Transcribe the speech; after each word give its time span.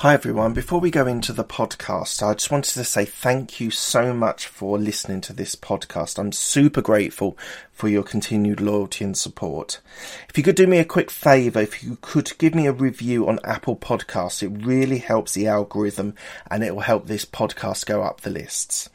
Hi 0.00 0.14
everyone. 0.14 0.54
Before 0.54 0.80
we 0.80 0.90
go 0.90 1.06
into 1.06 1.34
the 1.34 1.44
podcast, 1.44 2.26
I 2.26 2.32
just 2.32 2.50
wanted 2.50 2.72
to 2.72 2.84
say 2.84 3.04
thank 3.04 3.60
you 3.60 3.70
so 3.70 4.14
much 4.14 4.46
for 4.46 4.78
listening 4.78 5.20
to 5.20 5.34
this 5.34 5.54
podcast. 5.54 6.18
I'm 6.18 6.32
super 6.32 6.80
grateful 6.80 7.36
for 7.70 7.86
your 7.86 8.02
continued 8.02 8.62
loyalty 8.62 9.04
and 9.04 9.14
support. 9.14 9.78
If 10.30 10.38
you 10.38 10.42
could 10.42 10.56
do 10.56 10.66
me 10.66 10.78
a 10.78 10.86
quick 10.86 11.10
favour, 11.10 11.60
if 11.60 11.84
you 11.84 11.98
could 12.00 12.32
give 12.38 12.54
me 12.54 12.66
a 12.66 12.72
review 12.72 13.28
on 13.28 13.40
Apple 13.44 13.76
Podcasts, 13.76 14.42
it 14.42 14.64
really 14.64 15.00
helps 15.00 15.34
the 15.34 15.46
algorithm 15.46 16.14
and 16.50 16.64
it 16.64 16.74
will 16.74 16.80
help 16.80 17.06
this 17.06 17.26
podcast 17.26 17.84
go 17.84 18.02
up 18.02 18.22
the 18.22 18.30
lists. 18.30 18.88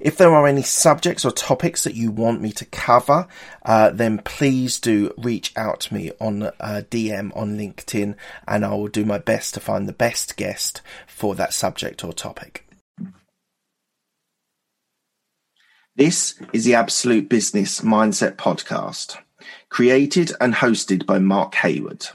If 0.00 0.16
there 0.16 0.34
are 0.34 0.46
any 0.46 0.62
subjects 0.62 1.26
or 1.26 1.30
topics 1.30 1.84
that 1.84 1.94
you 1.94 2.10
want 2.10 2.40
me 2.40 2.52
to 2.52 2.64
cover, 2.64 3.28
uh, 3.66 3.90
then 3.90 4.18
please 4.18 4.80
do 4.80 5.12
reach 5.18 5.52
out 5.56 5.80
to 5.80 5.94
me 5.94 6.10
on 6.18 6.44
uh, 6.44 6.82
DM 6.90 7.36
on 7.36 7.58
LinkedIn 7.58 8.14
and 8.48 8.64
I 8.64 8.70
will 8.70 8.88
do 8.88 9.04
my 9.04 9.18
best 9.18 9.52
to 9.54 9.60
find 9.60 9.86
the 9.86 9.92
best 9.92 10.38
guest 10.38 10.80
for 11.06 11.34
that 11.34 11.52
subject 11.52 12.02
or 12.02 12.14
topic. 12.14 12.66
This 15.96 16.40
is 16.54 16.64
the 16.64 16.76
Absolute 16.76 17.28
Business 17.28 17.82
Mindset 17.82 18.36
Podcast, 18.36 19.18
created 19.68 20.32
and 20.40 20.54
hosted 20.54 21.04
by 21.04 21.18
Mark 21.18 21.54
Hayward. 21.56 22.06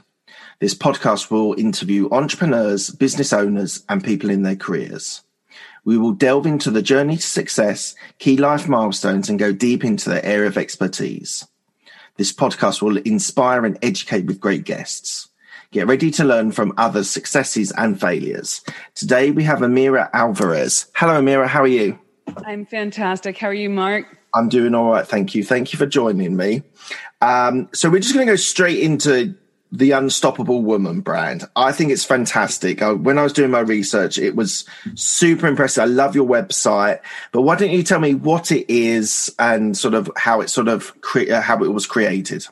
This 0.58 0.74
podcast 0.74 1.30
will 1.30 1.54
interview 1.56 2.08
entrepreneurs, 2.10 2.90
business 2.90 3.32
owners, 3.32 3.84
and 3.88 4.02
people 4.02 4.30
in 4.30 4.42
their 4.42 4.56
careers. 4.56 5.22
We 5.86 5.96
will 5.96 6.12
delve 6.12 6.46
into 6.46 6.72
the 6.72 6.82
journey 6.82 7.16
to 7.16 7.22
success, 7.22 7.94
key 8.18 8.36
life 8.36 8.68
milestones, 8.68 9.30
and 9.30 9.38
go 9.38 9.52
deep 9.52 9.84
into 9.84 10.10
their 10.10 10.24
area 10.26 10.48
of 10.48 10.58
expertise. 10.58 11.46
This 12.16 12.32
podcast 12.32 12.82
will 12.82 12.96
inspire 12.98 13.64
and 13.64 13.78
educate 13.82 14.26
with 14.26 14.40
great 14.40 14.64
guests. 14.64 15.28
Get 15.70 15.86
ready 15.86 16.10
to 16.10 16.24
learn 16.24 16.50
from 16.50 16.74
others' 16.76 17.08
successes 17.08 17.70
and 17.70 18.00
failures. 18.00 18.62
Today 18.96 19.30
we 19.30 19.44
have 19.44 19.60
Amira 19.60 20.10
Alvarez. 20.12 20.86
Hello, 20.96 21.20
Amira. 21.20 21.46
How 21.46 21.62
are 21.62 21.68
you? 21.68 21.96
I'm 22.44 22.66
fantastic. 22.66 23.38
How 23.38 23.46
are 23.46 23.54
you, 23.54 23.70
Mark? 23.70 24.18
I'm 24.34 24.48
doing 24.48 24.74
all 24.74 24.90
right. 24.90 25.06
Thank 25.06 25.36
you. 25.36 25.44
Thank 25.44 25.72
you 25.72 25.78
for 25.78 25.86
joining 25.86 26.36
me. 26.36 26.62
Um, 27.20 27.68
so 27.72 27.88
we're 27.90 28.00
just 28.00 28.12
going 28.12 28.26
to 28.26 28.32
go 28.32 28.36
straight 28.36 28.80
into 28.80 29.36
the 29.72 29.90
Unstoppable 29.90 30.62
Woman 30.62 31.00
brand. 31.00 31.44
I 31.56 31.72
think 31.72 31.90
it's 31.90 32.04
fantastic. 32.04 32.82
I, 32.82 32.92
when 32.92 33.18
I 33.18 33.22
was 33.22 33.32
doing 33.32 33.50
my 33.50 33.60
research, 33.60 34.18
it 34.18 34.36
was 34.36 34.64
super 34.94 35.46
impressive. 35.46 35.82
I 35.82 35.86
love 35.86 36.14
your 36.14 36.26
website, 36.26 37.00
but 37.32 37.42
why 37.42 37.56
don't 37.56 37.70
you 37.70 37.82
tell 37.82 38.00
me 38.00 38.14
what 38.14 38.52
it 38.52 38.72
is 38.72 39.34
and 39.38 39.76
sort 39.76 39.94
of 39.94 40.10
how 40.16 40.40
it 40.40 40.50
sort 40.50 40.68
of 40.68 40.98
cre- 41.00 41.32
how 41.32 41.62
it 41.62 41.72
was 41.72 41.86
created? 41.86 42.46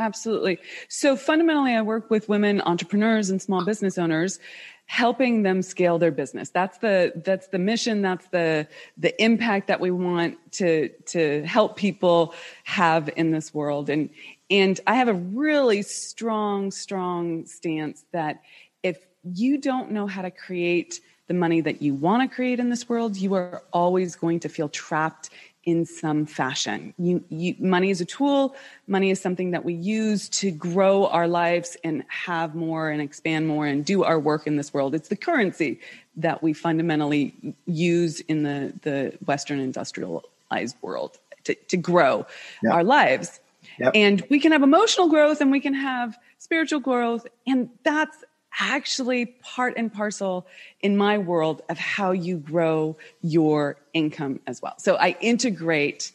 Absolutely. 0.00 0.58
So 0.88 1.14
fundamentally, 1.14 1.74
I 1.74 1.82
work 1.82 2.10
with 2.10 2.26
women 2.26 2.62
entrepreneurs 2.62 3.28
and 3.28 3.40
small 3.40 3.66
business 3.66 3.98
owners 3.98 4.38
helping 4.86 5.42
them 5.44 5.62
scale 5.62 6.00
their 6.00 6.10
business 6.10 6.50
that's 6.50 6.78
the 6.78 7.12
that's 7.24 7.46
the 7.48 7.60
mission 7.60 8.02
that's 8.02 8.26
the 8.30 8.66
the 8.98 9.22
impact 9.22 9.68
that 9.68 9.78
we 9.78 9.88
want 9.88 10.36
to 10.50 10.88
to 11.06 11.44
help 11.44 11.76
people 11.76 12.34
have 12.64 13.08
in 13.14 13.30
this 13.30 13.54
world 13.54 13.88
and 13.88 14.10
and 14.50 14.80
i 14.88 14.94
have 14.96 15.06
a 15.06 15.14
really 15.14 15.80
strong 15.80 16.72
strong 16.72 17.46
stance 17.46 18.04
that 18.10 18.42
if 18.82 19.06
you 19.22 19.58
don't 19.58 19.92
know 19.92 20.08
how 20.08 20.22
to 20.22 20.30
create 20.30 21.00
the 21.28 21.34
money 21.34 21.60
that 21.60 21.80
you 21.80 21.94
want 21.94 22.28
to 22.28 22.34
create 22.34 22.58
in 22.58 22.68
this 22.68 22.88
world 22.88 23.16
you 23.16 23.32
are 23.34 23.62
always 23.72 24.16
going 24.16 24.40
to 24.40 24.48
feel 24.48 24.68
trapped 24.68 25.30
in 25.64 25.84
some 25.84 26.24
fashion. 26.24 26.94
You, 26.98 27.22
you, 27.28 27.54
money 27.58 27.90
is 27.90 28.00
a 28.00 28.04
tool. 28.04 28.56
Money 28.86 29.10
is 29.10 29.20
something 29.20 29.50
that 29.50 29.64
we 29.64 29.74
use 29.74 30.28
to 30.30 30.50
grow 30.50 31.06
our 31.06 31.28
lives 31.28 31.76
and 31.84 32.04
have 32.08 32.54
more 32.54 32.88
and 32.88 33.02
expand 33.02 33.46
more 33.46 33.66
and 33.66 33.84
do 33.84 34.02
our 34.02 34.18
work 34.18 34.46
in 34.46 34.56
this 34.56 34.72
world. 34.72 34.94
It's 34.94 35.08
the 35.08 35.16
currency 35.16 35.80
that 36.16 36.42
we 36.42 36.52
fundamentally 36.52 37.34
use 37.66 38.20
in 38.20 38.42
the, 38.42 38.72
the 38.82 39.16
Western 39.26 39.60
industrialized 39.60 40.76
world 40.80 41.18
to, 41.44 41.54
to 41.54 41.76
grow 41.76 42.26
yep. 42.62 42.72
our 42.72 42.84
lives. 42.84 43.40
Yep. 43.78 43.92
And 43.94 44.24
we 44.30 44.40
can 44.40 44.52
have 44.52 44.62
emotional 44.62 45.08
growth 45.08 45.40
and 45.40 45.50
we 45.50 45.60
can 45.60 45.74
have 45.74 46.18
spiritual 46.38 46.80
growth. 46.80 47.26
And 47.46 47.70
that's 47.82 48.24
actually 48.58 49.26
part 49.26 49.74
and 49.76 49.92
parcel 49.92 50.46
in 50.80 50.96
my 50.96 51.18
world 51.18 51.62
of 51.68 51.78
how 51.78 52.12
you 52.12 52.36
grow 52.36 52.96
your 53.22 53.76
income 53.92 54.40
as 54.46 54.60
well. 54.60 54.74
So 54.78 54.96
I 54.96 55.16
integrate 55.20 56.12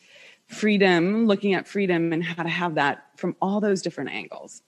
freedom, 0.47 1.25
looking 1.25 1.53
at 1.53 1.67
freedom 1.67 2.13
and 2.13 2.23
how 2.23 2.43
to 2.43 2.49
have 2.49 2.75
that 2.75 3.05
from 3.17 3.35
all 3.41 3.61
those 3.61 3.81
different 3.81 4.11
angles. 4.11 4.61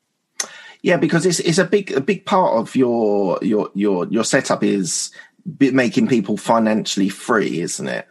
Yeah, 0.82 0.98
because 0.98 1.26
it's 1.26 1.40
it's 1.40 1.58
a 1.58 1.66
big 1.66 1.92
a 1.92 2.02
big 2.02 2.26
part 2.26 2.54
of 2.54 2.76
your 2.76 3.40
your 3.42 3.70
your 3.74 4.08
your 4.08 4.24
setup 4.24 4.64
is 4.64 5.12
making 5.60 6.08
people 6.08 6.38
financially 6.38 7.10
free, 7.10 7.62
isn't 7.62 7.88
it? 7.88 8.08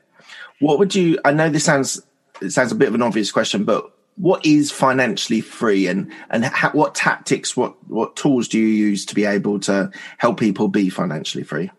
What 0.58 0.78
would 0.78 0.94
you? 0.94 1.18
I 1.24 1.32
know 1.32 1.48
this 1.48 1.64
sounds 1.64 2.02
it 2.40 2.50
sounds 2.50 2.72
a 2.72 2.74
bit 2.74 2.88
of 2.88 2.94
an 2.94 3.02
obvious 3.02 3.30
question, 3.30 3.64
but 3.64 3.95
what 4.16 4.44
is 4.46 4.70
financially 4.70 5.40
free 5.40 5.86
and 5.86 6.10
and 6.30 6.50
what 6.72 6.94
tactics 6.94 7.56
what 7.56 7.74
what 7.88 8.16
tools 8.16 8.48
do 8.48 8.58
you 8.58 8.66
use 8.66 9.04
to 9.06 9.14
be 9.14 9.24
able 9.24 9.60
to 9.60 9.90
help 10.18 10.40
people 10.40 10.68
be 10.68 10.88
financially 10.88 11.44
free? 11.44 11.70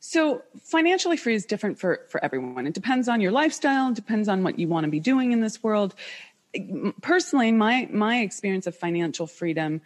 So 0.00 0.42
financially 0.62 1.16
free 1.16 1.34
is 1.34 1.44
different 1.44 1.78
for 1.78 2.00
for 2.08 2.22
everyone. 2.24 2.66
It 2.66 2.74
depends 2.74 3.08
on 3.08 3.20
your 3.20 3.32
lifestyle 3.32 3.92
depends 3.92 4.28
on 4.28 4.42
what 4.42 4.58
you 4.58 4.68
want 4.68 4.84
to 4.84 4.90
be 4.90 5.00
doing 5.00 5.32
in 5.32 5.40
this 5.40 5.62
world. 5.62 5.94
Personally 7.02 7.52
my 7.52 7.88
my 7.92 8.20
experience 8.20 8.66
of 8.66 8.74
financial 8.74 9.26
freedom 9.26 9.82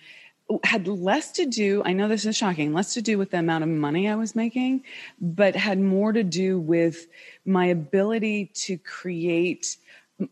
had 0.65 0.89
less 0.89 1.31
to 1.31 1.47
do 1.47 1.81
i 1.85 1.93
know 1.93 2.09
this 2.09 2.27
is 2.27 2.37
shocking 2.37 2.73
less 2.73 2.95
to 2.95 3.01
do 3.01 3.17
with 3.17 3.31
the 3.31 3.39
amount 3.39 3.63
of 3.63 3.71
money 3.71 4.09
i 4.09 4.17
was 4.17 4.35
making 4.35 4.83
but 5.21 5.55
had 5.55 5.79
more 5.79 6.13
to 6.13 6.25
do 6.25 6.59
with 6.59 7.07
my 7.45 7.67
ability 7.67 8.47
to 8.47 8.77
create 8.79 9.77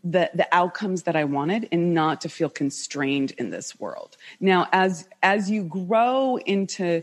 the 0.05 0.31
the 0.35 0.47
outcomes 0.53 1.05
that 1.05 1.17
I 1.17 1.25
wanted 1.25 1.69
and 1.73 1.95
not 1.95 2.21
to 2.23 2.29
feel 2.29 2.51
constrained 2.51 3.33
in 3.33 3.51
this 3.51 3.79
world. 3.81 4.17
Now 4.41 4.69
as 4.73 5.09
as 5.23 5.51
you 5.51 5.65
grow 5.65 6.37
into 6.39 7.03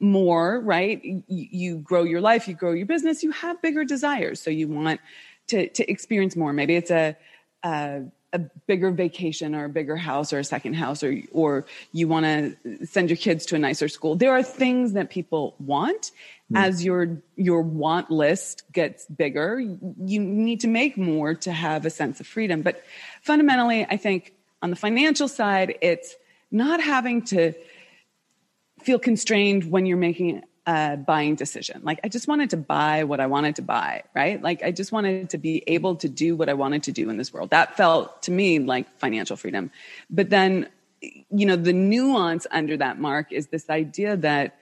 more, 0.00 0.60
right? 0.60 1.02
You, 1.04 1.22
you 1.28 1.78
grow 1.78 2.02
your 2.02 2.20
life, 2.20 2.48
you 2.48 2.54
grow 2.54 2.72
your 2.72 2.86
business, 2.86 3.22
you 3.22 3.30
have 3.30 3.62
bigger 3.62 3.84
desires. 3.84 4.40
So 4.40 4.50
you 4.50 4.68
want 4.68 5.00
to 5.48 5.68
to 5.68 5.90
experience 5.90 6.36
more. 6.36 6.52
Maybe 6.52 6.76
it's 6.76 6.90
a, 6.90 7.16
a 7.62 8.02
a 8.32 8.38
bigger 8.38 8.90
vacation 8.90 9.54
or 9.54 9.66
a 9.66 9.68
bigger 9.68 9.96
house 9.96 10.32
or 10.32 10.38
a 10.38 10.44
second 10.44 10.74
house 10.74 11.02
or 11.02 11.14
or 11.32 11.66
you 11.92 12.08
want 12.08 12.24
to 12.24 12.86
send 12.86 13.10
your 13.10 13.16
kids 13.16 13.46
to 13.46 13.56
a 13.56 13.58
nicer 13.58 13.88
school. 13.88 14.16
There 14.16 14.32
are 14.32 14.42
things 14.42 14.92
that 14.94 15.10
people 15.10 15.54
want. 15.58 16.10
Mm. 16.52 16.58
as 16.58 16.84
your 16.84 17.22
your 17.36 17.62
want 17.62 18.10
list 18.10 18.64
gets 18.72 19.06
bigger 19.06 19.58
you 19.58 20.20
need 20.20 20.60
to 20.60 20.68
make 20.68 20.98
more 20.98 21.34
to 21.34 21.52
have 21.52 21.86
a 21.86 21.90
sense 21.90 22.20
of 22.20 22.26
freedom. 22.26 22.60
But 22.62 22.82
fundamentally 23.22 23.86
i 23.88 23.96
think 23.96 24.34
on 24.60 24.70
the 24.70 24.76
financial 24.76 25.28
side 25.28 25.78
it's 25.80 26.14
not 26.50 26.82
having 26.82 27.22
to 27.22 27.54
feel 28.82 28.98
constrained 28.98 29.70
when 29.70 29.86
you're 29.86 29.96
making 29.96 30.42
a 30.66 30.96
buying 30.96 31.34
decision. 31.34 31.80
Like 31.82 32.00
I 32.04 32.08
just 32.08 32.28
wanted 32.28 32.50
to 32.50 32.56
buy 32.56 33.04
what 33.04 33.20
I 33.20 33.26
wanted 33.26 33.56
to 33.56 33.62
buy, 33.62 34.04
right? 34.14 34.40
Like 34.40 34.62
I 34.62 34.70
just 34.70 34.92
wanted 34.92 35.30
to 35.30 35.38
be 35.38 35.64
able 35.66 35.96
to 35.96 36.08
do 36.08 36.36
what 36.36 36.48
I 36.48 36.54
wanted 36.54 36.84
to 36.84 36.92
do 36.92 37.10
in 37.10 37.16
this 37.16 37.32
world. 37.32 37.50
That 37.50 37.76
felt 37.76 38.22
to 38.22 38.30
me 38.30 38.58
like 38.58 38.86
financial 38.98 39.36
freedom. 39.36 39.70
But 40.08 40.30
then, 40.30 40.68
you 41.00 41.46
know, 41.46 41.56
the 41.56 41.72
nuance 41.72 42.46
under 42.52 42.76
that 42.76 43.00
mark 43.00 43.32
is 43.32 43.48
this 43.48 43.68
idea 43.70 44.16
that 44.18 44.58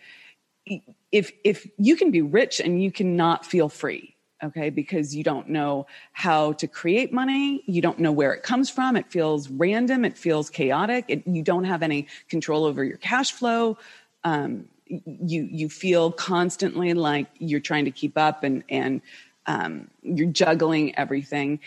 if 1.12 1.32
if 1.44 1.68
you 1.76 1.96
can 1.96 2.10
be 2.10 2.22
rich 2.22 2.60
and 2.60 2.82
you 2.82 2.90
cannot 2.90 3.44
feel 3.44 3.68
free, 3.68 4.14
okay, 4.42 4.70
because 4.70 5.14
you 5.14 5.22
don't 5.22 5.50
know 5.50 5.86
how 6.12 6.52
to 6.54 6.66
create 6.66 7.12
money, 7.12 7.62
you 7.66 7.82
don't 7.82 7.98
know 7.98 8.12
where 8.12 8.32
it 8.32 8.42
comes 8.42 8.70
from, 8.70 8.96
it 8.96 9.10
feels 9.12 9.50
random, 9.50 10.06
it 10.06 10.16
feels 10.16 10.48
chaotic, 10.48 11.04
it, 11.08 11.26
you 11.26 11.42
don't 11.42 11.64
have 11.64 11.82
any 11.82 12.06
control 12.30 12.64
over 12.64 12.82
your 12.84 12.96
cash 12.96 13.32
flow. 13.32 13.76
Um, 14.24 14.66
you 15.04 15.48
you 15.50 15.68
feel 15.68 16.10
constantly 16.12 16.94
like 16.94 17.28
you're 17.38 17.60
trying 17.60 17.84
to 17.84 17.90
keep 17.90 18.18
up 18.18 18.42
and 18.42 18.64
and 18.68 19.00
um, 19.46 19.88
you're 20.02 20.30
juggling 20.30 20.96
everything. 20.96 21.60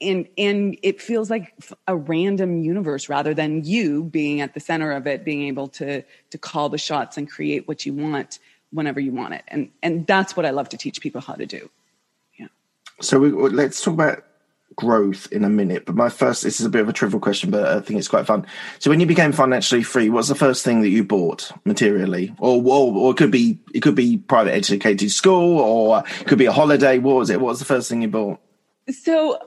And 0.00 0.28
and 0.36 0.76
it 0.82 1.00
feels 1.00 1.30
like 1.30 1.54
a 1.86 1.96
random 1.96 2.62
universe 2.62 3.08
rather 3.08 3.32
than 3.32 3.64
you 3.64 4.04
being 4.04 4.40
at 4.40 4.54
the 4.54 4.60
center 4.60 4.92
of 4.92 5.06
it 5.06 5.24
being 5.24 5.42
able 5.42 5.68
to 5.68 6.02
to 6.30 6.38
call 6.38 6.68
the 6.68 6.78
shots 6.78 7.16
and 7.16 7.30
create 7.30 7.66
what 7.68 7.86
you 7.86 7.92
want 7.92 8.38
whenever 8.70 9.00
you 9.00 9.12
want 9.12 9.34
it. 9.34 9.44
And 9.48 9.70
and 9.82 10.06
that's 10.06 10.36
what 10.36 10.44
i 10.44 10.50
love 10.50 10.68
to 10.70 10.76
teach 10.76 11.00
people 11.00 11.20
how 11.20 11.34
to 11.34 11.46
do. 11.46 11.70
Yeah. 12.38 12.48
So 13.00 13.20
we, 13.20 13.30
let's 13.30 13.82
talk 13.82 13.94
about 13.94 14.24
growth 14.76 15.30
in 15.32 15.44
a 15.44 15.48
minute, 15.48 15.86
but 15.86 15.94
my 15.94 16.08
first 16.08 16.42
this 16.42 16.60
is 16.60 16.66
a 16.66 16.70
bit 16.70 16.80
of 16.80 16.88
a 16.88 16.92
trivial 16.92 17.20
question, 17.20 17.50
but 17.50 17.66
I 17.66 17.80
think 17.80 17.98
it's 17.98 18.08
quite 18.08 18.26
fun. 18.26 18.46
So 18.78 18.90
when 18.90 19.00
you 19.00 19.06
became 19.06 19.32
financially 19.32 19.82
free, 19.82 20.08
what's 20.08 20.28
the 20.28 20.34
first 20.34 20.64
thing 20.64 20.82
that 20.82 20.88
you 20.88 21.04
bought 21.04 21.50
materially, 21.64 22.34
or 22.38 22.62
or, 22.62 22.94
or 22.94 23.10
it 23.12 23.16
could 23.16 23.30
be 23.30 23.58
it 23.72 23.80
could 23.80 23.94
be 23.94 24.18
private 24.18 24.52
educated 24.54 25.10
school, 25.10 25.58
or 25.58 26.02
it 26.20 26.26
could 26.26 26.38
be 26.38 26.46
a 26.46 26.52
holiday. 26.52 26.98
What 26.98 27.16
was 27.16 27.30
it? 27.30 27.40
What 27.40 27.50
was 27.50 27.58
the 27.58 27.64
first 27.64 27.88
thing 27.88 28.02
you 28.02 28.08
bought? 28.08 28.40
So 28.90 29.38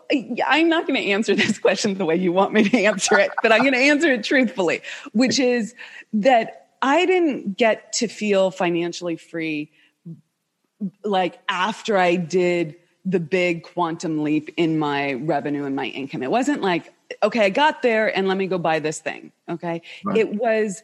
I'm 0.48 0.68
not 0.68 0.88
going 0.88 1.02
to 1.02 1.10
answer 1.12 1.36
this 1.36 1.60
question 1.60 1.96
the 1.96 2.06
way 2.06 2.16
you 2.16 2.32
want 2.32 2.54
me 2.54 2.68
to 2.70 2.78
answer 2.84 3.20
it, 3.20 3.32
but 3.44 3.52
I'm 3.52 3.62
going 3.62 3.74
to 3.74 3.80
answer 3.80 4.12
it 4.12 4.24
truthfully, 4.24 4.82
which 5.14 5.40
is 5.40 5.76
that 6.14 6.70
I 6.82 7.06
didn't 7.06 7.58
get 7.58 7.94
to 7.94 8.08
feel 8.08 8.52
financially 8.52 9.16
free 9.16 9.72
like 11.04 11.40
after 11.50 11.98
I 11.98 12.16
did 12.16 12.76
the 13.08 13.20
big 13.22 13.64
quantum 13.64 14.22
leap 14.22 14.54
in 14.58 14.78
my 14.78 15.14
revenue 15.14 15.64
and 15.64 15.76
my 15.76 15.86
income. 15.86 16.22
It 16.22 16.30
wasn't 16.30 16.62
like, 16.62 16.94
okay, 17.24 17.46
I 17.46 17.50
got 17.50 17.82
there 17.82 18.16
and 18.16 18.28
let 18.28 18.38
me 18.38 18.48
go 18.48 18.58
buy 18.58 18.80
this 18.80 19.00
thing. 19.00 19.32
Okay. 19.48 19.82
Right. 20.04 20.18
It 20.18 20.36
was 20.36 20.84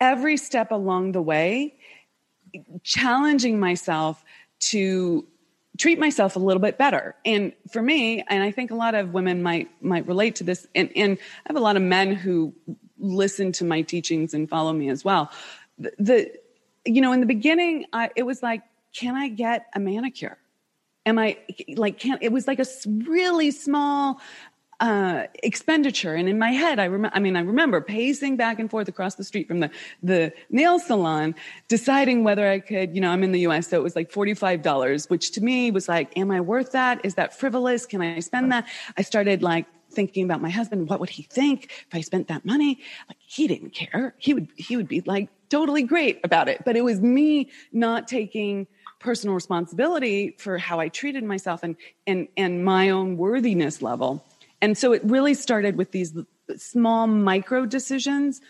every 0.00 0.36
step 0.36 0.72
along 0.72 1.12
the 1.12 1.22
way, 1.22 1.76
challenging 2.82 3.60
myself 3.60 4.24
to 4.58 5.24
treat 5.78 6.00
myself 6.00 6.34
a 6.34 6.40
little 6.40 6.60
bit 6.60 6.78
better. 6.78 7.14
And 7.24 7.52
for 7.70 7.80
me, 7.80 8.24
and 8.28 8.42
I 8.42 8.50
think 8.50 8.72
a 8.72 8.74
lot 8.74 8.96
of 8.96 9.12
women 9.12 9.40
might 9.42 9.68
might 9.80 10.06
relate 10.08 10.34
to 10.36 10.44
this, 10.44 10.66
and, 10.74 10.90
and 10.96 11.16
I 11.46 11.50
have 11.50 11.56
a 11.56 11.60
lot 11.60 11.76
of 11.76 11.82
men 11.82 12.12
who 12.12 12.52
listen 12.98 13.52
to 13.52 13.64
my 13.64 13.82
teachings 13.82 14.34
and 14.34 14.48
follow 14.48 14.72
me 14.72 14.88
as 14.88 15.04
well. 15.04 15.30
The, 15.78 15.92
the 15.98 16.32
you 16.86 17.00
know, 17.00 17.12
in 17.12 17.20
the 17.20 17.26
beginning, 17.26 17.84
I, 17.92 18.10
it 18.16 18.24
was 18.24 18.42
like, 18.42 18.62
can 18.92 19.14
I 19.14 19.28
get 19.28 19.66
a 19.74 19.80
manicure? 19.80 20.38
Am 21.06 21.18
I 21.18 21.38
like 21.76 21.98
can't 21.98 22.22
it 22.22 22.32
was 22.32 22.46
like 22.46 22.58
a 22.58 22.66
really 23.06 23.50
small 23.50 24.20
uh, 24.80 25.26
expenditure. 25.42 26.14
And 26.14 26.28
in 26.28 26.38
my 26.38 26.50
head, 26.50 26.78
I 26.78 26.84
remember, 26.84 27.16
I 27.16 27.20
mean, 27.20 27.36
I 27.36 27.40
remember 27.40 27.80
pacing 27.80 28.36
back 28.36 28.58
and 28.58 28.70
forth 28.70 28.88
across 28.88 29.14
the 29.14 29.24
street 29.24 29.48
from 29.48 29.60
the, 29.60 29.70
the 30.02 30.32
nail 30.50 30.78
salon, 30.78 31.34
deciding 31.68 32.24
whether 32.24 32.46
I 32.48 32.60
could, 32.60 32.94
you 32.94 33.00
know, 33.00 33.10
I'm 33.10 33.22
in 33.22 33.32
the 33.32 33.40
US, 33.46 33.68
so 33.68 33.78
it 33.78 33.82
was 33.82 33.96
like 33.96 34.10
$45, 34.10 35.08
which 35.08 35.30
to 35.32 35.40
me 35.40 35.70
was 35.70 35.88
like, 35.88 36.16
am 36.18 36.30
I 36.30 36.40
worth 36.40 36.72
that? 36.72 37.00
Is 37.04 37.14
that 37.14 37.38
frivolous? 37.38 37.86
Can 37.86 38.02
I 38.02 38.20
spend 38.20 38.52
that? 38.52 38.68
I 38.98 39.02
started 39.02 39.42
like 39.42 39.66
thinking 39.90 40.24
about 40.24 40.42
my 40.42 40.50
husband. 40.50 40.90
What 40.90 41.00
would 41.00 41.10
he 41.10 41.22
think 41.22 41.72
if 41.88 41.94
I 41.94 42.02
spent 42.02 42.28
that 42.28 42.44
money? 42.44 42.80
Like 43.08 43.18
he 43.20 43.46
didn't 43.46 43.70
care. 43.70 44.14
He 44.18 44.34
would, 44.34 44.48
he 44.56 44.76
would 44.76 44.88
be 44.88 45.00
like 45.06 45.30
totally 45.48 45.84
great 45.84 46.20
about 46.22 46.48
it. 46.48 46.64
But 46.64 46.76
it 46.76 46.82
was 46.82 47.00
me 47.00 47.50
not 47.72 48.08
taking 48.08 48.66
personal 48.98 49.34
responsibility 49.34 50.34
for 50.38 50.58
how 50.58 50.80
I 50.80 50.88
treated 50.88 51.24
myself 51.24 51.62
and 51.62 51.76
and 52.06 52.28
and 52.36 52.64
my 52.64 52.90
own 52.90 53.16
worthiness 53.16 53.82
level. 53.82 54.24
And 54.62 54.76
so 54.76 54.92
it 54.92 55.02
really 55.04 55.34
started 55.34 55.76
with 55.76 55.92
these 55.92 56.16
small 56.56 57.06
micro 57.06 57.66
decisions 57.66 58.40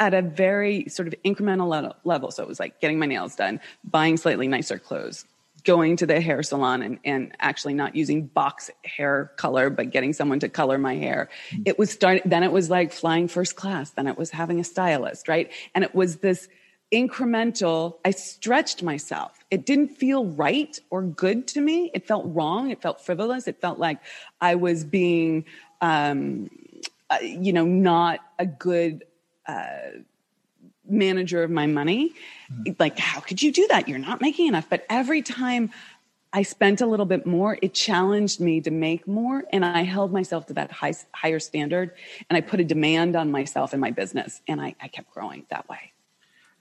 at 0.00 0.12
a 0.12 0.22
very 0.22 0.88
sort 0.88 1.08
of 1.08 1.14
incremental 1.24 1.94
level. 2.04 2.30
So 2.30 2.42
it 2.42 2.48
was 2.48 2.60
like 2.60 2.80
getting 2.80 2.98
my 2.98 3.06
nails 3.06 3.36
done, 3.36 3.60
buying 3.84 4.16
slightly 4.16 4.48
nicer 4.48 4.78
clothes, 4.78 5.24
going 5.64 5.96
to 5.96 6.06
the 6.06 6.20
hair 6.20 6.42
salon 6.42 6.82
and, 6.82 6.98
and 7.04 7.32
actually 7.40 7.74
not 7.74 7.94
using 7.94 8.26
box 8.26 8.70
hair 8.84 9.32
color, 9.36 9.70
but 9.70 9.90
getting 9.90 10.12
someone 10.12 10.40
to 10.40 10.48
color 10.48 10.78
my 10.78 10.96
hair. 10.96 11.30
Mm-hmm. 11.50 11.62
It 11.66 11.78
was 11.78 11.90
start, 11.90 12.22
then 12.24 12.42
it 12.42 12.52
was 12.52 12.70
like 12.70 12.92
flying 12.92 13.28
first 13.28 13.56
class. 13.56 13.90
Then 13.90 14.06
it 14.06 14.18
was 14.18 14.30
having 14.30 14.60
a 14.60 14.64
stylist, 14.64 15.28
right? 15.28 15.50
And 15.74 15.84
it 15.84 15.94
was 15.94 16.16
this, 16.16 16.48
incremental, 16.94 17.98
I 18.04 18.12
stretched 18.12 18.82
myself. 18.82 19.44
It 19.50 19.66
didn't 19.66 19.88
feel 19.88 20.26
right 20.26 20.78
or 20.90 21.02
good 21.02 21.48
to 21.48 21.60
me. 21.60 21.90
It 21.92 22.06
felt 22.06 22.24
wrong. 22.26 22.70
It 22.70 22.80
felt 22.80 23.00
frivolous. 23.00 23.48
It 23.48 23.60
felt 23.60 23.78
like 23.78 23.98
I 24.40 24.54
was 24.54 24.84
being, 24.84 25.44
um, 25.80 26.48
uh, 27.10 27.18
you 27.20 27.52
know, 27.52 27.64
not 27.64 28.20
a 28.38 28.46
good 28.46 29.04
uh, 29.46 29.66
manager 30.88 31.42
of 31.42 31.50
my 31.50 31.66
money. 31.66 32.12
Mm-hmm. 32.52 32.72
Like, 32.78 32.98
how 32.98 33.20
could 33.20 33.42
you 33.42 33.50
do 33.50 33.66
that? 33.68 33.88
You're 33.88 33.98
not 33.98 34.20
making 34.20 34.46
enough. 34.46 34.70
But 34.70 34.86
every 34.88 35.22
time 35.22 35.72
I 36.32 36.42
spent 36.42 36.80
a 36.80 36.86
little 36.86 37.06
bit 37.06 37.26
more, 37.26 37.58
it 37.60 37.74
challenged 37.74 38.40
me 38.40 38.60
to 38.60 38.70
make 38.70 39.06
more. 39.08 39.44
And 39.52 39.64
I 39.64 39.82
held 39.82 40.12
myself 40.12 40.46
to 40.46 40.54
that 40.54 40.70
high, 40.70 40.94
higher 41.12 41.40
standard. 41.40 41.92
And 42.28 42.36
I 42.36 42.40
put 42.40 42.60
a 42.60 42.64
demand 42.64 43.16
on 43.16 43.30
myself 43.30 43.72
and 43.72 43.80
my 43.80 43.90
business. 43.90 44.40
And 44.46 44.60
I, 44.60 44.74
I 44.80 44.88
kept 44.88 45.12
growing 45.12 45.46
that 45.50 45.68
way. 45.68 45.93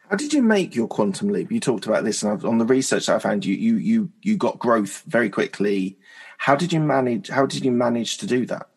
How 0.10 0.18
did 0.18 0.34
you 0.34 0.44
make 0.44 0.76
your 0.76 0.88
quantum 0.88 1.30
leap? 1.30 1.52
You 1.52 1.60
talked 1.60 1.86
about 1.86 2.04
this, 2.04 2.24
and 2.24 2.44
on 2.44 2.58
the 2.58 2.66
research 2.66 3.06
that 3.06 3.16
I 3.16 3.20
found, 3.20 3.46
you 3.46 3.56
you 3.56 3.78
you 3.78 4.12
you 4.22 4.38
got 4.38 4.60
growth 4.60 5.04
very 5.08 5.30
quickly. 5.30 5.98
How 6.38 6.56
did 6.56 6.74
you 6.74 6.80
manage? 6.80 7.30
How 7.30 7.46
did 7.46 7.64
you 7.64 7.72
manage 7.72 8.18
to 8.18 8.28
do 8.28 8.46
that? 8.48 8.68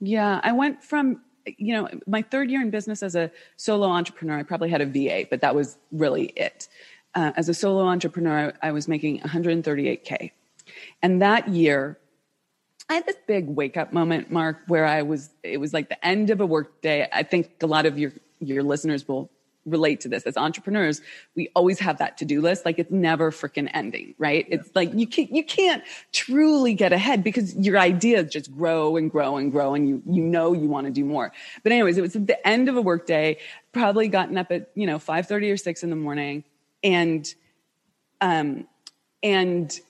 Yeah, 0.00 0.40
I 0.42 0.52
went 0.52 0.82
from 0.82 1.20
you 1.44 1.74
know 1.74 1.88
my 2.06 2.22
third 2.22 2.50
year 2.50 2.62
in 2.62 2.70
business 2.70 3.02
as 3.02 3.14
a 3.14 3.30
solo 3.56 3.88
entrepreneur. 3.88 4.38
I 4.38 4.42
probably 4.42 4.70
had 4.70 4.80
a 4.80 4.86
VA, 4.86 5.26
but 5.28 5.42
that 5.42 5.54
was 5.54 5.78
really 5.92 6.26
it. 6.36 6.68
Uh, 7.14 7.32
as 7.36 7.48
a 7.48 7.54
solo 7.54 7.84
entrepreneur, 7.86 8.52
I 8.62 8.72
was 8.72 8.88
making 8.88 9.20
138k, 9.20 10.30
and 11.02 11.20
that 11.20 11.48
year 11.48 11.98
I 12.90 12.94
had 12.94 13.06
this 13.06 13.16
big 13.28 13.46
wake 13.46 13.76
up 13.76 13.92
moment, 13.92 14.32
Mark, 14.32 14.62
where 14.66 14.84
I 14.84 15.02
was, 15.02 15.30
it 15.44 15.58
was 15.58 15.72
like 15.72 15.88
the 15.88 16.04
end 16.04 16.30
of 16.30 16.40
a 16.40 16.46
workday. 16.46 17.08
I 17.12 17.22
think 17.22 17.52
a 17.62 17.66
lot 17.68 17.86
of 17.86 17.96
your, 17.96 18.12
your 18.40 18.64
listeners 18.64 19.06
will 19.06 19.30
relate 19.70 20.00
to 20.00 20.08
this. 20.08 20.24
As 20.24 20.36
entrepreneurs 20.36 21.00
we 21.34 21.48
always 21.54 21.78
have 21.78 21.98
that 21.98 22.18
to-do 22.18 22.40
list. 22.40 22.64
Like 22.64 22.78
it's 22.78 22.90
never 22.90 23.30
freaking 23.30 23.70
ending 23.72 24.14
right? 24.18 24.46
Yeah. 24.48 24.56
it's 24.56 24.70
like 24.74 24.92
you 24.94 25.06
can't 25.06 25.32
you 25.32 25.44
can't 25.44 25.82
truly 26.12 26.74
get 26.74 26.92
ahead 26.92 27.24
because 27.24 27.54
your 27.56 27.78
ideas 27.78 28.30
just 28.30 28.52
grow 28.52 28.96
and 28.96 29.10
grow 29.10 29.36
and 29.36 29.50
grow 29.50 29.74
and 29.74 29.88
you 29.88 30.02
you 30.06 30.22
know 30.22 30.52
you 30.52 30.68
want 30.68 30.86
to 30.86 30.92
do 30.92 31.04
more. 31.04 31.32
But 31.62 31.72
anyways 31.72 31.96
it 31.98 32.02
was 32.02 32.16
at 32.16 32.26
the 32.26 32.46
end 32.46 32.68
of 32.68 32.76
a 32.76 32.82
workday 32.82 33.38
probably 33.72 34.08
gotten 34.08 34.36
up 34.36 34.50
at 34.50 34.70
you 34.74 34.86
know 34.86 34.98
5 34.98 35.26
30 35.26 35.50
or 35.50 35.56
6 35.56 35.82
in 35.82 35.90
the 35.90 35.96
morning 35.96 36.44
and 36.82 37.32
um 38.20 38.66
and 39.22 39.80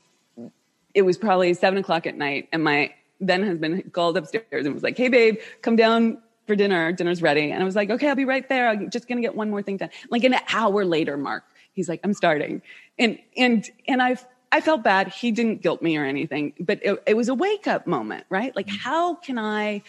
it 0.94 1.02
was 1.02 1.16
probably 1.16 1.54
seven 1.54 1.78
o'clock 1.78 2.06
at 2.06 2.16
night 2.16 2.48
and 2.52 2.64
my 2.64 2.92
then 3.20 3.42
husband 3.42 3.92
called 3.92 4.16
upstairs 4.16 4.66
and 4.66 4.74
was 4.74 4.82
like 4.82 4.96
hey 4.96 5.08
babe 5.08 5.38
come 5.62 5.76
down 5.76 6.18
for 6.50 6.56
dinner. 6.56 6.90
Dinner's 6.90 7.22
ready. 7.22 7.52
And 7.52 7.62
I 7.62 7.64
was 7.64 7.76
like, 7.76 7.90
okay, 7.90 8.08
I'll 8.08 8.16
be 8.16 8.24
right 8.24 8.48
there. 8.48 8.68
I'm 8.68 8.90
just 8.90 9.06
going 9.06 9.18
to 9.18 9.22
get 9.22 9.36
one 9.36 9.50
more 9.50 9.62
thing 9.62 9.76
done. 9.76 9.90
Like 10.10 10.24
an 10.24 10.34
hour 10.52 10.84
later, 10.84 11.16
Mark, 11.16 11.44
he's 11.74 11.88
like, 11.88 12.00
I'm 12.02 12.12
starting. 12.12 12.60
And, 12.98 13.20
and, 13.36 13.70
and 13.86 14.02
I, 14.02 14.16
I 14.50 14.60
felt 14.60 14.82
bad. 14.82 15.06
He 15.06 15.30
didn't 15.30 15.62
guilt 15.62 15.80
me 15.80 15.96
or 15.96 16.04
anything, 16.04 16.54
but 16.58 16.80
it, 16.82 17.00
it 17.06 17.16
was 17.16 17.28
a 17.28 17.34
wake 17.34 17.68
up 17.68 17.86
moment, 17.86 18.24
right? 18.30 18.54
Like, 18.56 18.66
mm. 18.66 18.76
how 18.78 19.14
can 19.14 19.38
I 19.38 19.84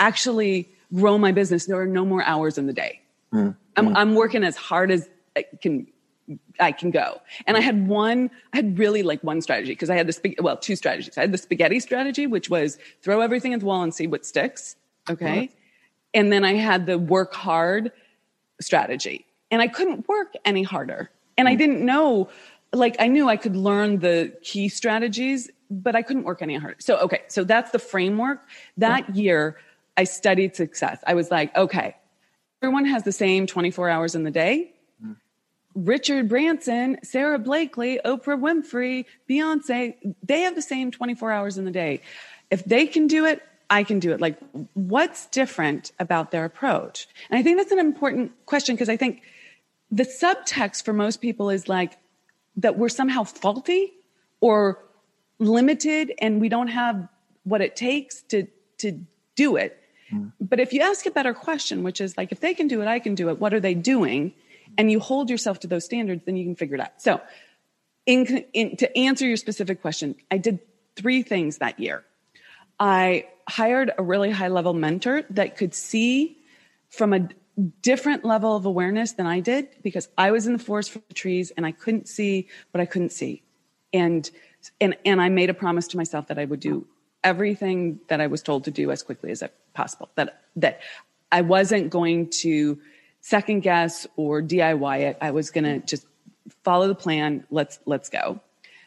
actually 0.00 0.70
grow 0.94 1.18
my 1.18 1.32
business? 1.32 1.66
There 1.66 1.78
are 1.78 1.86
no 1.86 2.06
more 2.06 2.22
hours 2.22 2.56
in 2.56 2.66
the 2.66 2.72
day. 2.72 3.02
Mm. 3.34 3.54
I'm, 3.76 3.94
I'm 3.94 4.14
working 4.14 4.42
as 4.42 4.56
hard 4.56 4.90
as 4.90 5.06
I 5.36 5.44
can 5.60 5.86
I 6.58 6.72
can 6.72 6.90
go. 6.90 7.20
And 7.46 7.56
I 7.56 7.60
had 7.60 7.86
one, 7.86 8.30
I 8.52 8.56
had 8.56 8.80
really 8.80 9.04
like 9.04 9.22
one 9.22 9.40
strategy 9.42 9.72
because 9.72 9.90
I 9.90 9.96
had 9.96 10.08
the, 10.08 10.36
well, 10.40 10.56
two 10.56 10.74
strategies. 10.74 11.16
I 11.16 11.20
had 11.20 11.30
the 11.30 11.38
spaghetti 11.38 11.78
strategy, 11.78 12.26
which 12.26 12.50
was 12.50 12.78
throw 13.02 13.20
everything 13.20 13.54
at 13.54 13.60
the 13.60 13.66
wall 13.66 13.82
and 13.82 13.94
see 13.94 14.08
what 14.08 14.26
sticks. 14.26 14.74
Okay. 15.08 15.50
And 16.16 16.32
then 16.32 16.44
I 16.44 16.54
had 16.54 16.86
the 16.86 16.98
work 16.98 17.34
hard 17.34 17.92
strategy. 18.60 19.26
And 19.50 19.60
I 19.60 19.68
couldn't 19.68 20.08
work 20.08 20.32
any 20.46 20.62
harder. 20.62 21.10
And 21.36 21.46
I 21.46 21.52
hmm. 21.52 21.58
didn't 21.58 21.84
know, 21.84 22.30
like, 22.72 22.96
I 22.98 23.06
knew 23.06 23.28
I 23.28 23.36
could 23.36 23.54
learn 23.54 23.98
the 23.98 24.32
key 24.42 24.70
strategies, 24.70 25.50
but 25.70 25.94
I 25.94 26.00
couldn't 26.00 26.24
work 26.24 26.40
any 26.40 26.56
harder. 26.56 26.76
So, 26.78 26.96
okay, 27.00 27.20
so 27.28 27.44
that's 27.44 27.70
the 27.70 27.78
framework. 27.78 28.40
That 28.78 29.14
year, 29.14 29.58
I 29.98 30.04
studied 30.04 30.56
success. 30.56 30.98
I 31.06 31.12
was 31.12 31.30
like, 31.30 31.54
okay, 31.54 31.94
everyone 32.62 32.86
has 32.86 33.02
the 33.02 33.12
same 33.12 33.46
24 33.46 33.90
hours 33.90 34.14
in 34.14 34.24
the 34.24 34.30
day. 34.30 34.72
Hmm. 35.02 35.12
Richard 35.74 36.30
Branson, 36.30 36.96
Sara 37.02 37.38
Blakely, 37.38 38.00
Oprah 38.06 38.40
Winfrey, 38.40 39.04
Beyonce, 39.28 40.14
they 40.22 40.40
have 40.40 40.54
the 40.54 40.62
same 40.62 40.90
24 40.90 41.30
hours 41.30 41.58
in 41.58 41.66
the 41.66 41.70
day. 41.70 42.00
If 42.50 42.64
they 42.64 42.86
can 42.86 43.06
do 43.06 43.26
it, 43.26 43.42
I 43.68 43.82
can 43.82 43.98
do 43.98 44.12
it. 44.12 44.20
Like, 44.20 44.38
what's 44.74 45.26
different 45.26 45.92
about 45.98 46.30
their 46.30 46.44
approach? 46.44 47.08
And 47.30 47.38
I 47.38 47.42
think 47.42 47.58
that's 47.58 47.72
an 47.72 47.78
important 47.78 48.32
question 48.46 48.74
because 48.74 48.88
I 48.88 48.96
think 48.96 49.22
the 49.90 50.04
subtext 50.04 50.84
for 50.84 50.92
most 50.92 51.20
people 51.20 51.50
is 51.50 51.68
like 51.68 51.98
that 52.56 52.78
we're 52.78 52.88
somehow 52.88 53.24
faulty 53.24 53.92
or 54.40 54.84
limited 55.38 56.12
and 56.18 56.40
we 56.40 56.48
don't 56.48 56.68
have 56.68 57.08
what 57.44 57.60
it 57.60 57.76
takes 57.76 58.22
to, 58.22 58.46
to 58.78 59.00
do 59.34 59.56
it. 59.56 59.80
Mm. 60.12 60.32
But 60.40 60.60
if 60.60 60.72
you 60.72 60.80
ask 60.80 61.06
a 61.06 61.10
better 61.10 61.34
question, 61.34 61.82
which 61.82 62.00
is 62.00 62.16
like, 62.16 62.32
if 62.32 62.40
they 62.40 62.54
can 62.54 62.68
do 62.68 62.82
it, 62.82 62.88
I 62.88 62.98
can 62.98 63.14
do 63.14 63.28
it, 63.28 63.38
what 63.38 63.52
are 63.52 63.60
they 63.60 63.74
doing? 63.74 64.32
And 64.78 64.90
you 64.90 65.00
hold 65.00 65.30
yourself 65.30 65.60
to 65.60 65.66
those 65.66 65.84
standards, 65.84 66.22
then 66.24 66.36
you 66.36 66.44
can 66.44 66.56
figure 66.56 66.76
it 66.76 66.80
out. 66.80 67.00
So, 67.00 67.20
in, 68.04 68.44
in, 68.52 68.76
to 68.76 68.96
answer 68.96 69.26
your 69.26 69.36
specific 69.36 69.82
question, 69.82 70.14
I 70.30 70.38
did 70.38 70.60
three 70.94 71.22
things 71.22 71.58
that 71.58 71.80
year. 71.80 72.04
I 72.78 73.26
hired 73.48 73.90
a 73.96 74.02
really 74.02 74.30
high 74.30 74.48
level 74.48 74.74
mentor 74.74 75.22
that 75.30 75.56
could 75.56 75.74
see 75.74 76.38
from 76.88 77.12
a 77.12 77.28
different 77.82 78.24
level 78.24 78.54
of 78.54 78.66
awareness 78.66 79.12
than 79.12 79.26
I 79.26 79.40
did 79.40 79.68
because 79.82 80.08
I 80.18 80.30
was 80.30 80.46
in 80.46 80.52
the 80.52 80.58
forest 80.58 80.90
for 80.90 81.00
the 81.08 81.14
trees 81.14 81.52
and 81.56 81.64
I 81.64 81.72
couldn't 81.72 82.08
see 82.08 82.48
what 82.70 82.80
I 82.80 82.86
couldn't 82.86 83.12
see. 83.12 83.42
And 83.92 84.28
and 84.80 84.96
and 85.04 85.20
I 85.20 85.28
made 85.28 85.48
a 85.48 85.54
promise 85.54 85.88
to 85.88 85.96
myself 85.96 86.26
that 86.28 86.38
I 86.38 86.44
would 86.44 86.60
do 86.60 86.86
everything 87.24 88.00
that 88.08 88.20
I 88.20 88.26
was 88.26 88.42
told 88.42 88.64
to 88.64 88.70
do 88.70 88.90
as 88.90 89.02
quickly 89.02 89.30
as 89.30 89.42
possible. 89.74 90.10
That 90.16 90.42
that 90.56 90.80
I 91.32 91.40
wasn't 91.42 91.90
going 91.90 92.30
to 92.42 92.78
second 93.20 93.60
guess 93.60 94.06
or 94.16 94.42
DIY 94.42 95.00
it. 95.00 95.18
I 95.20 95.30
was 95.30 95.50
going 95.50 95.64
to 95.64 95.86
just 95.86 96.06
follow 96.62 96.88
the 96.88 96.94
plan. 96.94 97.44
Let's 97.50 97.78
let's 97.86 98.08
go. 98.08 98.40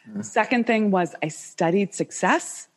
Mm-hmm. 0.08 0.22
Second 0.22 0.66
thing 0.66 0.90
was 0.90 1.14
I 1.22 1.28
studied 1.28 1.94
success 1.94 2.68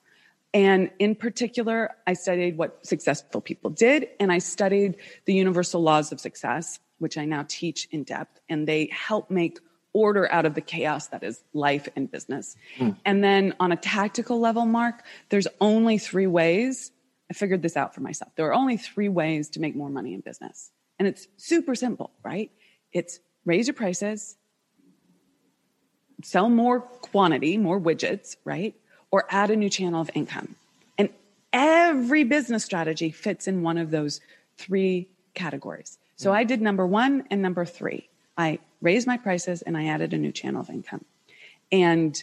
and 0.54 0.92
in 1.00 1.16
particular, 1.16 1.92
I 2.06 2.14
studied 2.14 2.58
what 2.58 2.86
successful 2.86 3.42
people 3.42 3.72
did, 3.72 4.10
and 4.20 4.32
I 4.32 4.38
studied 4.38 4.98
the 5.26 5.34
universal 5.34 5.82
laws 5.82 6.12
of 6.12 6.20
success, 6.20 6.80
which 7.00 7.18
I 7.18 7.26
now 7.26 7.46
teach 7.48 7.88
in 7.92 8.04
depth, 8.04 8.40
and 8.48 8.68
they 8.68 8.90
help 8.92 9.32
make 9.32 9.60
order 9.94 10.32
out 10.32 10.46
of 10.46 10.56
the 10.56 10.62
chaos 10.62 11.08
that 11.08 11.24
is 11.24 11.44
life 11.54 11.88
and 11.96 12.10
business. 12.10 12.56
Mm. 12.78 12.98
And 13.06 13.24
then 13.24 13.56
on 13.60 13.72
a 13.72 13.76
tactical 13.76 14.40
level, 14.40 14.66
Mark, 14.66 15.04
there's 15.30 15.48
only 15.62 15.98
three 15.98 16.28
ways. 16.28 16.92
I 17.30 17.34
figured 17.34 17.62
this 17.62 17.78
out 17.78 17.96
for 17.96 18.02
myself. 18.02 18.32
There 18.36 18.48
are 18.48 18.54
only 18.54 18.78
three 18.78 19.10
ways 19.10 19.50
to 19.52 19.60
make 19.60 19.76
more 19.76 19.90
money 19.90 20.14
in 20.14 20.22
business. 20.22 20.72
And 21.00 21.08
it's 21.08 21.28
super 21.38 21.76
simple, 21.76 22.12
right? 22.24 22.52
It's 22.92 23.20
raise 23.46 23.68
your 23.68 23.74
prices, 23.74 24.36
sell 26.24 26.50
more 26.50 26.82
quantity, 26.82 27.58
more 27.58 27.80
widgets, 27.80 28.36
right? 28.46 28.76
Or 29.14 29.26
add 29.30 29.52
a 29.52 29.56
new 29.56 29.70
channel 29.70 30.02
of 30.02 30.10
income. 30.16 30.56
And 30.98 31.10
every 31.54 32.24
business 32.24 32.64
strategy 32.66 33.12
fits 33.12 33.48
in 33.48 33.62
one 33.62 33.78
of 33.78 33.92
those 33.92 34.22
three 34.58 35.08
categories. 35.36 36.00
So 36.16 36.32
mm. 36.32 36.36
I 36.40 36.44
did 36.44 36.62
number 36.62 36.86
one 36.88 37.28
and 37.30 37.40
number 37.40 37.64
three. 37.64 38.10
I 38.36 38.58
raised 38.82 39.06
my 39.06 39.18
prices 39.18 39.62
and 39.62 39.78
I 39.78 39.86
added 39.86 40.14
a 40.14 40.18
new 40.18 40.32
channel 40.32 40.62
of 40.62 40.70
income. 40.72 41.06
And 41.72 42.22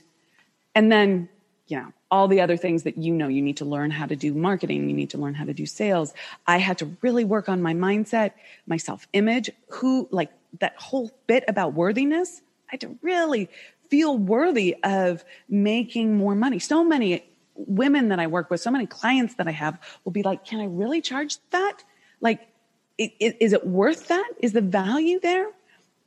and 0.75 0.91
then, 0.91 1.29
you 1.69 1.77
know, 1.77 1.93
all 2.11 2.27
the 2.27 2.41
other 2.41 2.57
things 2.57 2.83
that 2.83 2.99
you 2.99 3.13
know 3.15 3.29
you 3.29 3.43
need 3.43 3.59
to 3.59 3.65
learn 3.65 3.93
how 3.93 4.07
to 4.07 4.17
do 4.17 4.35
marketing, 4.35 4.91
you 4.91 4.97
need 4.97 5.11
to 5.11 5.19
learn 5.19 5.35
how 5.35 5.45
to 5.45 5.55
do 5.55 5.67
sales. 5.67 6.13
I 6.49 6.59
had 6.59 6.79
to 6.79 6.97
really 7.03 7.25
work 7.25 7.49
on 7.49 7.63
my 7.63 7.75
mindset, 7.75 8.33
my 8.67 8.79
self-image, 8.79 9.51
who 9.69 10.09
like 10.11 10.33
that 10.59 10.75
whole 10.77 11.13
bit 11.29 11.45
about 11.47 11.75
worthiness. 11.75 12.43
I 12.69 12.71
had 12.73 12.81
to 12.81 12.99
really 13.01 13.49
feel 13.91 14.17
worthy 14.17 14.77
of 14.83 15.25
making 15.49 16.17
more 16.17 16.35
money. 16.35 16.59
So 16.59 16.85
many 16.85 17.25
women 17.55 18.09
that 18.09 18.19
I 18.19 18.27
work 18.27 18.51
with, 18.51 18.61
so 18.61 18.71
many 18.71 18.87
clients 18.87 19.35
that 19.35 19.47
I 19.47 19.51
have 19.51 19.79
will 20.05 20.13
be 20.13 20.23
like, 20.23 20.45
"Can 20.45 20.61
I 20.61 20.67
really 20.67 21.01
charge 21.01 21.39
that? 21.51 21.85
Like 22.21 22.47
is 22.99 23.53
it 23.53 23.67
worth 23.67 24.09
that? 24.09 24.31
Is 24.41 24.53
the 24.53 24.61
value 24.61 25.21
there?" 25.21 25.49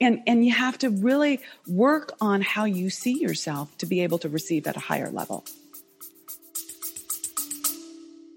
And, 0.02 0.22
and 0.28 0.46
you 0.46 0.52
have 0.52 0.78
to 0.80 0.90
really 0.90 1.40
work 1.68 2.12
on 2.20 2.42
how 2.42 2.66
you 2.66 2.90
see 2.90 3.20
yourself 3.20 3.78
to 3.78 3.86
be 3.86 4.02
able 4.02 4.18
to 4.20 4.30
receive 4.30 4.68
at 4.68 4.76
a 4.76 4.80
higher 4.80 5.10
level. 5.10 5.46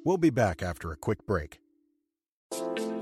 We'll 0.04 0.18
be 0.18 0.30
back 0.30 0.62
after 0.62 0.92
a 0.92 0.96
quick 0.96 1.26
break. 1.26 1.58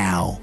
now. 0.00 0.40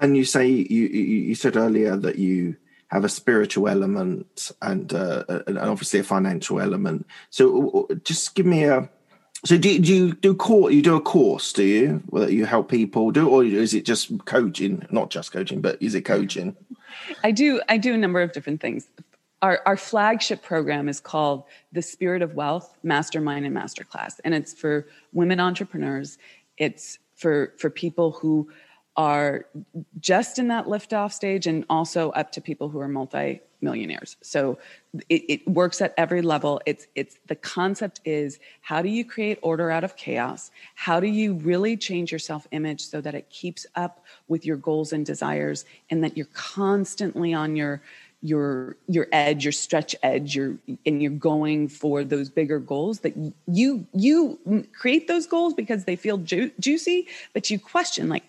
And 0.00 0.16
you 0.16 0.24
say 0.24 0.46
you 0.46 0.84
you 1.28 1.34
said 1.34 1.56
earlier 1.56 1.96
that 1.96 2.16
you 2.18 2.56
have 2.88 3.04
a 3.04 3.08
spiritual 3.08 3.68
element 3.68 4.50
and, 4.62 4.92
uh, 4.94 5.24
and 5.46 5.58
obviously 5.58 6.00
a 6.00 6.04
financial 6.04 6.60
element. 6.60 7.06
So 7.30 7.88
just 8.04 8.34
give 8.34 8.46
me 8.46 8.64
a. 8.64 8.88
So 9.44 9.56
do 9.58 9.68
you, 9.68 9.78
do 9.80 9.94
you 9.94 10.12
do 10.14 10.34
course? 10.34 10.72
You 10.74 10.82
do 10.82 10.96
a 10.96 11.00
course, 11.00 11.52
do 11.52 11.64
you? 11.64 12.02
Whether 12.06 12.32
you 12.32 12.44
help 12.44 12.70
people 12.70 13.10
do, 13.10 13.28
or 13.28 13.44
is 13.44 13.74
it 13.74 13.84
just 13.84 14.24
coaching? 14.24 14.86
Not 14.90 15.10
just 15.10 15.32
coaching, 15.32 15.60
but 15.60 15.80
is 15.80 15.94
it 15.94 16.02
coaching? 16.02 16.56
I 17.24 17.30
do. 17.30 17.60
I 17.68 17.76
do 17.78 17.94
a 17.94 17.98
number 17.98 18.20
of 18.20 18.32
different 18.32 18.60
things 18.60 18.88
our, 19.42 19.60
our 19.66 19.76
flagship 19.76 20.42
program 20.42 20.88
is 20.88 21.00
called 21.00 21.44
the 21.72 21.82
Spirit 21.82 22.22
of 22.22 22.34
Wealth 22.34 22.76
Mastermind 22.82 23.46
and 23.46 23.56
Masterclass. 23.56 24.20
And 24.24 24.34
it's 24.34 24.52
for 24.52 24.86
women 25.12 25.40
entrepreneurs. 25.40 26.18
It's 26.56 26.98
for, 27.14 27.54
for 27.58 27.70
people 27.70 28.12
who 28.12 28.50
are 28.96 29.46
just 30.00 30.40
in 30.40 30.48
that 30.48 30.66
liftoff 30.66 31.12
stage 31.12 31.46
and 31.46 31.64
also 31.70 32.10
up 32.10 32.32
to 32.32 32.40
people 32.40 32.68
who 32.68 32.80
are 32.80 32.88
multi 32.88 33.40
millionaires. 33.60 34.16
So 34.22 34.58
it, 35.08 35.22
it, 35.28 35.48
works 35.48 35.80
at 35.80 35.94
every 35.96 36.22
level. 36.22 36.60
It's 36.66 36.86
it's 36.94 37.18
the 37.26 37.34
concept 37.34 38.00
is 38.04 38.38
how 38.60 38.82
do 38.82 38.88
you 38.88 39.04
create 39.04 39.38
order 39.42 39.70
out 39.70 39.84
of 39.84 39.96
chaos? 39.96 40.50
How 40.74 41.00
do 41.00 41.06
you 41.06 41.34
really 41.34 41.76
change 41.76 42.12
your 42.12 42.18
self-image 42.18 42.84
so 42.84 43.00
that 43.00 43.14
it 43.14 43.28
keeps 43.30 43.66
up 43.74 44.04
with 44.28 44.44
your 44.46 44.56
goals 44.56 44.92
and 44.92 45.04
desires 45.04 45.64
and 45.90 46.02
that 46.04 46.16
you're 46.16 46.28
constantly 46.32 47.34
on 47.34 47.56
your 47.56 47.82
your 48.20 48.76
your 48.88 49.06
edge 49.12 49.44
your 49.44 49.52
stretch 49.52 49.94
edge 50.02 50.34
your 50.34 50.56
and 50.84 51.00
you're 51.00 51.10
going 51.12 51.68
for 51.68 52.02
those 52.02 52.28
bigger 52.28 52.58
goals 52.58 53.00
that 53.00 53.14
you 53.46 53.86
you 53.92 54.66
create 54.72 55.06
those 55.06 55.26
goals 55.26 55.54
because 55.54 55.84
they 55.84 55.94
feel 55.94 56.18
ju- 56.18 56.50
juicy 56.58 57.06
but 57.32 57.48
you 57.48 57.58
question 57.60 58.08
like 58.08 58.24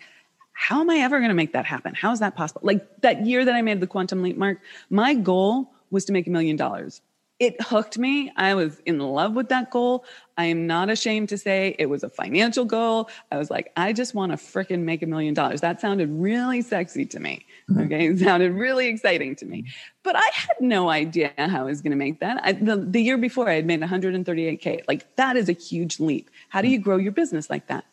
how 0.52 0.80
am 0.80 0.90
i 0.90 0.98
ever 0.98 1.18
going 1.18 1.30
to 1.30 1.34
make 1.34 1.54
that 1.54 1.64
happen? 1.64 1.94
How 1.94 2.12
is 2.12 2.20
that 2.20 2.36
possible? 2.36 2.60
Like 2.62 2.86
that 3.00 3.26
year 3.26 3.44
that 3.44 3.54
i 3.54 3.62
made 3.62 3.80
the 3.80 3.86
quantum 3.86 4.22
leap 4.22 4.36
mark 4.36 4.58
my 4.90 5.14
goal 5.14 5.72
was 5.90 6.04
to 6.04 6.12
make 6.12 6.26
a 6.26 6.30
million 6.30 6.56
dollars 6.56 7.00
it 7.40 7.60
hooked 7.62 7.98
me. 7.98 8.30
I 8.36 8.54
was 8.54 8.80
in 8.84 8.98
love 8.98 9.34
with 9.34 9.48
that 9.48 9.70
goal. 9.70 10.04
I 10.36 10.44
am 10.44 10.66
not 10.66 10.90
ashamed 10.90 11.30
to 11.30 11.38
say 11.38 11.74
it 11.78 11.86
was 11.86 12.04
a 12.04 12.10
financial 12.10 12.66
goal. 12.66 13.08
I 13.32 13.38
was 13.38 13.50
like, 13.50 13.72
I 13.78 13.94
just 13.94 14.14
want 14.14 14.32
to 14.32 14.36
fricking 14.36 14.80
make 14.80 15.02
a 15.02 15.06
million 15.06 15.32
dollars. 15.32 15.62
That 15.62 15.80
sounded 15.80 16.10
really 16.10 16.60
sexy 16.60 17.06
to 17.06 17.18
me. 17.18 17.46
Mm-hmm. 17.70 17.80
Okay. 17.80 18.08
It 18.08 18.18
sounded 18.18 18.52
really 18.52 18.88
exciting 18.88 19.34
to 19.36 19.46
me. 19.46 19.64
But 20.02 20.16
I 20.16 20.30
had 20.34 20.56
no 20.60 20.90
idea 20.90 21.32
how 21.38 21.62
I 21.62 21.64
was 21.64 21.80
going 21.80 21.92
to 21.92 21.96
make 21.96 22.20
that. 22.20 22.40
I, 22.44 22.52
the, 22.52 22.76
the 22.76 23.00
year 23.00 23.16
before, 23.16 23.48
I 23.48 23.54
had 23.54 23.64
made 23.64 23.80
138K. 23.80 24.82
Like, 24.86 25.16
that 25.16 25.36
is 25.36 25.48
a 25.48 25.52
huge 25.52 25.98
leap. 25.98 26.30
How 26.50 26.60
do 26.60 26.68
you 26.68 26.78
grow 26.78 26.98
your 26.98 27.12
business 27.12 27.48
like 27.48 27.68
that? 27.68 27.86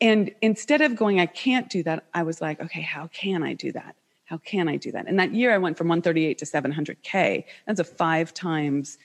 And 0.00 0.34
instead 0.40 0.80
of 0.80 0.96
going, 0.96 1.20
I 1.20 1.26
can't 1.26 1.68
do 1.68 1.82
that, 1.82 2.04
I 2.14 2.22
was 2.22 2.40
like, 2.40 2.60
okay, 2.62 2.80
how 2.80 3.08
can 3.08 3.42
I 3.42 3.52
do 3.52 3.72
that? 3.72 3.94
How 4.30 4.38
can 4.38 4.68
I 4.68 4.76
do 4.76 4.92
that? 4.92 5.08
And 5.08 5.18
that 5.18 5.34
year 5.34 5.52
I 5.52 5.58
went 5.58 5.76
from 5.76 5.88
138 5.88 6.38
to 6.38 6.44
700K. 6.44 7.44
That's 7.66 7.80
a 7.80 7.84
five 7.84 8.32
times 8.32 8.96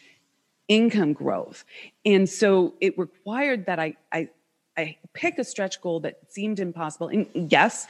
income 0.67 1.13
growth. 1.13 1.65
And 2.05 2.29
so 2.29 2.75
it 2.79 2.95
required 2.95 3.65
that 3.65 3.79
I, 3.79 3.95
I, 4.11 4.29
I 4.77 4.97
pick 5.13 5.39
a 5.39 5.43
stretch 5.43 5.81
goal 5.81 6.01
that 6.01 6.19
seemed 6.29 6.59
impossible. 6.59 7.07
And 7.07 7.25
yes, 7.33 7.87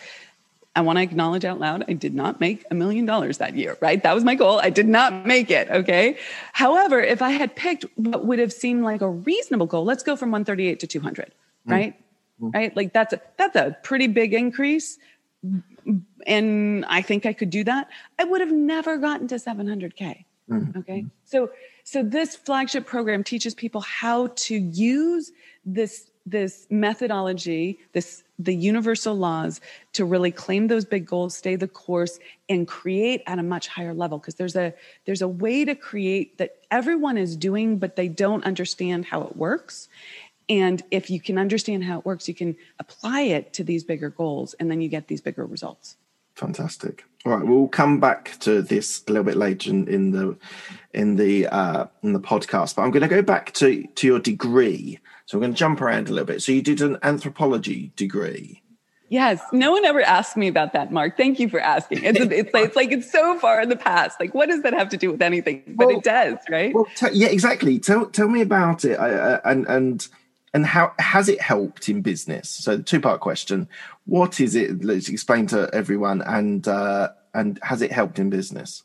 I 0.77 0.81
want 0.81 0.97
to 0.97 1.03
acknowledge 1.03 1.43
out 1.43 1.59
loud, 1.59 1.83
I 1.89 1.93
did 1.93 2.15
not 2.15 2.39
make 2.39 2.63
a 2.71 2.75
million 2.75 3.05
dollars 3.05 3.37
that 3.39 3.53
year, 3.53 3.77
right? 3.81 4.01
That 4.01 4.15
was 4.15 4.23
my 4.23 4.35
goal. 4.35 4.59
I 4.59 4.69
did 4.69 4.87
not 4.87 5.25
make 5.25 5.51
it. 5.51 5.69
Okay. 5.69 6.17
However, 6.53 7.01
if 7.01 7.21
I 7.21 7.31
had 7.31 7.53
picked 7.53 7.83
what 7.95 8.25
would 8.25 8.39
have 8.39 8.53
seemed 8.53 8.83
like 8.83 9.01
a 9.01 9.09
reasonable 9.09 9.65
goal, 9.65 9.83
let's 9.83 10.03
go 10.03 10.15
from 10.15 10.31
138 10.31 10.79
to 10.79 10.87
200, 10.87 11.33
mm. 11.67 11.71
right? 11.71 11.99
Mm. 12.41 12.53
Right. 12.53 12.75
Like 12.75 12.93
that's 12.93 13.11
a, 13.11 13.21
that's 13.37 13.57
a 13.57 13.75
pretty 13.83 14.07
big 14.07 14.33
increase 14.33 14.97
and 16.25 16.85
I 16.85 17.01
think 17.01 17.25
I 17.25 17.33
could 17.33 17.49
do 17.49 17.63
that, 17.63 17.89
I 18.19 18.23
would 18.23 18.41
have 18.41 18.51
never 18.51 18.97
gotten 18.97 19.27
to 19.29 19.35
700K. 19.35 20.25
Mm-hmm. 20.49 20.79
Okay. 20.79 21.05
So, 21.23 21.49
so 21.83 22.03
this 22.03 22.35
flagship 22.35 22.85
program 22.85 23.23
teaches 23.23 23.53
people 23.55 23.81
how 23.81 24.27
to 24.27 24.55
use 24.55 25.31
this, 25.65 26.11
this 26.25 26.67
methodology, 26.69 27.79
this, 27.93 28.23
the 28.37 28.53
universal 28.53 29.15
laws 29.15 29.59
to 29.93 30.05
really 30.05 30.31
claim 30.31 30.67
those 30.67 30.85
big 30.85 31.05
goals, 31.05 31.35
stay 31.35 31.55
the 31.55 31.67
course 31.67 32.19
and 32.47 32.67
create 32.67 33.23
at 33.25 33.39
a 33.39 33.43
much 33.43 33.67
higher 33.67 33.93
level. 33.93 34.19
Cause 34.19 34.35
there's 34.35 34.55
a, 34.55 34.73
there's 35.05 35.21
a 35.21 35.27
way 35.27 35.65
to 35.65 35.73
create 35.73 36.37
that 36.37 36.57
everyone 36.69 37.17
is 37.17 37.35
doing, 37.35 37.77
but 37.77 37.95
they 37.95 38.07
don't 38.07 38.43
understand 38.43 39.05
how 39.05 39.23
it 39.23 39.35
works. 39.35 39.89
And 40.47 40.81
if 40.91 41.09
you 41.09 41.19
can 41.19 41.37
understand 41.37 41.83
how 41.83 41.99
it 41.99 42.05
works, 42.05 42.27
you 42.27 42.35
can 42.35 42.55
apply 42.79 43.21
it 43.21 43.53
to 43.53 43.63
these 43.63 43.83
bigger 43.83 44.09
goals 44.09 44.53
and 44.55 44.69
then 44.69 44.81
you 44.81 44.89
get 44.89 45.07
these 45.07 45.21
bigger 45.21 45.45
results. 45.45 45.97
Fantastic. 46.35 47.05
All 47.25 47.35
right, 47.35 47.45
we'll 47.45 47.67
come 47.67 47.99
back 47.99 48.37
to 48.41 48.61
this 48.61 49.01
a 49.07 49.11
little 49.11 49.23
bit 49.23 49.37
later 49.37 49.71
in, 49.71 49.87
in 49.87 50.11
the 50.11 50.37
in 50.93 51.15
the 51.15 51.47
uh, 51.47 51.87
in 52.03 52.13
the 52.13 52.19
podcast. 52.19 52.75
But 52.75 52.83
I'm 52.83 52.91
going 52.91 53.01
to 53.01 53.07
go 53.07 53.21
back 53.21 53.53
to 53.53 53.83
to 53.87 54.07
your 54.07 54.19
degree. 54.19 54.99
So 55.25 55.37
I'm 55.37 55.41
going 55.41 55.53
to 55.53 55.57
jump 55.57 55.81
around 55.81 56.09
a 56.09 56.11
little 56.11 56.25
bit. 56.25 56.43
So 56.43 56.51
you 56.51 56.61
did 56.61 56.81
an 56.81 56.97
anthropology 57.01 57.91
degree. 57.95 58.61
Yes, 59.09 59.41
no 59.51 59.71
one 59.71 59.85
ever 59.85 60.01
asked 60.01 60.35
me 60.35 60.47
about 60.47 60.73
that, 60.73 60.91
Mark. 60.91 61.15
Thank 61.15 61.39
you 61.39 61.47
for 61.47 61.59
asking. 61.59 62.03
It's, 62.03 62.19
it's, 62.19 62.53
like, 62.53 62.65
it's 62.65 62.75
like 62.75 62.91
it's 62.91 63.11
so 63.11 63.39
far 63.39 63.61
in 63.61 63.69
the 63.69 63.75
past. 63.75 64.19
Like, 64.19 64.33
what 64.33 64.49
does 64.49 64.63
that 64.63 64.73
have 64.73 64.89
to 64.89 64.97
do 64.97 65.11
with 65.11 65.21
anything? 65.21 65.63
But 65.67 65.87
well, 65.87 65.97
it 65.97 66.03
does, 66.03 66.37
right? 66.49 66.73
Well, 66.73 66.87
t- 66.95 67.07
yeah, 67.13 67.27
exactly. 67.27 67.79
Tell 67.79 68.07
tell 68.07 68.27
me 68.27 68.41
about 68.41 68.83
it, 68.83 68.99
I, 68.99 69.35
I, 69.35 69.51
and 69.51 69.67
and 69.67 70.07
and 70.55 70.65
how 70.65 70.93
has 71.00 71.27
it 71.27 71.41
helped 71.41 71.89
in 71.89 72.01
business? 72.01 72.50
So, 72.50 72.77
the 72.77 72.83
two 72.83 73.01
part 73.01 73.19
question: 73.19 73.67
What 74.05 74.39
is 74.39 74.55
it? 74.55 74.85
Let's 74.85 75.09
explain 75.09 75.47
to 75.47 75.69
everyone, 75.74 76.21
and 76.21 76.65
uh, 76.65 77.09
and 77.33 77.59
has 77.62 77.81
it 77.81 77.91
helped 77.91 78.19
in 78.19 78.29
business? 78.29 78.83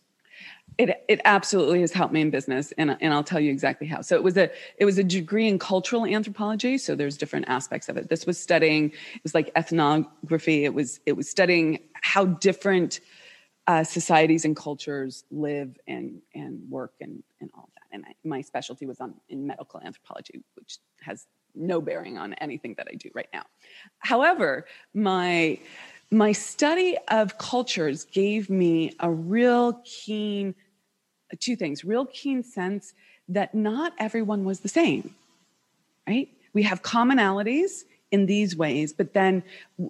It 0.79 1.05
it 1.09 1.21
absolutely 1.25 1.81
has 1.83 1.93
helped 1.93 2.12
me 2.12 2.23
in 2.23 2.31
business, 2.31 2.73
and 2.77 2.97
and 3.00 3.15
I'll 3.15 3.23
tell 3.23 3.39
you 3.39 3.53
exactly 3.53 3.87
how. 3.87 4.00
So 4.00 4.17
it 4.17 4.25
was 4.25 4.37
a 4.37 4.50
it 4.79 4.85
was 4.85 4.99
a 4.99 5.05
degree 5.05 5.47
in 5.47 5.61
cultural 5.61 6.05
anthropology. 6.05 6.77
So 6.77 6.97
there's 6.97 7.17
different 7.17 7.49
aspects 7.49 7.89
of 7.89 7.97
it. 7.97 8.09
This 8.09 8.27
was 8.27 8.37
studying 8.37 8.91
it 8.91 9.23
was 9.23 9.33
like 9.33 9.53
ethnography. 9.55 10.65
It 10.65 10.75
was 10.75 10.99
it 11.07 11.12
was 11.12 11.31
studying 11.31 11.79
how 11.93 12.25
different 12.25 12.99
uh, 13.69 13.85
societies 13.85 14.45
and 14.45 14.57
cultures 14.57 15.23
live 15.31 15.79
and 15.87 16.21
and 16.35 16.69
work 16.69 16.95
and 17.00 17.23
and 17.41 17.49
all 17.55 17.69
that. 17.75 17.80
And 17.93 18.05
I, 18.07 18.15
my 18.25 18.41
specialty 18.41 18.87
was 18.87 19.01
on 19.01 19.15
in 19.29 19.47
medical 19.47 19.81
anthropology, 19.81 20.43
which 20.55 20.79
has 21.03 21.27
no 21.55 21.81
bearing 21.81 22.19
on 22.19 22.35
anything 22.35 22.75
that 22.77 22.87
I 22.91 22.95
do 22.95 23.11
right 23.15 23.29
now. 23.33 23.45
However, 23.99 24.67
my 24.95 25.59
my 26.11 26.33
study 26.33 26.97
of 27.09 27.39
cultures 27.39 28.05
gave 28.05 28.51
me 28.51 28.93
a 28.99 29.11
real 29.11 29.81
keen 29.85 30.55
two 31.39 31.55
things 31.55 31.85
real 31.85 32.07
keen 32.07 32.43
sense 32.43 32.93
that 33.29 33.55
not 33.55 33.93
everyone 33.99 34.45
was 34.45 34.61
the 34.61 34.69
same 34.69 35.15
right 36.09 36.29
we 36.53 36.65
have 36.65 36.83
commonalities 36.83 37.85
in 38.11 38.27
these 38.27 38.57
ways 38.57 38.93
but 38.93 39.15
then 39.15 39.43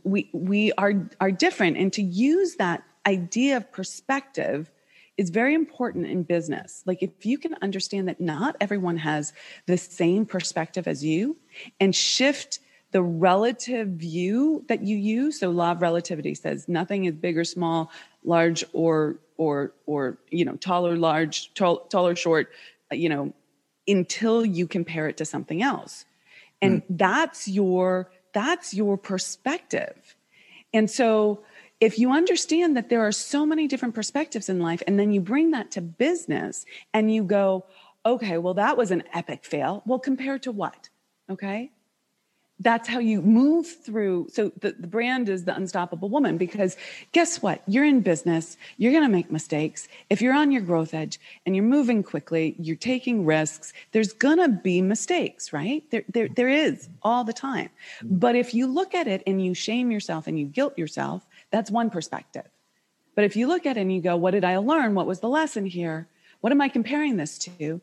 we 0.05 0.29
we 0.35 0.71
are 0.73 0.93
are 1.21 1.31
different 1.31 1.79
and 1.79 1.91
to 1.95 2.03
use 2.03 2.57
that 2.57 2.83
idea 3.07 3.57
of 3.57 3.73
perspective 3.73 4.71
is 5.21 5.29
very 5.29 5.55
important 5.55 6.07
in 6.07 6.23
business. 6.23 6.83
Like 6.87 7.03
if 7.03 7.27
you 7.27 7.37
can 7.37 7.55
understand 7.61 8.09
that 8.09 8.23
not 8.23 8.57
everyone 8.59 8.97
has 8.97 9.35
the 9.67 9.77
same 9.77 10.25
perspective 10.25 10.89
as 10.89 11.05
you 11.05 11.37
and 11.79 11.95
shift 11.95 12.59
the 12.93 13.03
relative 13.03 13.89
view 13.89 14.65
that 14.69 14.83
you 14.83 14.97
use 14.97 15.39
so 15.41 15.51
law 15.51 15.73
of 15.73 15.83
relativity 15.83 16.35
says 16.35 16.69
nothing 16.69 17.05
is 17.05 17.15
big 17.15 17.37
or 17.37 17.45
small 17.45 17.91
large 18.25 18.65
or 18.73 19.19
or 19.37 19.75
or 19.85 20.17
you 20.31 20.47
know 20.47 20.57
tall 20.57 20.89
or 20.89 20.97
large 20.97 21.53
tall, 21.53 21.81
tall 21.81 22.09
or 22.09 22.17
short 22.17 22.49
you 22.91 23.11
know 23.11 23.31
until 23.87 24.43
you 24.43 24.67
compare 24.67 25.07
it 25.07 25.19
to 25.19 25.27
something 25.27 25.61
else. 25.63 26.07
And 26.63 26.81
mm. 26.81 26.87
that's 26.89 27.47
your 27.47 28.11
that's 28.33 28.73
your 28.73 28.97
perspective. 28.97 30.17
And 30.73 30.91
so 30.91 31.43
if 31.81 31.99
you 31.99 32.13
understand 32.13 32.77
that 32.77 32.89
there 32.91 33.01
are 33.01 33.13
so 33.13 33.47
many 33.47 33.67
different 33.67 33.95
perspectives 33.95 34.49
in 34.49 34.61
life 34.61 34.83
and 34.87 34.99
then 34.99 35.13
you 35.13 35.21
bring 35.21 35.51
that 35.53 35.71
to 35.73 35.81
business 35.81 36.67
and 36.93 37.13
you 37.13 37.25
go 37.25 37.65
okay 38.05 38.39
well 38.39 38.55
that 38.55 38.77
was 38.77 38.91
an 38.91 39.03
epic 39.13 39.45
fail 39.45 39.83
well 39.87 39.99
compared 39.99 40.43
to 40.43 40.53
what 40.53 40.89
okay 41.31 41.71
that's 42.61 42.89
how 42.89 42.99
you 42.99 43.23
move 43.23 43.67
through. 43.67 44.29
So 44.31 44.53
the, 44.61 44.73
the 44.79 44.87
brand 44.87 45.29
is 45.31 45.45
the 45.45 45.57
unstoppable 45.57 46.11
woman 46.11 46.37
because 46.37 46.77
guess 47.13 47.43
what? 47.43 47.63
You're 47.67 47.85
in 47.85 48.03
business, 48.03 48.59
you're 48.77 48.93
going 48.93 49.05
to 49.05 49.11
make 49.11 49.31
mistakes. 49.31 49.89
If 50.11 50.21
you're 50.21 50.35
on 50.35 50.53
your 50.53 50.61
growth 50.61 50.93
edge 50.93 51.19
and 51.47 51.57
you're 51.57 51.65
moving 51.65 52.03
quickly, 52.03 52.55
you're 52.59 52.77
taking 52.77 53.25
risks, 53.25 53.73
there's 53.93 54.13
going 54.13 54.37
to 54.39 54.49
be 54.49 54.83
mistakes, 54.83 55.55
right? 55.55 55.83
There, 55.91 56.05
there, 56.09 56.29
there 56.29 56.51
is 56.51 56.89
all 57.03 57.25
the 57.25 57.33
time. 57.33 57.71
But 58.03 58.37
if 58.37 58.53
you 58.53 58.67
look 58.67 58.95
at 58.95 59.09
it 59.09 59.23
and 59.27 59.43
you 59.43 59.55
shame 59.55 59.91
yourself 59.91 60.27
and 60.27 60.39
you 60.39 60.45
guilt 60.45 60.77
yourself, 60.77 61.27
that's 61.51 61.71
one 61.71 61.91
perspective. 61.91 62.47
But 63.15 63.25
if 63.25 63.37
you 63.37 63.47
look 63.47 63.67
at 63.67 63.77
it 63.77 63.81
and 63.81 63.93
you 63.93 64.01
go, 64.01 64.17
what 64.17 64.33
did 64.33 64.45
I 64.45 64.57
learn? 64.59 64.95
What 64.95 65.07
was 65.07 65.21
the 65.21 65.29
lesson 65.29 65.67
here? 65.67 66.09
What 66.41 66.53
am 66.53 66.61
I 66.61 66.69
comparing 66.69 67.17
this 67.17 67.39
to? 67.39 67.81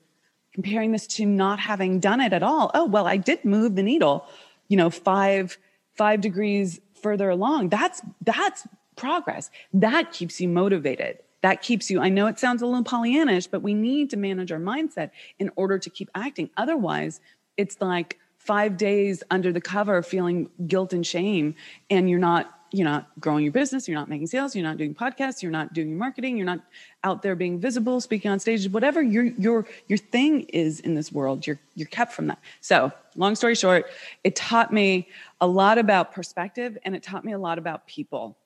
Comparing 0.54 0.92
this 0.92 1.06
to 1.08 1.26
not 1.26 1.60
having 1.60 2.00
done 2.00 2.22
it 2.22 2.34
at 2.34 2.44
all. 2.44 2.72
Oh, 2.74 2.86
well, 2.86 3.06
I 3.06 3.18
did 3.18 3.46
move 3.46 3.76
the 3.76 3.84
needle 3.84 4.28
you 4.68 4.78
know, 4.78 4.90
five, 4.90 5.58
five 5.94 6.22
degrees 6.22 6.80
further 7.02 7.30
along. 7.30 7.70
That's, 7.70 8.02
that's 8.22 8.68
progress. 8.96 9.50
That 9.74 10.12
keeps 10.12 10.42
you 10.42 10.48
motivated. 10.48 11.20
That 11.42 11.62
keeps 11.62 11.90
you, 11.90 12.02
I 12.02 12.10
know 12.10 12.28
it 12.28 12.40
sounds 12.40 12.62
a 12.62 12.66
little 12.66 12.84
Pollyannish, 12.84 13.50
but 13.50 13.62
we 13.62 13.74
need 13.74 14.10
to 14.10 14.18
manage 14.18 14.52
our 14.52 14.60
mindset 14.60 15.12
in 15.40 15.52
order 15.56 15.78
to 15.78 15.90
keep 15.90 16.10
acting. 16.16 16.50
Otherwise, 16.58 17.22
it's 17.58 17.80
like 17.80 18.18
five 18.38 18.78
days 18.78 19.24
under 19.30 19.52
the 19.52 19.62
cover 19.62 20.02
feeling 20.02 20.50
guilt 20.68 20.94
and 20.94 21.06
shame, 21.06 21.56
and 21.90 22.10
you're 22.10 22.20
not 22.20 22.57
you're 22.72 22.86
not 22.86 23.08
growing 23.20 23.44
your 23.44 23.54
business, 23.54 23.88
you're 23.88 23.98
not 23.98 24.10
making 24.10 24.28
sales, 24.28 24.56
you're 24.56 24.64
not 24.64 24.78
doing 24.78 24.94
podcasts, 24.94 25.42
you're 25.42 25.52
not 25.52 25.74
doing 25.74 25.90
your 25.90 25.98
marketing, 25.98 26.38
you're 26.38 26.46
not 26.46 26.60
out 27.04 27.22
there 27.22 27.36
being 27.36 27.60
visible, 27.60 28.02
speaking 28.02 28.30
on 28.30 28.40
stage, 28.40 28.70
whatever 28.70 29.02
your 29.02 29.24
your 29.24 29.66
your 29.88 29.98
thing 29.98 30.42
is 30.50 30.80
in 30.80 30.96
this 30.96 31.12
world, 31.12 31.48
you're 31.48 31.60
you're 31.76 31.88
kept 31.88 32.14
from 32.14 32.28
that. 32.28 32.40
So, 32.62 32.92
long 33.16 33.36
story 33.36 33.56
short, 33.56 33.86
it 34.24 34.36
taught 34.36 34.74
me 34.74 35.08
a 35.40 35.48
lot 35.48 35.78
about 35.78 36.12
perspective 36.12 36.78
and 36.84 36.96
it 36.96 37.04
taught 37.04 37.24
me 37.24 37.34
a 37.34 37.40
lot 37.40 37.58
about 37.58 37.88
people. 37.88 38.38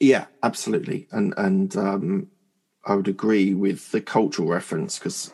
Yeah, 0.00 0.26
absolutely. 0.42 1.08
And 1.12 1.34
and 1.36 1.76
um 1.76 2.28
I 2.84 2.94
would 2.94 3.08
agree 3.08 3.54
with 3.54 3.92
the 3.92 4.00
cultural 4.00 4.48
reference 4.48 4.98
because 4.98 5.32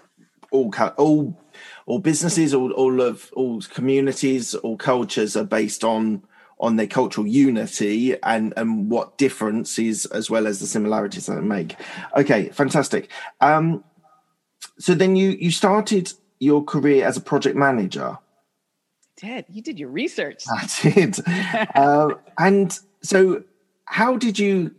all 0.50 0.72
all 0.96 1.40
all 1.86 1.98
businesses, 1.98 2.54
all 2.54 2.72
all 2.72 3.00
of 3.00 3.30
all 3.34 3.60
communities, 3.62 4.54
all 4.54 4.76
cultures 4.76 5.36
are 5.36 5.44
based 5.44 5.84
on 5.84 6.22
on 6.60 6.76
their 6.76 6.86
cultural 6.86 7.26
unity 7.26 8.20
and 8.22 8.52
and 8.56 8.90
what 8.90 9.18
differences 9.18 10.06
as 10.06 10.30
well 10.30 10.46
as 10.46 10.60
the 10.60 10.66
similarities 10.66 11.26
that 11.26 11.36
they 11.36 11.40
make. 11.40 11.76
Okay, 12.16 12.48
fantastic. 12.50 13.10
Um, 13.40 13.84
so 14.78 14.94
then 14.94 15.16
you 15.16 15.30
you 15.30 15.50
started 15.50 16.12
your 16.38 16.64
career 16.64 17.04
as 17.06 17.16
a 17.16 17.20
project 17.20 17.56
manager. 17.56 18.18
did 19.16 19.44
you 19.48 19.62
did 19.62 19.78
your 19.78 19.90
research? 19.90 20.44
I 20.50 20.68
did. 20.82 21.16
uh, 21.74 22.14
and 22.38 22.78
so, 23.02 23.44
how 23.84 24.16
did 24.16 24.38
you 24.38 24.74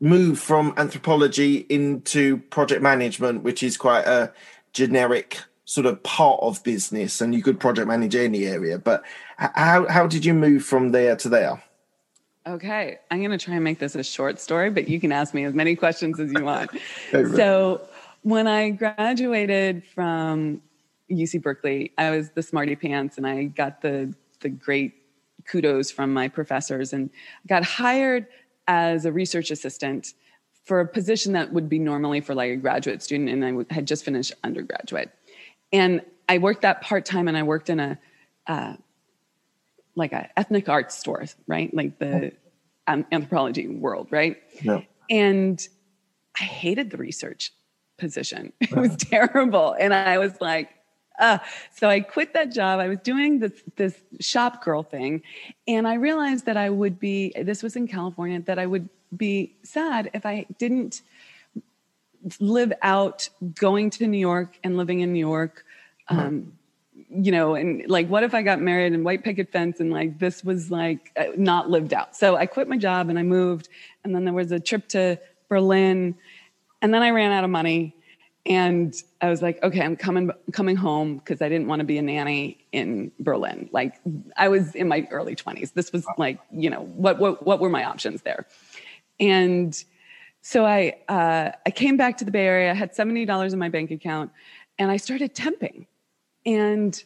move 0.00 0.38
from 0.38 0.74
anthropology 0.76 1.66
into 1.68 2.38
project 2.50 2.82
management, 2.82 3.42
which 3.42 3.62
is 3.62 3.76
quite 3.76 4.06
a 4.06 4.32
generic 4.72 5.38
sort 5.66 5.84
of 5.84 6.00
part 6.04 6.38
of 6.42 6.62
business 6.62 7.20
and 7.20 7.34
you 7.34 7.42
could 7.42 7.58
project 7.58 7.88
manage 7.88 8.14
any 8.14 8.46
area 8.46 8.78
but 8.78 9.02
how 9.36 9.86
how 9.88 10.06
did 10.06 10.24
you 10.24 10.32
move 10.32 10.64
from 10.64 10.92
there 10.92 11.16
to 11.16 11.28
there? 11.28 11.62
Okay 12.46 12.98
i'm 13.10 13.18
going 13.18 13.32
to 13.32 13.38
try 13.38 13.54
and 13.54 13.64
make 13.64 13.80
this 13.80 13.96
a 13.96 14.04
short 14.04 14.40
story 14.40 14.70
but 14.70 14.88
you 14.88 15.00
can 15.00 15.10
ask 15.10 15.34
me 15.34 15.44
as 15.44 15.54
many 15.54 15.76
questions 15.76 16.18
as 16.18 16.32
you 16.32 16.44
want. 16.44 16.70
So 17.10 17.82
when 18.22 18.46
i 18.46 18.70
graduated 18.70 19.84
from 19.84 20.62
uc 21.10 21.42
berkeley 21.42 21.92
i 21.98 22.10
was 22.10 22.30
the 22.30 22.42
smarty 22.42 22.74
pants 22.74 23.18
and 23.18 23.26
i 23.26 23.44
got 23.44 23.82
the 23.82 24.12
the 24.40 24.48
great 24.48 24.94
kudos 25.46 25.90
from 25.90 26.12
my 26.12 26.26
professors 26.28 26.92
and 26.92 27.10
got 27.46 27.64
hired 27.64 28.26
as 28.66 29.04
a 29.04 29.12
research 29.12 29.50
assistant 29.50 30.14
for 30.64 30.80
a 30.80 30.86
position 30.86 31.32
that 31.32 31.52
would 31.52 31.68
be 31.68 31.78
normally 31.78 32.20
for 32.20 32.34
like 32.34 32.50
a 32.50 32.56
graduate 32.56 33.02
student 33.02 33.28
and 33.30 33.44
i 33.44 33.74
had 33.74 33.86
just 33.86 34.04
finished 34.04 34.32
undergraduate 34.42 35.10
and 35.76 36.00
I 36.28 36.38
worked 36.38 36.62
that 36.62 36.80
part 36.80 37.04
time, 37.04 37.28
and 37.28 37.36
I 37.36 37.42
worked 37.42 37.70
in 37.70 37.80
a 37.80 37.98
uh, 38.46 38.74
like 39.94 40.12
a 40.12 40.28
ethnic 40.36 40.68
arts 40.68 40.96
store, 40.96 41.24
right? 41.46 41.72
Like 41.72 41.98
the 41.98 42.32
um, 42.86 43.04
anthropology 43.12 43.68
world, 43.68 44.08
right? 44.10 44.38
Yeah. 44.62 44.82
And 45.10 45.66
I 46.38 46.44
hated 46.44 46.90
the 46.90 46.96
research 46.96 47.52
position. 47.98 48.52
It 48.60 48.76
was 48.76 48.96
terrible, 48.96 49.76
and 49.78 49.92
I 49.94 50.18
was 50.18 50.40
like, 50.40 50.70
uh, 51.18 51.38
so 51.74 51.88
I 51.88 52.00
quit 52.00 52.34
that 52.34 52.52
job. 52.52 52.80
I 52.80 52.88
was 52.88 52.98
doing 53.00 53.38
this 53.38 53.62
this 53.76 53.94
shop 54.20 54.64
girl 54.64 54.82
thing, 54.82 55.22
and 55.68 55.86
I 55.86 55.94
realized 55.94 56.46
that 56.46 56.56
I 56.56 56.70
would 56.70 56.98
be. 56.98 57.32
This 57.36 57.62
was 57.62 57.76
in 57.76 57.86
California. 57.86 58.40
That 58.40 58.58
I 58.58 58.66
would 58.66 58.88
be 59.14 59.56
sad 59.62 60.10
if 60.14 60.24
I 60.24 60.46
didn't 60.58 61.02
live 62.40 62.72
out 62.82 63.28
going 63.54 63.90
to 63.90 64.06
New 64.06 64.18
York 64.18 64.58
and 64.64 64.76
living 64.76 65.00
in 65.00 65.12
New 65.12 65.26
York. 65.26 65.64
Um, 66.08 66.52
you 67.10 67.30
know, 67.30 67.54
and 67.54 67.88
like, 67.88 68.08
what 68.08 68.22
if 68.22 68.34
I 68.34 68.42
got 68.42 68.60
married 68.60 68.92
and 68.92 69.04
white 69.04 69.22
picket 69.22 69.52
fence 69.52 69.80
and 69.80 69.90
like 69.90 70.18
this 70.18 70.42
was 70.44 70.70
like 70.70 71.12
uh, 71.16 71.26
not 71.36 71.70
lived 71.70 71.92
out? 71.92 72.16
So 72.16 72.36
I 72.36 72.46
quit 72.46 72.68
my 72.68 72.76
job 72.76 73.08
and 73.08 73.18
I 73.18 73.22
moved, 73.22 73.68
and 74.04 74.14
then 74.14 74.24
there 74.24 74.34
was 74.34 74.52
a 74.52 74.60
trip 74.60 74.88
to 74.88 75.18
Berlin, 75.48 76.16
and 76.82 76.92
then 76.92 77.02
I 77.02 77.10
ran 77.10 77.32
out 77.32 77.44
of 77.44 77.50
money, 77.50 77.94
and 78.46 78.94
I 79.20 79.28
was 79.28 79.42
like, 79.42 79.62
okay, 79.62 79.80
I'm 79.80 79.96
coming 79.96 80.30
coming 80.52 80.76
home 80.76 81.18
because 81.18 81.42
I 81.42 81.48
didn't 81.48 81.66
want 81.66 81.80
to 81.80 81.84
be 81.84 81.98
a 81.98 82.02
nanny 82.02 82.64
in 82.72 83.10
Berlin. 83.18 83.68
Like 83.72 83.94
I 84.36 84.48
was 84.48 84.74
in 84.74 84.88
my 84.88 85.06
early 85.10 85.34
20s. 85.34 85.72
This 85.74 85.92
was 85.92 86.06
like, 86.16 86.38
you 86.52 86.70
know, 86.70 86.82
what 86.82 87.18
what 87.18 87.44
what 87.46 87.60
were 87.60 87.70
my 87.70 87.84
options 87.84 88.22
there? 88.22 88.46
And 89.18 89.76
so 90.42 90.64
I 90.64 90.96
uh, 91.08 91.50
I 91.66 91.70
came 91.70 91.96
back 91.96 92.18
to 92.18 92.24
the 92.24 92.30
Bay 92.30 92.46
Area, 92.46 92.70
I 92.70 92.74
had 92.74 92.94
seventy 92.94 93.24
dollars 93.24 93.52
in 93.52 93.58
my 93.58 93.68
bank 93.68 93.90
account, 93.90 94.30
and 94.78 94.90
I 94.90 94.96
started 94.96 95.34
temping, 95.34 95.86
and 96.46 97.02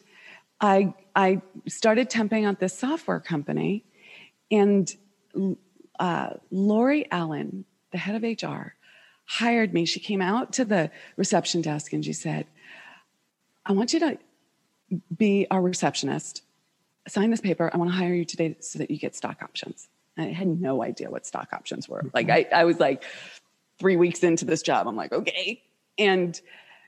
I 0.61 0.93
I 1.15 1.41
started 1.67 2.09
temping 2.09 2.47
at 2.47 2.59
this 2.59 2.77
software 2.77 3.19
company, 3.19 3.83
and 4.49 4.89
uh, 5.99 6.29
Lori 6.51 7.11
Allen, 7.11 7.65
the 7.91 7.97
head 7.97 8.15
of 8.15 8.23
HR, 8.23 8.75
hired 9.25 9.73
me. 9.73 9.85
She 9.85 9.99
came 9.99 10.21
out 10.21 10.53
to 10.53 10.65
the 10.65 10.91
reception 11.17 11.61
desk 11.61 11.91
and 11.91 12.05
she 12.05 12.13
said, 12.13 12.45
"I 13.65 13.73
want 13.73 13.91
you 13.93 13.99
to 14.01 14.19
be 15.17 15.47
our 15.49 15.61
receptionist. 15.61 16.43
Sign 17.07 17.31
this 17.31 17.41
paper. 17.41 17.69
I 17.73 17.77
want 17.77 17.89
to 17.89 17.97
hire 17.97 18.13
you 18.13 18.25
today 18.25 18.55
so 18.59 18.79
that 18.79 18.91
you 18.91 18.97
get 18.97 19.15
stock 19.15 19.41
options." 19.41 19.89
I 20.17 20.25
had 20.25 20.47
no 20.47 20.83
idea 20.83 21.09
what 21.09 21.25
stock 21.25 21.49
options 21.53 21.89
were. 21.89 22.03
Like 22.13 22.29
I, 22.29 22.45
I 22.53 22.65
was 22.65 22.79
like 22.79 23.03
three 23.79 23.95
weeks 23.95 24.23
into 24.23 24.45
this 24.45 24.61
job. 24.61 24.87
I'm 24.87 24.95
like, 24.95 25.11
okay. 25.11 25.63
And 25.97 26.39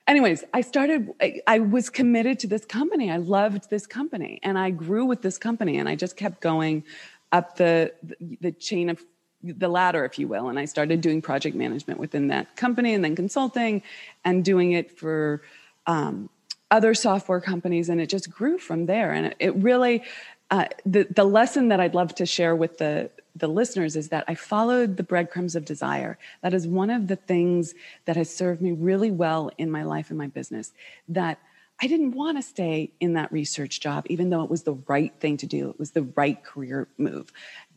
anyways, 0.07 0.43
I 0.53 0.61
started, 0.61 1.13
I, 1.21 1.41
I, 1.47 1.59
was 1.59 1.89
committed 1.89 2.39
to 2.39 2.47
this 2.47 2.65
company. 2.65 3.11
I 3.11 3.17
loved 3.17 3.69
this 3.69 3.87
company 3.87 4.39
and 4.43 4.57
I 4.57 4.69
grew 4.69 5.05
with 5.05 5.21
this 5.21 5.37
company 5.37 5.77
and 5.77 5.87
I 5.87 5.95
just 5.95 6.17
kept 6.17 6.41
going 6.41 6.83
up 7.31 7.55
the, 7.55 7.93
the, 8.03 8.37
the 8.41 8.51
chain 8.51 8.89
of 8.89 9.03
the 9.43 9.67
ladder, 9.67 10.05
if 10.05 10.17
you 10.17 10.27
will. 10.27 10.49
And 10.49 10.57
I 10.57 10.65
started 10.65 11.01
doing 11.01 11.21
project 11.21 11.55
management 11.55 11.99
within 11.99 12.27
that 12.27 12.55
company 12.55 12.93
and 12.93 13.03
then 13.03 13.15
consulting 13.15 13.81
and 14.23 14.43
doing 14.43 14.71
it 14.73 14.97
for 14.97 15.41
um, 15.85 16.29
other 16.71 16.93
software 16.93 17.41
companies. 17.41 17.89
And 17.89 17.99
it 17.99 18.07
just 18.07 18.29
grew 18.29 18.57
from 18.57 18.85
there. 18.85 19.11
And 19.11 19.27
it, 19.27 19.35
it 19.39 19.55
really, 19.55 20.03
uh, 20.49 20.65
the, 20.85 21.07
the 21.09 21.25
lesson 21.25 21.69
that 21.69 21.79
I'd 21.79 21.95
love 21.95 22.15
to 22.15 22.25
share 22.25 22.55
with 22.55 22.77
the, 22.77 23.09
the 23.35 23.47
listeners 23.47 23.95
is 23.95 24.09
that 24.09 24.25
I 24.27 24.35
followed 24.35 24.97
the 24.97 25.03
breadcrumbs 25.03 25.55
of 25.55 25.65
desire. 25.65 26.17
That 26.41 26.53
is 26.53 26.67
one 26.67 26.89
of 26.89 27.07
the 27.07 27.15
things 27.15 27.73
that 28.05 28.15
has 28.15 28.33
served 28.33 28.61
me 28.61 28.71
really 28.71 29.11
well 29.11 29.49
in 29.57 29.71
my 29.71 29.83
life 29.83 30.09
and 30.09 30.17
my 30.17 30.27
business. 30.27 30.71
That 31.07 31.39
I 31.81 31.87
didn't 31.87 32.11
want 32.11 32.37
to 32.37 32.43
stay 32.43 32.91
in 32.99 33.13
that 33.13 33.31
research 33.31 33.79
job, 33.79 34.05
even 34.07 34.29
though 34.29 34.43
it 34.43 34.49
was 34.49 34.63
the 34.63 34.77
right 34.87 35.13
thing 35.19 35.37
to 35.37 35.47
do. 35.47 35.69
It 35.69 35.79
was 35.79 35.91
the 35.91 36.03
right 36.03 36.41
career 36.43 36.87
move. 36.97 37.31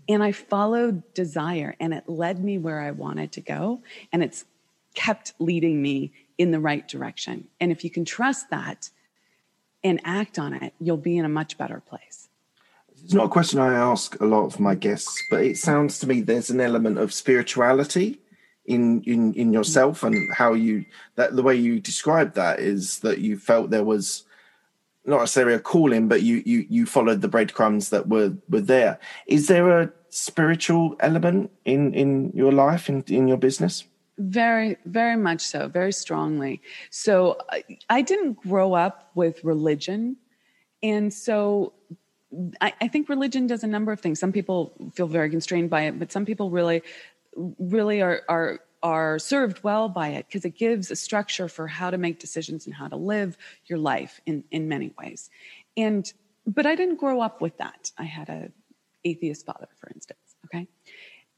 And 0.09 0.23
I 0.23 0.33
followed 0.33 1.03
desire, 1.15 1.75
and 1.81 1.93
it 1.93 2.09
led 2.09 2.45
me 2.45 2.59
where 2.59 2.81
I 2.81 2.91
wanted 2.91 3.33
to 3.33 3.41
go. 3.41 3.83
And 4.13 4.23
it's 4.23 4.45
kept 4.95 5.33
leading 5.39 5.81
me 5.83 6.13
in 6.39 6.51
the 6.51 6.61
right 6.61 6.87
direction. 6.87 7.49
And 7.61 7.73
if 7.73 7.83
you 7.83 7.91
can 7.91 8.05
trust 8.05 8.51
that 8.51 8.91
and 9.83 10.01
act 10.05 10.39
on 10.39 10.53
it, 10.53 10.75
you'll 10.81 10.97
be 10.97 11.17
in 11.17 11.25
a 11.25 11.31
much 11.31 11.57
better 11.59 11.81
place. 11.81 12.26
It's 13.07 13.15
not 13.15 13.27
a 13.27 13.29
question 13.29 13.61
I 13.61 13.73
ask 13.73 14.21
a 14.21 14.25
lot 14.25 14.47
of 14.47 14.59
my 14.59 14.75
guests, 14.75 15.23
but 15.31 15.45
it 15.45 15.59
sounds 15.59 16.01
to 16.01 16.09
me 16.09 16.23
there's 16.23 16.51
an 16.51 16.61
element 16.61 16.99
of 16.99 17.13
spirituality 17.13 18.19
in 18.65 19.01
in 19.03 19.33
in 19.35 19.53
yourself 19.53 20.03
and 20.03 20.35
how 20.35 20.55
you 20.55 20.85
that 21.15 21.37
the 21.37 21.43
way 21.45 21.55
you 21.55 21.79
described 21.79 22.35
that 22.35 22.59
is 22.59 22.99
that 23.07 23.19
you 23.21 23.39
felt 23.39 23.71
there 23.71 23.85
was 23.85 24.25
not 25.05 25.21
necessarily 25.21 25.55
a 25.55 25.61
calling, 25.61 26.09
but 26.09 26.23
you 26.23 26.43
you 26.45 26.67
you 26.69 26.85
followed 26.85 27.21
the 27.21 27.29
breadcrumbs 27.29 27.91
that 27.91 28.09
were 28.09 28.33
were 28.49 28.61
there. 28.61 28.99
Is 29.29 29.47
there 29.47 29.83
a 29.83 29.93
spiritual 30.11 30.97
element 30.99 31.53
in 31.65 31.95
in 31.95 32.33
your 32.35 32.51
life 32.51 32.89
in 32.89 33.05
in 33.07 33.29
your 33.29 33.39
business? 33.39 33.85
Very, 34.19 34.79
very 34.85 35.17
much 35.17 35.43
so, 35.43 35.69
very 35.69 35.93
strongly. 35.93 36.61
So 36.91 37.39
I, 37.51 37.63
I 37.89 38.03
didn't 38.03 38.41
grow 38.41 38.75
up 38.75 39.13
with 39.15 39.45
religion, 39.45 40.17
and 40.83 41.15
so 41.15 41.73
I, 42.61 42.73
I, 42.81 42.89
think 42.89 43.09
religion 43.09 43.47
does 43.47 43.63
a 43.63 43.67
number 43.67 43.93
of 43.93 44.01
things. 44.01 44.19
Some 44.19 44.33
people 44.33 44.73
feel 44.95 45.07
very 45.07 45.31
constrained 45.31 45.71
by 45.71 45.83
it, 45.83 45.99
but 45.99 46.11
some 46.11 46.25
people 46.25 46.51
really, 46.51 46.83
really 47.59 48.03
are 48.03 48.23
are 48.29 48.61
are 48.83 49.19
served 49.19 49.63
well 49.63 49.89
by 49.89 50.09
it 50.09 50.27
because 50.27 50.45
it 50.45 50.57
gives 50.57 50.91
a 50.91 50.97
structure 50.97 51.49
for 51.49 51.67
how 51.67 51.91
to 51.91 51.99
make 51.99 52.19
decisions 52.19 52.67
and 52.67 52.75
how 52.75 52.89
to 52.89 52.97
live 52.97 53.37
your 53.67 53.79
life 53.79 54.21
in 54.27 54.45
in 54.51 54.69
many 54.69 54.93
ways. 54.99 55.31
And 55.77 56.13
but 56.47 56.67
I 56.67 56.75
didn't 56.75 56.97
grow 56.97 57.21
up 57.21 57.41
with 57.41 57.57
that. 57.59 57.91
I 57.99 58.05
had 58.05 58.29
a 58.29 58.51
atheist 59.05 59.47
father, 59.47 59.69
for 59.77 59.91
instance. 59.95 60.37
Okay, 60.47 60.67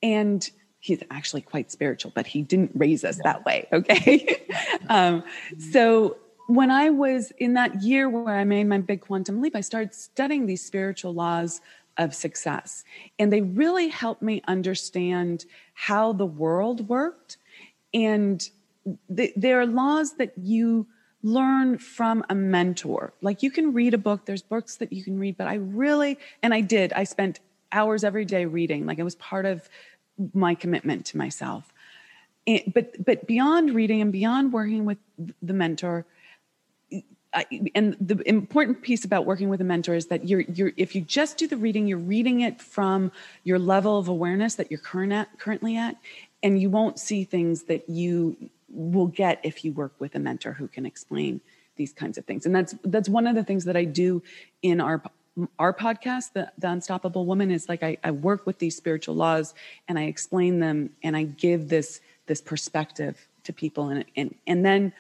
and 0.02 0.48
he's 0.80 1.02
actually 1.10 1.42
quite 1.42 1.70
spiritual, 1.70 2.12
but 2.14 2.26
he 2.26 2.42
didn't 2.42 2.72
raise 2.74 3.04
us 3.04 3.18
that 3.24 3.44
way. 3.44 3.68
Okay, 3.72 4.46
um, 4.88 5.22
so 5.70 6.16
when 6.48 6.70
I 6.70 6.88
was 6.88 7.30
in 7.36 7.52
that 7.54 7.82
year 7.82 8.08
where 8.08 8.34
I 8.34 8.44
made 8.44 8.64
my 8.64 8.78
big 8.78 9.02
quantum 9.02 9.42
leap, 9.42 9.54
I 9.54 9.60
started 9.60 9.94
studying 9.94 10.46
these 10.46 10.64
spiritual 10.64 11.12
laws 11.12 11.60
of 11.98 12.14
success. 12.14 12.84
And 13.18 13.30
they 13.30 13.42
really 13.42 13.88
helped 13.88 14.22
me 14.22 14.40
understand 14.48 15.44
how 15.74 16.14
the 16.14 16.24
world 16.24 16.88
worked. 16.88 17.36
And 17.92 18.48
th- 19.14 19.34
there 19.36 19.60
are 19.60 19.66
laws 19.66 20.14
that 20.14 20.32
you 20.38 20.86
learn 21.22 21.76
from 21.76 22.24
a 22.30 22.34
mentor. 22.34 23.12
Like 23.20 23.42
you 23.42 23.50
can 23.50 23.74
read 23.74 23.92
a 23.92 23.98
book, 23.98 24.24
there's 24.24 24.40
books 24.40 24.76
that 24.76 24.90
you 24.90 25.04
can 25.04 25.18
read, 25.18 25.36
but 25.36 25.48
I 25.48 25.56
really, 25.56 26.18
and 26.42 26.54
I 26.54 26.62
did, 26.62 26.94
I 26.94 27.04
spent 27.04 27.40
hours 27.72 28.04
every 28.04 28.24
day 28.24 28.46
reading. 28.46 28.86
Like 28.86 28.98
it 28.98 29.04
was 29.04 29.16
part 29.16 29.44
of 29.44 29.68
my 30.32 30.54
commitment 30.54 31.04
to 31.06 31.18
myself. 31.18 31.74
But 32.72 33.04
but 33.04 33.26
beyond 33.26 33.74
reading 33.74 34.00
and 34.00 34.10
beyond 34.10 34.54
working 34.54 34.86
with 34.86 34.96
the 35.42 35.52
mentor, 35.52 36.06
I, 37.34 37.46
and 37.74 37.94
the 38.00 38.26
important 38.26 38.80
piece 38.82 39.04
about 39.04 39.26
working 39.26 39.50
with 39.50 39.60
a 39.60 39.64
mentor 39.64 39.94
is 39.94 40.06
that 40.06 40.26
you're 40.26 40.40
you're 40.40 40.72
if 40.76 40.94
you 40.94 41.02
just 41.02 41.36
do 41.36 41.46
the 41.46 41.58
reading, 41.58 41.86
you're 41.86 41.98
reading 41.98 42.40
it 42.40 42.60
from 42.60 43.12
your 43.44 43.58
level 43.58 43.98
of 43.98 44.08
awareness 44.08 44.54
that 44.54 44.70
you're 44.70 44.80
current 44.80 45.12
at, 45.12 45.38
currently 45.38 45.76
at, 45.76 45.96
and 46.42 46.60
you 46.60 46.70
won't 46.70 46.98
see 46.98 47.24
things 47.24 47.64
that 47.64 47.88
you 47.88 48.36
will 48.70 49.06
get 49.06 49.40
if 49.42 49.64
you 49.64 49.72
work 49.72 49.92
with 49.98 50.14
a 50.14 50.18
mentor 50.18 50.52
who 50.52 50.68
can 50.68 50.86
explain 50.86 51.40
these 51.76 51.92
kinds 51.92 52.16
of 52.18 52.24
things. 52.24 52.46
And 52.46 52.54
that's 52.54 52.74
that's 52.84 53.08
one 53.08 53.26
of 53.26 53.34
the 53.34 53.44
things 53.44 53.64
that 53.66 53.76
I 53.76 53.84
do 53.84 54.22
in 54.62 54.80
our 54.80 55.02
our 55.58 55.72
podcast, 55.72 56.32
the, 56.32 56.50
the 56.58 56.68
Unstoppable 56.68 57.24
Woman, 57.24 57.50
is 57.50 57.68
like 57.68 57.82
I, 57.82 57.96
I 58.02 58.10
work 58.10 58.44
with 58.44 58.58
these 58.58 58.76
spiritual 58.76 59.14
laws 59.14 59.54
and 59.86 59.98
I 59.98 60.04
explain 60.04 60.60
them 60.60 60.90
and 61.02 61.16
I 61.16 61.24
give 61.24 61.68
this 61.68 62.00
this 62.26 62.40
perspective 62.40 63.28
to 63.44 63.52
people 63.52 63.88
and 63.88 64.04
and 64.16 64.34
and 64.46 64.64
then 64.64 64.92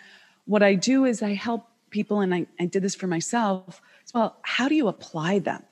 what 0.46 0.62
I 0.62 0.74
do 0.74 1.04
is 1.04 1.22
I 1.22 1.34
help 1.34 1.66
people, 1.90 2.20
and 2.20 2.34
I, 2.34 2.46
I 2.60 2.66
did 2.66 2.82
this 2.82 2.94
for 2.94 3.06
myself 3.06 3.80
as 4.04 4.14
well. 4.14 4.36
How 4.42 4.68
do 4.68 4.74
you 4.74 4.88
apply 4.88 5.40
them? 5.40 5.62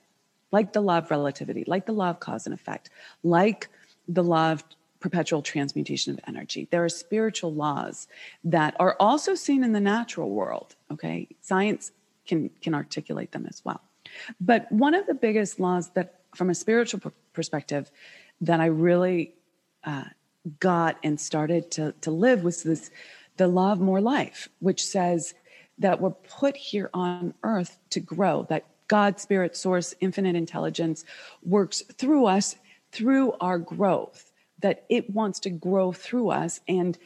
Like 0.51 0.73
the 0.73 0.81
law 0.81 0.99
of 0.99 1.11
relativity, 1.11 1.63
like 1.67 1.85
the 1.85 1.91
law 1.91 2.09
of 2.09 2.19
cause 2.19 2.45
and 2.45 2.53
effect, 2.53 2.89
like 3.23 3.67
the 4.07 4.23
law 4.23 4.51
of 4.51 4.63
perpetual 4.99 5.41
transmutation 5.41 6.13
of 6.13 6.19
energy. 6.27 6.67
There 6.71 6.83
are 6.83 6.89
spiritual 6.89 7.53
laws 7.53 8.07
that 8.43 8.75
are 8.79 8.95
also 8.99 9.35
seen 9.35 9.63
in 9.63 9.73
the 9.73 9.79
natural 9.79 10.29
world. 10.29 10.75
Okay, 10.91 11.27
science 11.41 11.91
can 12.25 12.49
can 12.61 12.73
articulate 12.73 13.31
them 13.31 13.45
as 13.47 13.61
well. 13.63 13.81
But 14.39 14.71
one 14.71 14.93
of 14.93 15.05
the 15.05 15.13
biggest 15.13 15.59
laws 15.59 15.89
that, 15.91 16.21
from 16.35 16.49
a 16.49 16.55
spiritual 16.55 17.11
perspective, 17.33 17.91
that 18.41 18.59
I 18.59 18.67
really 18.67 19.33
uh, 19.83 20.05
got 20.59 20.97
and 21.03 21.19
started 21.19 21.71
to 21.71 21.93
to 22.01 22.11
live 22.11 22.43
was 22.43 22.63
this 22.63 22.89
the 23.37 23.47
law 23.47 23.71
of 23.71 23.79
more 23.79 24.01
life, 24.01 24.49
which 24.59 24.83
says 24.83 25.35
that 25.79 26.01
we're 26.01 26.11
put 26.11 26.55
here 26.57 26.89
on 26.93 27.33
earth 27.43 27.77
to 27.91 27.99
grow, 27.99 28.45
that 28.49 28.65
God, 28.87 29.19
Spirit, 29.19 29.55
Source, 29.55 29.93
infinite 29.99 30.35
intelligence 30.35 31.05
works 31.43 31.81
through 31.81 32.25
us, 32.25 32.55
through 32.91 33.33
our 33.41 33.59
growth, 33.59 34.31
that 34.59 34.85
it 34.89 35.09
wants 35.09 35.39
to 35.41 35.49
grow 35.49 35.91
through 35.91 36.29
us 36.29 36.61
and 36.67 36.97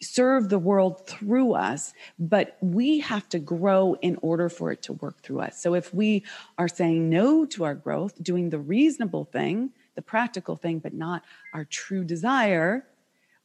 serve 0.00 0.48
the 0.48 0.58
world 0.58 1.06
through 1.06 1.52
us, 1.52 1.92
but 2.18 2.56
we 2.62 3.00
have 3.00 3.28
to 3.28 3.38
grow 3.38 3.94
in 4.00 4.18
order 4.22 4.48
for 4.48 4.72
it 4.72 4.80
to 4.82 4.94
work 4.94 5.20
through 5.20 5.40
us. 5.40 5.60
So 5.60 5.74
if 5.74 5.92
we 5.92 6.22
are 6.56 6.68
saying 6.68 7.10
no 7.10 7.44
to 7.46 7.64
our 7.64 7.74
growth, 7.74 8.14
doing 8.22 8.48
the 8.48 8.58
reasonable 8.58 9.24
thing, 9.26 9.70
the 9.96 10.02
practical 10.02 10.56
thing, 10.56 10.78
but 10.78 10.94
not 10.94 11.22
our 11.52 11.64
true 11.64 12.04
desire, 12.04 12.86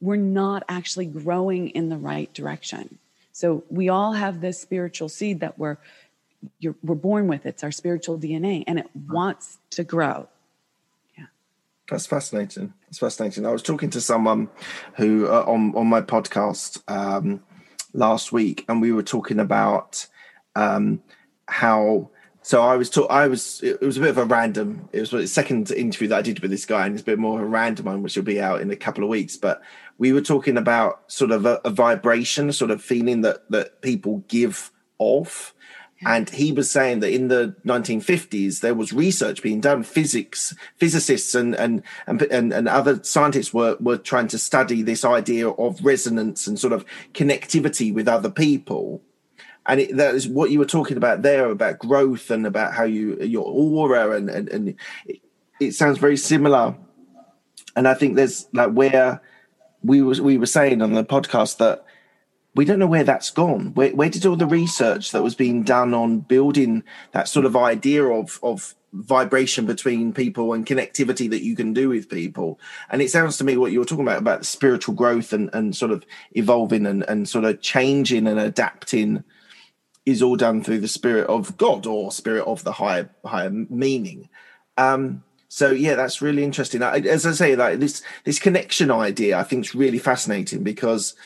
we're 0.00 0.16
not 0.16 0.62
actually 0.68 1.06
growing 1.06 1.68
in 1.70 1.90
the 1.90 1.98
right 1.98 2.32
direction. 2.32 2.98
So 3.32 3.64
we 3.70 3.88
all 3.88 4.12
have 4.12 4.40
this 4.40 4.60
spiritual 4.60 5.08
seed 5.08 5.40
that 5.40 5.58
we're 5.58 5.78
we're 6.82 6.94
born 6.94 7.28
with. 7.28 7.46
It's 7.46 7.62
our 7.62 7.70
spiritual 7.70 8.18
DNA, 8.18 8.64
and 8.66 8.78
it 8.78 8.88
wants 9.08 9.58
to 9.70 9.84
grow. 9.84 10.28
Yeah, 11.18 11.26
that's 11.88 12.06
fascinating. 12.06 12.72
That's 12.86 12.98
fascinating. 12.98 13.46
I 13.46 13.52
was 13.52 13.62
talking 13.62 13.90
to 13.90 14.00
someone 14.00 14.48
who 14.96 15.26
uh, 15.26 15.44
on 15.46 15.74
on 15.76 15.86
my 15.86 16.00
podcast 16.00 16.82
um, 16.88 17.42
last 17.92 18.32
week, 18.32 18.64
and 18.68 18.80
we 18.80 18.92
were 18.92 19.02
talking 19.02 19.38
about 19.38 20.06
um, 20.56 21.02
how 21.46 22.10
so 22.42 22.62
I 22.62 22.76
was 22.76 22.88
taught. 22.88 23.10
I 23.10 23.28
was. 23.28 23.62
It 23.62 23.80
was 23.82 23.98
a 23.98 24.00
bit 24.00 24.10
of 24.10 24.18
a 24.18 24.24
random. 24.24 24.88
It 24.92 25.00
was 25.00 25.10
the 25.10 25.26
second 25.26 25.70
interview 25.70 26.08
that 26.08 26.18
I 26.18 26.22
did 26.22 26.40
with 26.40 26.50
this 26.50 26.64
guy, 26.64 26.86
and 26.86 26.94
it's 26.94 27.02
a 27.02 27.04
bit 27.04 27.18
more 27.18 27.38
of 27.38 27.44
a 27.44 27.48
random 27.48 27.86
one, 27.86 28.02
which 28.02 28.16
will 28.16 28.24
be 28.24 28.40
out 28.40 28.62
in 28.62 28.70
a 28.70 28.76
couple 28.76 29.04
of 29.04 29.10
weeks. 29.10 29.36
But 29.36 29.60
we 30.00 30.14
were 30.14 30.22
talking 30.22 30.56
about 30.56 31.12
sort 31.12 31.30
of 31.30 31.44
a, 31.44 31.60
a 31.62 31.68
vibration, 31.68 32.50
sort 32.52 32.70
of 32.70 32.82
feeling 32.82 33.20
that 33.20 33.48
that 33.50 33.82
people 33.82 34.24
give 34.26 34.72
off. 34.98 35.54
And 36.02 36.30
he 36.30 36.50
was 36.50 36.70
saying 36.70 37.00
that 37.00 37.12
in 37.12 37.28
the 37.28 37.54
1950s 37.66 38.60
there 38.60 38.74
was 38.74 38.90
research 38.90 39.42
being 39.42 39.60
done. 39.60 39.82
Physics, 39.82 40.56
physicists, 40.78 41.34
and 41.34 41.54
and 41.54 41.82
and 42.06 42.22
and, 42.50 42.66
other 42.66 43.04
scientists 43.04 43.52
were 43.52 43.76
were 43.78 43.98
trying 43.98 44.28
to 44.28 44.38
study 44.38 44.80
this 44.80 45.04
idea 45.04 45.50
of 45.50 45.84
resonance 45.84 46.46
and 46.46 46.58
sort 46.58 46.72
of 46.72 46.86
connectivity 47.12 47.92
with 47.92 48.08
other 48.08 48.30
people 48.30 49.02
and 49.66 49.80
it, 49.80 49.96
that 49.98 50.14
is 50.14 50.26
what 50.26 50.50
you 50.50 50.58
were 50.58 50.64
talking 50.64 50.96
about 50.96 51.20
there 51.20 51.50
about 51.50 51.78
growth 51.78 52.30
and 52.30 52.46
about 52.46 52.72
how 52.72 52.84
you 52.84 53.18
your 53.18 53.44
aura 53.44 54.16
and 54.16 54.30
and, 54.30 54.48
and 54.48 54.74
it, 55.06 55.20
it 55.60 55.72
sounds 55.72 55.98
very 55.98 56.16
similar 56.16 56.74
and 57.76 57.86
i 57.86 57.92
think 57.92 58.16
there's 58.16 58.48
like 58.54 58.72
where 58.72 59.20
we 59.82 60.02
was 60.02 60.20
we 60.20 60.38
were 60.38 60.46
saying 60.46 60.82
on 60.82 60.92
the 60.92 61.04
podcast 61.04 61.58
that 61.58 61.84
we 62.54 62.64
don't 62.64 62.78
know 62.78 62.86
where 62.86 63.04
that's 63.04 63.30
gone. 63.30 63.74
Where, 63.74 63.90
where 63.90 64.10
did 64.10 64.26
all 64.26 64.36
the 64.36 64.46
research 64.46 65.12
that 65.12 65.22
was 65.22 65.34
being 65.34 65.62
done 65.62 65.94
on 65.94 66.20
building 66.20 66.82
that 67.12 67.28
sort 67.28 67.46
of 67.46 67.56
idea 67.56 68.04
of 68.04 68.40
of 68.42 68.74
vibration 68.92 69.66
between 69.66 70.12
people 70.12 70.52
and 70.52 70.66
connectivity 70.66 71.30
that 71.30 71.44
you 71.44 71.54
can 71.54 71.72
do 71.72 71.88
with 71.88 72.08
people. 72.08 72.58
And 72.90 73.00
it 73.00 73.10
sounds 73.10 73.36
to 73.38 73.44
me 73.44 73.56
what 73.56 73.72
you 73.72 73.78
were 73.78 73.84
talking 73.84 74.04
about 74.04 74.18
about 74.18 74.44
spiritual 74.44 74.94
growth 74.94 75.32
and, 75.32 75.48
and 75.52 75.76
sort 75.76 75.92
of 75.92 76.04
evolving 76.32 76.86
and, 76.86 77.04
and 77.04 77.28
sort 77.28 77.44
of 77.44 77.60
changing 77.60 78.26
and 78.26 78.40
adapting 78.40 79.22
is 80.06 80.22
all 80.22 80.36
done 80.36 80.64
through 80.64 80.80
the 80.80 80.88
spirit 80.88 81.28
of 81.28 81.56
God 81.56 81.86
or 81.86 82.10
spirit 82.10 82.44
of 82.46 82.64
the 82.64 82.72
higher 82.72 83.10
higher 83.24 83.50
meaning. 83.50 84.28
Um, 84.76 85.22
so 85.52 85.72
yeah, 85.72 85.96
that's 85.96 86.22
really 86.22 86.44
interesting. 86.44 86.80
As 86.80 87.26
I 87.26 87.32
say, 87.32 87.56
like 87.56 87.80
this 87.80 88.02
this 88.24 88.38
connection 88.38 88.88
idea, 88.88 89.36
I 89.36 89.42
think 89.42 89.66
is 89.66 89.74
really 89.74 89.98
fascinating 89.98 90.62
because 90.62 91.16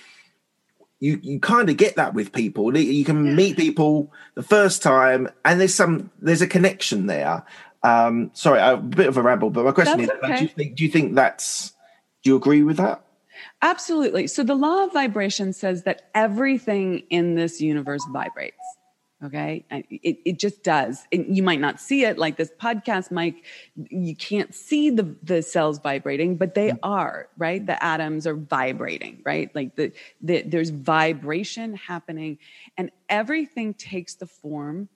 you 0.98 1.20
you 1.22 1.38
kind 1.38 1.68
of 1.68 1.76
get 1.76 1.96
that 1.96 2.14
with 2.14 2.32
people. 2.32 2.74
You 2.74 3.04
can 3.04 3.26
yeah. 3.26 3.34
meet 3.34 3.58
people 3.58 4.10
the 4.34 4.42
first 4.42 4.82
time, 4.82 5.28
and 5.44 5.60
there's 5.60 5.74
some 5.74 6.10
there's 6.22 6.40
a 6.40 6.46
connection 6.46 7.06
there. 7.06 7.44
Um, 7.82 8.30
sorry, 8.32 8.60
a 8.60 8.78
bit 8.78 9.08
of 9.08 9.18
a 9.18 9.22
ramble, 9.22 9.50
but 9.50 9.66
my 9.66 9.72
question 9.72 9.98
that's 9.98 10.12
is: 10.12 10.24
okay. 10.24 10.36
do 10.38 10.42
you 10.42 10.48
think 10.48 10.76
do 10.76 10.84
you 10.84 10.90
think 10.90 11.14
that's 11.14 11.74
do 12.22 12.30
you 12.30 12.36
agree 12.36 12.62
with 12.62 12.78
that? 12.78 13.04
Absolutely. 13.60 14.26
So 14.26 14.42
the 14.42 14.54
law 14.54 14.84
of 14.84 14.92
vibration 14.94 15.52
says 15.52 15.82
that 15.82 16.08
everything 16.14 17.02
in 17.10 17.34
this 17.34 17.60
universe 17.60 18.02
vibrates. 18.10 18.56
Okay. 19.22 19.64
It, 19.70 20.18
it 20.24 20.38
just 20.38 20.62
does. 20.62 21.06
you 21.10 21.42
might 21.42 21.60
not 21.60 21.80
see 21.80 22.04
it 22.04 22.18
like 22.18 22.36
this 22.36 22.50
podcast, 22.60 23.10
mic. 23.10 23.44
You 23.74 24.14
can't 24.14 24.54
see 24.54 24.90
the, 24.90 25.14
the 25.22 25.40
cells 25.40 25.78
vibrating, 25.78 26.36
but 26.36 26.54
they 26.54 26.70
mm. 26.70 26.78
are, 26.82 27.28
right? 27.38 27.64
The 27.64 27.82
atoms 27.82 28.26
are 28.26 28.34
vibrating, 28.34 29.22
right? 29.24 29.54
Like 29.54 29.76
the, 29.76 29.92
the 30.20 30.42
there's 30.42 30.70
vibration 30.70 31.74
happening 31.74 32.38
and 32.76 32.90
everything 33.08 33.72
takes 33.74 34.14
the 34.14 34.26
form 34.26 34.88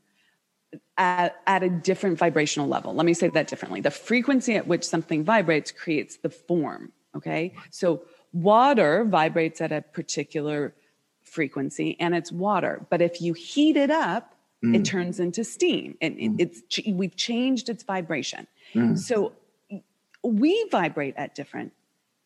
at, 0.99 1.37
at 1.47 1.63
a 1.63 1.71
different 1.71 2.19
vibrational 2.19 2.69
level. 2.69 2.95
Let 2.95 3.07
me 3.07 3.15
say 3.15 3.29
that 3.29 3.47
differently. 3.47 3.81
The 3.81 3.91
frequency 3.91 4.57
at 4.57 4.67
which 4.67 4.85
something 4.85 5.25
vibrates 5.25 5.71
creates 5.73 6.17
the 6.17 6.31
form. 6.31 6.93
Okay. 7.17 7.55
So 7.71 8.03
water 8.33 9.05
vibrates 9.05 9.61
at 9.61 9.73
a 9.73 9.81
particular 9.81 10.75
frequency 11.39 11.97
and 12.01 12.17
it's 12.17 12.33
water. 12.33 12.85
But 12.91 13.01
if 13.01 13.23
you 13.23 13.33
heat 13.33 13.77
it 13.77 13.93
up, 13.93 14.35
mm. 14.65 14.75
it 14.75 14.85
turns 14.85 15.21
into 15.21 15.45
steam 15.45 15.97
and 16.01 16.17
mm. 16.17 16.35
it's 16.41 16.59
we've 16.89 17.15
changed 17.15 17.69
its 17.69 17.85
vibration. 17.85 18.49
Mm. 18.75 18.99
So 18.99 19.35
we 20.25 20.53
vibrate 20.73 21.15
at 21.17 21.37
different 21.37 21.73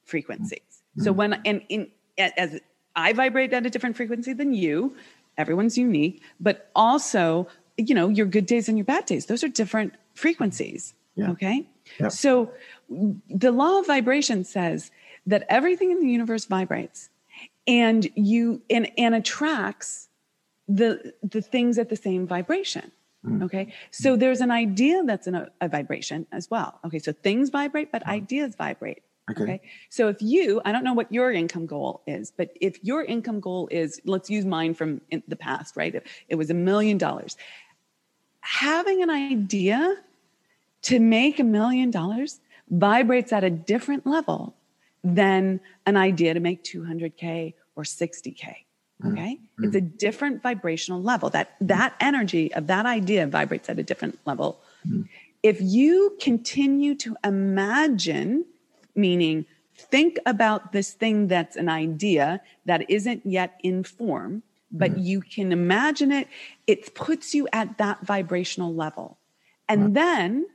frequencies. 0.06 0.70
So 0.96 1.12
mm. 1.12 1.16
when 1.16 1.30
and 1.44 1.60
in 1.68 1.90
as 2.16 2.58
I 2.96 3.12
vibrate 3.12 3.52
at 3.52 3.66
a 3.66 3.70
different 3.70 3.96
frequency 3.98 4.32
than 4.32 4.54
you, 4.54 4.96
everyone's 5.36 5.76
unique, 5.76 6.22
but 6.40 6.70
also, 6.74 7.48
you 7.76 7.94
know, 7.94 8.08
your 8.08 8.24
good 8.24 8.46
days 8.46 8.66
and 8.70 8.78
your 8.78 8.86
bad 8.86 9.04
days, 9.04 9.26
those 9.26 9.44
are 9.44 9.48
different 9.48 9.92
frequencies. 10.14 10.94
Yeah. 11.16 11.32
Okay? 11.32 11.68
Yeah. 12.00 12.08
So 12.08 12.52
the 13.28 13.52
law 13.52 13.80
of 13.80 13.86
vibration 13.86 14.44
says 14.44 14.90
that 15.26 15.44
everything 15.50 15.90
in 15.90 16.00
the 16.00 16.08
universe 16.08 16.46
vibrates 16.46 17.10
and 17.66 18.08
you 18.14 18.62
and, 18.70 18.90
and 18.98 19.14
attracts 19.14 20.08
the 20.68 21.12
the 21.22 21.42
things 21.42 21.78
at 21.78 21.88
the 21.88 21.96
same 21.96 22.26
vibration 22.26 22.90
mm. 23.24 23.42
okay 23.42 23.72
so 23.90 24.16
there's 24.16 24.40
an 24.40 24.50
idea 24.50 25.02
that's 25.04 25.26
in 25.26 25.34
a, 25.34 25.68
vibration 25.68 26.26
as 26.32 26.50
well 26.50 26.80
okay 26.84 26.98
so 26.98 27.12
things 27.12 27.50
vibrate 27.50 27.90
but 27.92 28.04
mm. 28.04 28.10
ideas 28.10 28.54
vibrate 28.56 29.02
okay. 29.30 29.42
okay 29.42 29.60
so 29.90 30.08
if 30.08 30.20
you 30.20 30.60
i 30.64 30.72
don't 30.72 30.84
know 30.84 30.92
what 30.92 31.12
your 31.12 31.32
income 31.32 31.66
goal 31.66 32.02
is 32.06 32.32
but 32.36 32.50
if 32.60 32.82
your 32.82 33.04
income 33.04 33.40
goal 33.40 33.68
is 33.70 34.00
let's 34.04 34.30
use 34.30 34.44
mine 34.44 34.74
from 34.74 35.00
the 35.28 35.36
past 35.36 35.76
right 35.76 35.94
it, 35.94 36.06
it 36.28 36.36
was 36.36 36.50
a 36.50 36.54
million 36.54 36.98
dollars 36.98 37.36
having 38.40 39.02
an 39.02 39.10
idea 39.10 39.96
to 40.82 40.98
make 40.98 41.38
a 41.38 41.44
million 41.44 41.90
dollars 41.90 42.40
vibrates 42.70 43.32
at 43.32 43.44
a 43.44 43.50
different 43.50 44.06
level 44.06 44.54
than 45.04 45.60
an 45.86 45.96
idea 45.96 46.34
to 46.34 46.40
make 46.40 46.64
200K 46.64 47.54
or 47.76 47.82
60K. 47.82 48.40
Mm-hmm. 49.02 49.12
Okay. 49.12 49.34
Mm-hmm. 49.34 49.64
It's 49.64 49.76
a 49.76 49.80
different 49.80 50.42
vibrational 50.42 51.02
level. 51.02 51.30
That 51.30 51.54
that 51.60 51.94
energy 52.00 52.52
of 52.54 52.66
that 52.68 52.86
idea 52.86 53.26
vibrates 53.26 53.68
at 53.68 53.78
a 53.78 53.82
different 53.82 54.18
level. 54.26 54.60
Mm-hmm. 54.86 55.02
If 55.42 55.58
you 55.60 56.16
continue 56.20 56.94
to 56.96 57.16
imagine, 57.24 58.44
meaning 58.94 59.46
think 59.74 60.18
about 60.26 60.72
this 60.72 60.92
thing 60.92 61.26
that's 61.26 61.56
an 61.56 61.68
idea 61.68 62.40
that 62.66 62.88
isn't 62.88 63.26
yet 63.26 63.58
in 63.64 63.82
form, 63.82 64.42
but 64.70 64.92
mm-hmm. 64.92 65.00
you 65.00 65.20
can 65.20 65.50
imagine 65.50 66.12
it, 66.12 66.28
it 66.66 66.94
puts 66.94 67.34
you 67.34 67.48
at 67.52 67.78
that 67.78 68.00
vibrational 68.06 68.72
level. 68.72 69.18
And 69.68 69.96
then 69.96 70.46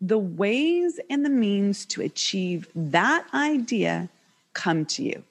the 0.00 0.18
ways 0.18 1.00
and 1.08 1.24
the 1.24 1.30
means 1.30 1.86
to 1.86 2.02
achieve 2.02 2.68
that 2.74 3.26
idea 3.32 4.08
come 4.52 4.84
to 4.84 5.02
you 5.02 5.22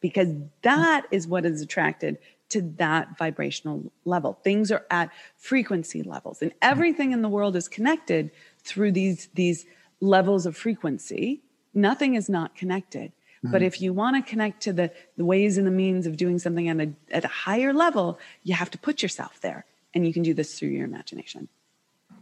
because 0.00 0.28
that 0.62 1.06
is 1.10 1.26
what 1.26 1.44
is 1.44 1.60
attracted 1.60 2.18
to 2.48 2.62
that 2.62 3.18
vibrational 3.18 3.92
level. 4.04 4.38
Things 4.42 4.72
are 4.72 4.84
at 4.90 5.10
frequency 5.36 6.02
levels 6.02 6.40
and 6.40 6.52
everything 6.62 7.12
in 7.12 7.22
the 7.22 7.28
world 7.28 7.56
is 7.56 7.68
connected 7.68 8.30
through 8.62 8.92
these 8.92 9.28
these 9.34 9.66
levels 10.00 10.46
of 10.46 10.56
frequency. 10.56 11.42
Nothing 11.74 12.14
is 12.14 12.28
not 12.28 12.54
connected. 12.54 13.12
Mm-hmm. 13.38 13.52
but 13.52 13.62
if 13.62 13.80
you 13.80 13.92
want 13.92 14.16
to 14.16 14.28
connect 14.28 14.62
to 14.62 14.72
the, 14.72 14.90
the 15.16 15.24
ways 15.24 15.58
and 15.58 15.64
the 15.64 15.70
means 15.70 16.08
of 16.08 16.16
doing 16.16 16.40
something 16.40 16.68
at 16.68 16.80
a, 16.80 16.90
at 17.12 17.24
a 17.24 17.28
higher 17.28 17.72
level 17.72 18.18
you 18.42 18.52
have 18.52 18.68
to 18.68 18.78
put 18.78 19.00
yourself 19.00 19.40
there 19.42 19.64
and 19.94 20.04
you 20.04 20.12
can 20.12 20.24
do 20.24 20.34
this 20.34 20.58
through 20.58 20.70
your 20.70 20.84
imagination 20.84 21.46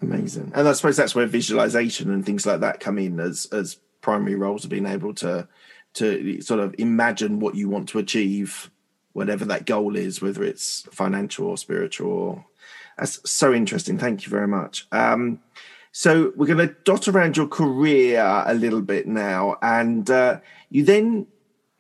Amazing. 0.03 0.53
And 0.55 0.69
I 0.69 0.73
suppose 0.73 0.97
that's 0.97 1.15
where 1.15 1.27
visualization 1.27 2.11
and 2.13 2.25
things 2.25 2.47
like 2.47 2.61
that 2.61 2.81
come 2.81 2.99
in 2.99 3.21
as 3.21 3.47
as 3.53 3.79
primary 4.01 4.35
roles 4.35 4.65
of 4.65 4.71
being 4.71 4.87
able 4.87 5.15
to 5.15 5.49
to 5.95 6.41
sort 6.43 6.61
of 6.61 6.75
imagine 6.79 7.41
what 7.41 7.55
you 7.55 7.69
want 7.69 7.89
to 7.89 7.99
achieve, 7.99 8.71
whatever 9.15 9.47
that 9.47 9.65
goal 9.65 9.97
is, 9.97 10.21
whether 10.21 10.45
it's 10.45 10.87
financial 10.93 11.47
or 11.47 11.57
spiritual. 11.57 12.45
That's 12.99 13.29
so 13.29 13.55
interesting. 13.55 13.99
Thank 13.99 14.25
you 14.25 14.31
very 14.31 14.49
much. 14.49 14.87
Um, 14.93 15.41
so 15.93 16.33
we're 16.37 16.47
going 16.47 16.69
to 16.69 16.75
dot 16.85 17.09
around 17.09 17.39
your 17.39 17.49
career 17.49 18.21
a 18.47 18.53
little 18.53 18.83
bit 18.83 19.07
now, 19.07 19.57
and 19.63 20.11
uh, 20.11 20.41
you 20.69 20.85
then 20.85 21.27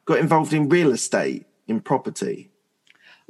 got 0.06 0.18
involved 0.18 0.54
in 0.54 0.70
real 0.70 0.92
estate, 0.92 1.44
in 1.66 1.80
property. 1.80 2.50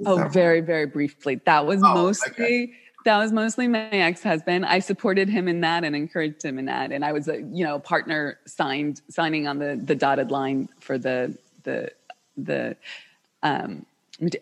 Oh, 0.04 0.28
very, 0.28 0.60
very 0.60 0.86
briefly. 0.86 1.40
That 1.44 1.66
was 1.66 1.82
oh, 1.82 1.94
mostly. 1.94 2.30
Okay 2.30 2.72
that 3.06 3.18
was 3.18 3.32
mostly 3.32 3.68
my 3.68 3.88
ex-husband. 3.88 4.66
I 4.66 4.80
supported 4.80 5.28
him 5.28 5.46
in 5.46 5.60
that 5.60 5.84
and 5.84 5.94
encouraged 5.94 6.44
him 6.44 6.58
in 6.58 6.66
that. 6.66 6.90
And 6.90 7.04
I 7.04 7.12
was 7.12 7.28
a, 7.28 7.40
you 7.40 7.64
know, 7.64 7.78
partner 7.78 8.38
signed, 8.46 9.00
signing 9.08 9.46
on 9.46 9.58
the, 9.58 9.80
the 9.82 9.94
dotted 9.94 10.32
line 10.32 10.68
for 10.80 10.98
the, 10.98 11.38
the, 11.62 11.92
the, 12.36 12.76
um, 13.44 13.86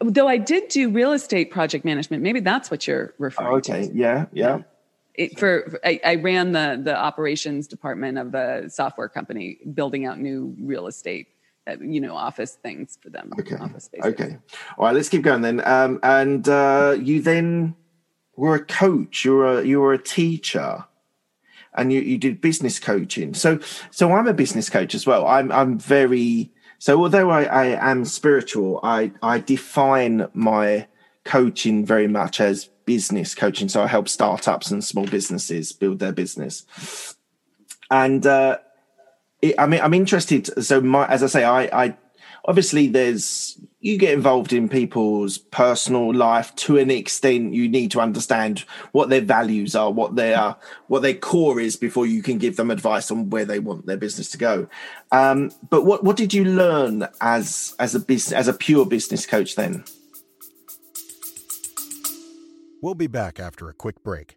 though 0.01 0.29
I 0.29 0.39
did 0.39 0.69
do 0.69 0.89
real 0.89 1.13
estate 1.13 1.51
project 1.51 1.85
management. 1.85 2.23
Maybe 2.23 2.41
that's 2.41 2.71
what 2.71 2.87
you're 2.87 3.13
referring 3.19 3.49
oh, 3.49 3.57
okay. 3.57 3.89
to. 3.89 3.95
Yeah. 3.95 4.27
Yeah. 4.33 4.63
It, 5.15 5.39
for 5.39 5.79
I, 5.85 6.01
I, 6.05 6.15
ran 6.17 6.51
the 6.51 6.81
the 6.83 6.97
operations 6.97 7.69
department 7.69 8.19
of 8.19 8.35
a 8.35 8.69
software 8.69 9.09
company, 9.09 9.59
building 9.73 10.07
out 10.07 10.19
new 10.19 10.57
real 10.59 10.89
estate, 10.89 11.29
uh, 11.69 11.77
you 11.81 12.01
know, 12.01 12.17
office 12.17 12.55
things 12.55 12.99
for 13.01 13.11
them. 13.11 13.31
Okay. 13.39 13.55
Office 13.55 13.85
spaces. 13.85 14.13
Okay. 14.13 14.39
All 14.77 14.87
right. 14.87 14.95
Let's 14.95 15.09
keep 15.09 15.23
going 15.23 15.43
then. 15.43 15.63
Um, 15.65 16.01
and 16.03 16.49
uh, 16.49 16.97
you 17.01 17.23
then 17.23 17.77
were 18.37 18.55
a 18.55 18.65
coach, 18.65 19.25
you 19.25 19.35
were 19.35 19.59
a, 19.59 19.65
you 19.65 19.81
were 19.81 19.93
a 19.93 20.03
teacher, 20.03 20.85
and 21.75 21.93
you, 21.93 22.01
you 22.01 22.19
did 22.19 22.41
business 22.41 22.79
coaching. 22.79 23.35
So 23.35 23.59
so 23.91 24.13
I'm 24.13 24.29
a 24.29 24.35
business 24.35 24.71
coach 24.71 24.95
as 24.95 25.07
well. 25.07 25.27
I'm 25.27 25.51
I'm 25.53 25.79
very 25.79 26.53
so 26.79 27.03
although 27.03 27.31
I, 27.31 27.45
I 27.45 27.91
am 27.91 28.05
spiritual, 28.05 28.81
I 28.83 29.13
I 29.23 29.39
define 29.39 30.29
my 30.35 30.87
coaching 31.25 31.85
very 31.87 32.07
much 32.07 32.41
as 32.41 32.67
business 32.85 33.35
coaching. 33.35 33.69
So 33.69 33.83
I 33.83 33.87
help 33.87 34.09
startups 34.09 34.71
and 34.71 34.85
small 34.85 35.07
businesses 35.07 35.73
build 35.73 35.99
their 35.99 36.13
business. 36.13 37.17
And 37.91 38.27
uh, 38.27 38.59
it, 39.41 39.55
I 39.59 39.67
mean, 39.67 39.81
I'm 39.81 39.95
interested. 39.95 40.65
So 40.65 40.81
my, 40.81 41.07
as 41.07 41.23
I 41.23 41.27
say, 41.27 41.45
I, 41.45 41.85
I 41.85 41.97
obviously 42.47 42.87
there's 42.89 43.59
you 43.81 43.99
get 43.99 44.15
involved 44.15 44.53
in 44.53 44.69
people's 44.69 45.37
personal 45.37 46.15
life 46.15 46.55
to 46.57 46.79
an 46.79 46.91
extent. 46.91 47.53
You 47.53 47.69
need 47.69 47.91
to 47.91 48.01
understand 48.01 48.61
what 48.93 49.11
their 49.11 49.21
values 49.21 49.75
are 49.75 49.91
what 49.91 50.17
their 50.17 50.57
what 50.87 51.03
their 51.03 51.15
core 51.15 51.61
is 51.61 51.77
before 51.77 52.07
you 52.07 52.23
can 52.23 52.39
give 52.39 52.57
them 52.57 52.71
advice 52.71 53.11
on 53.11 53.31
where 53.31 53.45
they 53.45 53.59
want 53.59 53.87
their 53.87 53.97
business 53.97 54.31
to 54.31 54.39
go. 54.39 54.69
Um, 55.13 55.51
but 55.71 55.85
what 55.85 56.05
what 56.05 56.17
did 56.17 56.33
you 56.33 56.45
learn 56.45 57.09
as 57.21 57.75
as 57.79 57.95
a 57.95 58.01
business 58.01 58.33
as 58.33 58.49
a 58.49 58.55
pure 58.55 58.87
business 58.87 59.27
coach 59.27 59.57
then? 59.57 59.85
We'll 62.83 62.95
be 62.95 63.07
back 63.07 63.41
after 63.41 63.71
a 63.71 63.75
quick 63.75 64.03
break 64.03 64.37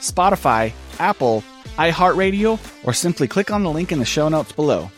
Spotify, 0.00 0.72
Apple, 0.98 1.44
iHeartRadio, 1.76 2.58
or 2.86 2.92
simply 2.92 3.28
click 3.28 3.50
on 3.50 3.62
the 3.62 3.70
link 3.70 3.92
in 3.92 3.98
the 3.98 4.04
show 4.04 4.28
notes 4.28 4.52
below. 4.52 4.90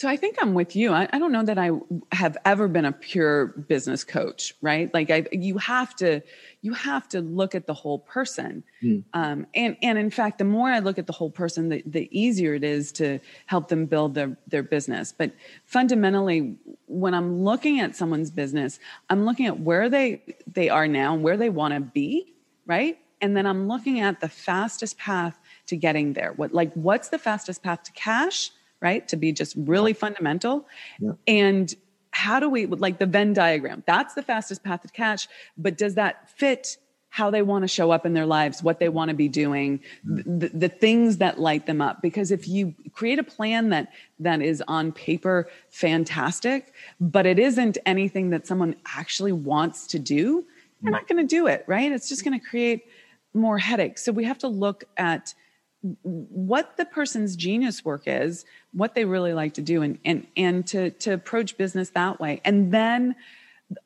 So 0.00 0.08
I 0.08 0.16
think 0.16 0.38
I'm 0.40 0.54
with 0.54 0.76
you. 0.76 0.94
I, 0.94 1.06
I, 1.12 1.18
don't 1.18 1.30
know 1.30 1.44
that 1.44 1.58
I 1.58 1.72
have 2.10 2.38
ever 2.46 2.68
been 2.68 2.86
a 2.86 2.92
pure 2.92 3.48
business 3.48 4.02
coach, 4.02 4.54
right? 4.62 4.88
Like 4.94 5.10
I, 5.10 5.26
you 5.30 5.58
have 5.58 5.94
to, 5.96 6.22
you 6.62 6.74
have 6.74 7.08
to 7.08 7.20
look 7.20 7.54
at 7.54 7.66
the 7.66 7.74
whole 7.74 7.98
person. 7.98 8.62
Mm. 8.82 9.04
Um, 9.14 9.46
and, 9.54 9.76
and 9.82 9.98
in 9.98 10.10
fact, 10.10 10.38
the 10.38 10.44
more 10.44 10.68
I 10.68 10.80
look 10.80 10.98
at 10.98 11.06
the 11.06 11.12
whole 11.12 11.30
person, 11.30 11.70
the, 11.70 11.82
the 11.86 12.08
easier 12.10 12.54
it 12.54 12.64
is 12.64 12.92
to 12.92 13.18
help 13.46 13.68
them 13.68 13.86
build 13.86 14.14
their, 14.14 14.36
their 14.46 14.62
business. 14.62 15.12
But 15.16 15.32
fundamentally, 15.64 16.56
when 16.86 17.14
I'm 17.14 17.42
looking 17.42 17.80
at 17.80 17.96
someone's 17.96 18.30
business, 18.30 18.78
I'm 19.08 19.24
looking 19.24 19.46
at 19.46 19.60
where 19.60 19.88
they, 19.88 20.22
they 20.46 20.68
are 20.68 20.86
now, 20.86 21.14
and 21.14 21.22
where 21.22 21.36
they 21.36 21.48
want 21.48 21.74
to 21.74 21.80
be, 21.80 22.34
right? 22.66 22.98
And 23.22 23.36
then 23.36 23.46
I'm 23.46 23.68
looking 23.68 24.00
at 24.00 24.20
the 24.20 24.28
fastest 24.28 24.98
path 24.98 25.38
to 25.66 25.76
getting 25.76 26.12
there. 26.12 26.32
What, 26.32 26.52
like, 26.52 26.72
what's 26.74 27.08
the 27.08 27.18
fastest 27.18 27.62
path 27.62 27.82
to 27.84 27.92
cash? 27.92 28.50
right? 28.80 29.06
To 29.08 29.16
be 29.16 29.32
just 29.32 29.54
really 29.56 29.92
fundamental. 29.92 30.66
Yeah. 30.98 31.12
And 31.26 31.74
how 32.10 32.40
do 32.40 32.48
we, 32.48 32.66
like 32.66 32.98
the 32.98 33.06
Venn 33.06 33.32
diagram, 33.32 33.82
that's 33.86 34.14
the 34.14 34.22
fastest 34.22 34.62
path 34.62 34.82
to 34.82 34.88
cash, 34.88 35.28
but 35.56 35.78
does 35.78 35.94
that 35.94 36.30
fit 36.30 36.76
how 37.10 37.28
they 37.28 37.42
want 37.42 37.62
to 37.62 37.68
show 37.68 37.90
up 37.90 38.06
in 38.06 38.14
their 38.14 38.24
lives, 38.24 38.62
what 38.62 38.78
they 38.78 38.88
want 38.88 39.08
to 39.08 39.14
be 39.14 39.28
doing, 39.28 39.80
mm. 40.06 40.40
the, 40.40 40.48
the, 40.48 40.68
things 40.68 41.16
that 41.16 41.40
light 41.40 41.66
them 41.66 41.80
up. 41.80 42.00
Because 42.00 42.30
if 42.30 42.46
you 42.46 42.72
create 42.92 43.18
a 43.18 43.24
plan 43.24 43.70
that 43.70 43.92
that 44.20 44.40
is 44.40 44.62
on 44.68 44.92
paper 44.92 45.48
fantastic, 45.70 46.72
but 47.00 47.26
it 47.26 47.38
isn't 47.38 47.78
anything 47.84 48.30
that 48.30 48.46
someone 48.46 48.76
actually 48.86 49.32
wants 49.32 49.88
to 49.88 49.98
do, 49.98 50.44
they're 50.80 50.92
not 50.92 51.08
going 51.08 51.20
to 51.20 51.28
do 51.28 51.46
it, 51.46 51.64
right? 51.66 51.90
It's 51.92 52.08
just 52.08 52.24
going 52.24 52.38
to 52.38 52.46
create 52.46 52.84
more 53.34 53.58
headaches. 53.58 54.04
So 54.04 54.12
we 54.12 54.24
have 54.24 54.38
to 54.38 54.48
look 54.48 54.84
at 54.96 55.34
what 55.82 56.76
the 56.76 56.84
person's 56.84 57.36
genius 57.36 57.84
work 57.84 58.02
is, 58.06 58.44
what 58.72 58.94
they 58.94 59.04
really 59.04 59.32
like 59.32 59.54
to 59.54 59.62
do, 59.62 59.82
and 59.82 59.98
and 60.04 60.26
and 60.36 60.66
to 60.68 60.90
to 60.90 61.12
approach 61.12 61.56
business 61.56 61.90
that 61.90 62.20
way, 62.20 62.40
and 62.44 62.72
then 62.72 63.14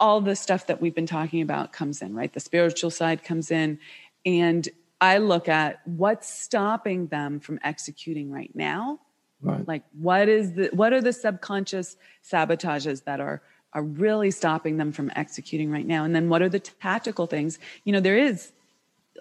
all 0.00 0.20
the 0.20 0.34
stuff 0.34 0.66
that 0.66 0.80
we've 0.80 0.94
been 0.94 1.06
talking 1.06 1.42
about 1.42 1.72
comes 1.72 2.02
in, 2.02 2.14
right? 2.14 2.32
The 2.32 2.40
spiritual 2.40 2.90
side 2.90 3.22
comes 3.22 3.50
in, 3.50 3.78
and 4.26 4.68
I 5.00 5.18
look 5.18 5.48
at 5.48 5.86
what's 5.86 6.28
stopping 6.32 7.08
them 7.08 7.38
from 7.38 7.60
executing 7.62 8.30
right 8.30 8.50
now. 8.54 9.00
Right. 9.40 9.66
Like 9.66 9.82
what 10.00 10.28
is 10.28 10.54
the 10.54 10.70
what 10.72 10.92
are 10.92 11.02
the 11.02 11.12
subconscious 11.12 11.96
sabotages 12.24 13.04
that 13.04 13.20
are 13.20 13.42
are 13.74 13.82
really 13.82 14.30
stopping 14.30 14.78
them 14.78 14.92
from 14.92 15.12
executing 15.14 15.70
right 15.70 15.86
now? 15.86 16.04
And 16.04 16.14
then 16.14 16.28
what 16.28 16.42
are 16.42 16.48
the 16.48 16.60
tactical 16.60 17.26
things? 17.26 17.58
You 17.84 17.92
know, 17.92 18.00
there 18.00 18.16
is 18.16 18.52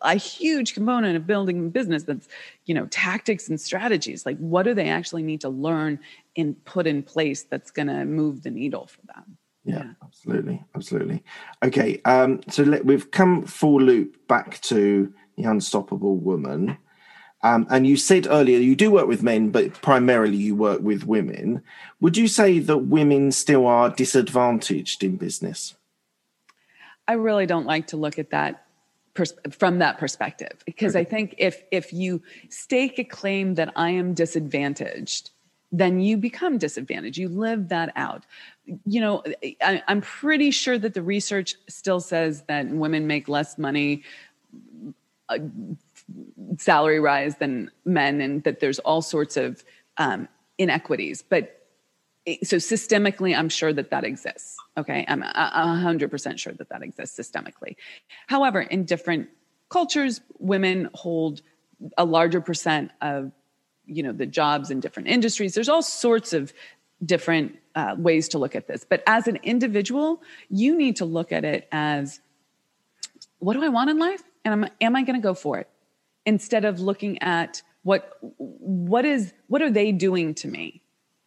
a 0.01 0.15
huge 0.15 0.73
component 0.73 1.15
of 1.15 1.27
building 1.27 1.69
business 1.69 2.03
that's 2.03 2.27
you 2.65 2.73
know 2.73 2.88
tactics 2.88 3.47
and 3.49 3.60
strategies 3.60 4.25
like 4.25 4.38
what 4.38 4.63
do 4.63 4.73
they 4.73 4.89
actually 4.89 5.23
need 5.23 5.41
to 5.41 5.49
learn 5.49 5.99
and 6.36 6.63
put 6.65 6.88
in 6.88 7.03
place 7.03 7.43
that's 7.43 7.71
going 7.71 7.88
to 7.88 8.06
move 8.06 8.43
the 8.43 8.49
needle 8.49 8.88
for 8.88 9.01
them 9.08 9.38
yeah, 9.65 9.75
yeah. 9.75 9.91
absolutely 10.03 10.63
absolutely 10.75 11.23
okay 11.63 12.01
um 12.06 12.41
so 12.49 12.63
let, 12.63 12.86
we've 12.86 13.12
come 13.12 13.45
full 13.45 13.82
loop 13.82 14.27
back 14.27 14.60
to 14.62 15.13
the 15.38 15.43
unstoppable 15.43 16.17
woman 16.17 16.77
um, 17.45 17.67
and 17.69 17.86
you 17.86 17.97
said 17.97 18.25
earlier 18.29 18.58
you 18.58 18.73
do 18.73 18.89
work 18.89 19.08
with 19.08 19.21
men, 19.21 19.49
but 19.49 19.82
primarily 19.82 20.38
you 20.38 20.56
work 20.56 20.82
with 20.82 21.06
women. 21.06 21.62
Would 21.99 22.15
you 22.15 22.29
say 22.29 22.60
that 22.60 22.77
women 22.77 23.34
still 23.34 23.67
are 23.67 23.89
disadvantaged 23.89 25.03
in 25.03 25.17
business? 25.17 25.75
I 27.06 27.13
really 27.13 27.45
don't 27.45 27.65
like 27.65 27.88
to 27.88 27.97
look 27.97 28.17
at 28.17 28.29
that 28.29 28.62
pers- 29.13 29.34
from 29.52 29.80
that 29.80 29.97
perspective. 29.97 30.63
Because 30.65 30.95
okay. 30.95 31.02
i 31.02 31.04
think 31.04 31.36
if 31.38 31.63
if 31.71 31.93
you 31.93 32.21
stake 32.49 32.99
a 32.99 33.04
claim 33.04 33.56
that 33.56 33.71
i 33.76 33.89
am 33.89 34.13
disadvantaged 34.13 35.32
then 35.76 35.99
you 35.99 36.17
become 36.17 36.60
disadvantaged. 36.60 37.17
You 37.17 37.30
live 37.30 37.69
that 37.69 37.91
out. 37.95 38.26
You 38.86 39.02
know 39.02 39.23
I, 39.62 39.82
i'm 39.88 40.02
pretty 40.02 40.52
sure 40.52 40.78
that 40.78 40.93
the 40.93 41.02
research 41.02 41.56
still 41.67 41.99
says 41.99 42.43
that 42.43 42.67
women 42.69 43.08
make 43.08 43.28
less 43.28 43.58
money 43.58 44.04
uh, 45.30 45.39
salary 46.58 46.99
rise 46.99 47.38
than 47.38 47.71
men 47.86 48.21
and 48.21 48.43
that 48.43 48.60
there's 48.60 48.80
all 48.80 49.02
sorts 49.02 49.38
of 49.38 49.63
um, 49.97 50.28
inequities. 50.58 51.21
But 51.21 51.62
so 52.43 52.57
systemically 52.57 53.38
i'm 53.38 53.49
sure 53.49 53.73
that 53.73 53.89
that 53.89 54.03
exists 54.03 54.57
okay? 54.77 55.05
I'm 55.07 55.21
100% 55.21 56.39
sure 56.39 56.53
that 56.53 56.69
that 56.69 56.81
exists 56.81 57.19
systemically. 57.19 57.75
However 58.27 58.62
in 58.62 58.86
different 58.86 59.29
cultures 59.69 60.21
women 60.39 60.89
hold 60.93 61.41
a 61.97 62.05
larger 62.05 62.41
percent 62.41 62.91
of 63.01 63.31
you 63.86 64.03
know 64.03 64.13
the 64.13 64.25
jobs 64.25 64.71
in 64.71 64.79
different 64.79 65.09
industries. 65.09 65.53
There's 65.53 65.69
all 65.69 65.81
sorts 65.81 66.31
of 66.33 66.53
different 67.03 67.57
uh, 67.75 67.95
ways 67.97 68.29
to 68.29 68.38
look 68.38 68.55
at 68.55 68.67
this. 68.67 68.86
But 68.88 69.03
as 69.07 69.27
an 69.27 69.38
individual 69.43 70.21
you 70.49 70.77
need 70.77 70.97
to 70.97 71.05
look 71.05 71.31
at 71.31 71.43
it 71.43 71.67
as 71.71 72.19
what 73.39 73.53
do 73.53 73.63
i 73.63 73.67
want 73.67 73.89
in 73.89 73.99
life? 73.99 74.23
And 74.45 74.65
am, 74.65 74.71
am 74.79 74.95
i 74.95 75.03
going 75.03 75.19
to 75.19 75.23
go 75.23 75.33
for 75.33 75.59
it? 75.59 75.69
Instead 76.25 76.65
of 76.65 76.79
looking 76.79 77.21
at 77.21 77.62
what 77.83 78.17
what 78.38 79.05
is 79.05 79.33
what 79.47 79.62
are 79.62 79.71
they 79.71 79.91
doing 79.91 80.33
to 80.36 80.47
me 80.47 80.83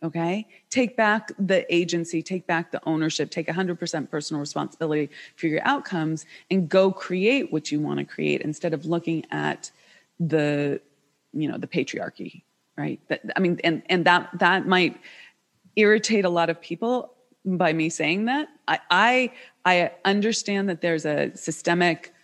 Okay. 0.06 0.46
Take 0.70 0.96
back 0.96 1.32
the 1.36 1.66
agency, 1.74 2.22
take 2.22 2.46
back 2.46 2.70
the 2.70 2.80
ownership, 2.86 3.28
take 3.28 3.48
100% 3.48 4.08
personal 4.08 4.38
responsibility 4.38 5.10
for 5.34 5.48
your 5.48 5.60
outcomes 5.66 6.26
and 6.48 6.68
go 6.68 6.92
create 6.92 7.52
what 7.52 7.72
you 7.72 7.80
want 7.80 7.98
to 7.98 8.04
create 8.04 8.40
instead 8.42 8.72
of 8.72 8.86
looking 8.86 9.26
at 9.32 9.72
the, 10.20 10.80
you 11.32 11.48
know, 11.48 11.58
the 11.58 11.66
patriarchy, 11.66 12.42
right? 12.78 13.00
That, 13.08 13.22
I 13.34 13.40
mean, 13.40 13.58
and, 13.64 13.82
and 13.86 14.04
that, 14.04 14.30
that 14.38 14.68
might 14.68 14.96
irritate 15.74 16.24
a 16.24 16.30
lot 16.30 16.50
of 16.50 16.60
people 16.60 17.14
by 17.44 17.72
me 17.72 17.88
saying 17.88 18.26
that. 18.26 18.46
I, 18.68 18.78
I, 18.88 19.32
I 19.64 19.90
understand 20.04 20.68
that 20.68 20.82
there's 20.82 21.04
a 21.04 21.34
systemic 21.34 22.14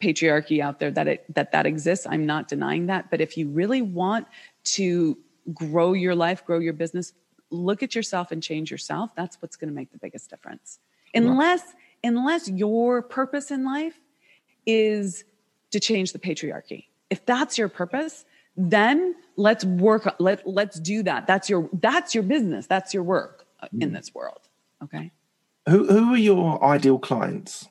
patriarchy 0.00 0.60
out 0.60 0.78
there 0.78 0.92
that 0.92 1.08
it, 1.08 1.34
that 1.34 1.50
that 1.50 1.66
exists. 1.66 2.06
I'm 2.08 2.26
not 2.26 2.46
denying 2.46 2.86
that. 2.86 3.10
But 3.10 3.20
if 3.20 3.36
you 3.36 3.48
really 3.48 3.82
want 3.82 4.28
to 4.64 5.18
grow 5.52 5.92
your 5.92 6.14
life, 6.14 6.44
grow 6.44 6.58
your 6.58 6.72
business, 6.72 7.12
look 7.54 7.82
at 7.82 7.94
yourself 7.94 8.30
and 8.30 8.42
change 8.42 8.70
yourself. 8.70 9.14
That's 9.14 9.40
what's 9.40 9.56
going 9.56 9.68
to 9.68 9.74
make 9.74 9.92
the 9.92 9.98
biggest 9.98 10.30
difference. 10.30 10.78
Unless 11.14 11.62
unless 12.02 12.48
your 12.48 13.02
purpose 13.02 13.50
in 13.50 13.64
life 13.64 13.98
is 14.66 15.24
to 15.70 15.80
change 15.80 16.12
the 16.12 16.18
patriarchy. 16.18 16.86
If 17.10 17.24
that's 17.24 17.56
your 17.56 17.68
purpose, 17.68 18.24
then 18.56 19.14
let's 19.36 19.64
work 19.64 20.14
let 20.18 20.46
let's 20.46 20.78
do 20.80 21.02
that. 21.04 21.26
That's 21.26 21.48
your 21.48 21.68
that's 21.72 22.14
your 22.14 22.24
business. 22.24 22.66
That's 22.66 22.92
your 22.92 23.02
work 23.02 23.46
in 23.72 23.90
mm. 23.90 23.94
this 23.94 24.14
world. 24.14 24.40
Okay? 24.82 25.12
Who 25.68 25.86
who 25.86 26.14
are 26.14 26.18
your 26.18 26.62
ideal 26.64 26.98
clients? 26.98 27.68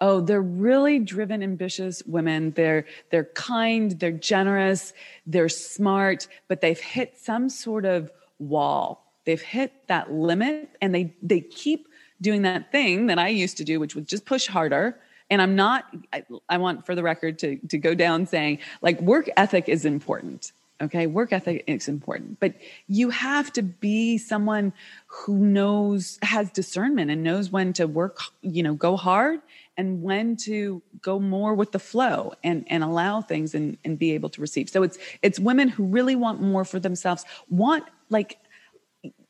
oh 0.00 0.20
they're 0.20 0.42
really 0.42 0.98
driven 0.98 1.42
ambitious 1.42 2.02
women 2.06 2.50
they're 2.52 2.84
they're 3.10 3.30
kind 3.34 3.98
they're 4.00 4.12
generous 4.12 4.92
they're 5.26 5.48
smart 5.48 6.26
but 6.48 6.60
they've 6.60 6.80
hit 6.80 7.16
some 7.16 7.48
sort 7.48 7.84
of 7.84 8.10
wall. 8.38 9.12
They've 9.24 9.40
hit 9.40 9.72
that 9.88 10.12
limit 10.12 10.70
and 10.80 10.94
they 10.94 11.14
they 11.22 11.40
keep 11.40 11.88
doing 12.20 12.42
that 12.42 12.70
thing 12.70 13.06
that 13.06 13.18
i 13.18 13.28
used 13.28 13.56
to 13.56 13.64
do 13.64 13.80
which 13.80 13.94
was 13.94 14.06
just 14.06 14.24
push 14.24 14.46
harder. 14.46 14.98
And 15.30 15.40
i'm 15.40 15.56
not 15.56 15.84
I, 16.12 16.24
I 16.48 16.58
want 16.58 16.86
for 16.86 16.94
the 16.94 17.02
record 17.02 17.38
to 17.40 17.56
to 17.68 17.78
go 17.78 17.94
down 17.94 18.26
saying 18.26 18.58
like 18.82 19.00
work 19.00 19.28
ethic 19.36 19.68
is 19.68 19.84
important 19.84 20.52
okay? 20.82 21.06
Work 21.06 21.32
ethic 21.32 21.64
is 21.66 21.88
important. 21.88 22.40
But 22.40 22.54
you 22.88 23.10
have 23.10 23.52
to 23.54 23.62
be 23.62 24.18
someone 24.18 24.72
who 25.06 25.38
knows 25.38 26.18
has 26.22 26.50
discernment 26.50 27.10
and 27.10 27.22
knows 27.22 27.50
when 27.50 27.72
to 27.74 27.86
work 27.86 28.18
you 28.42 28.62
know 28.62 28.74
go 28.74 28.96
hard 28.96 29.40
and 29.76 30.02
when 30.02 30.36
to 30.36 30.82
go 31.00 31.18
more 31.18 31.54
with 31.54 31.72
the 31.72 31.78
flow 31.78 32.32
and 32.42 32.64
and 32.68 32.84
allow 32.84 33.20
things 33.20 33.54
and 33.54 33.76
and 33.84 33.98
be 33.98 34.12
able 34.12 34.28
to 34.30 34.40
receive. 34.40 34.68
So 34.68 34.82
it's 34.82 34.98
it's 35.22 35.38
women 35.38 35.68
who 35.68 35.84
really 35.84 36.16
want 36.16 36.40
more 36.40 36.64
for 36.64 36.78
themselves 36.78 37.24
want 37.48 37.84
like 38.10 38.38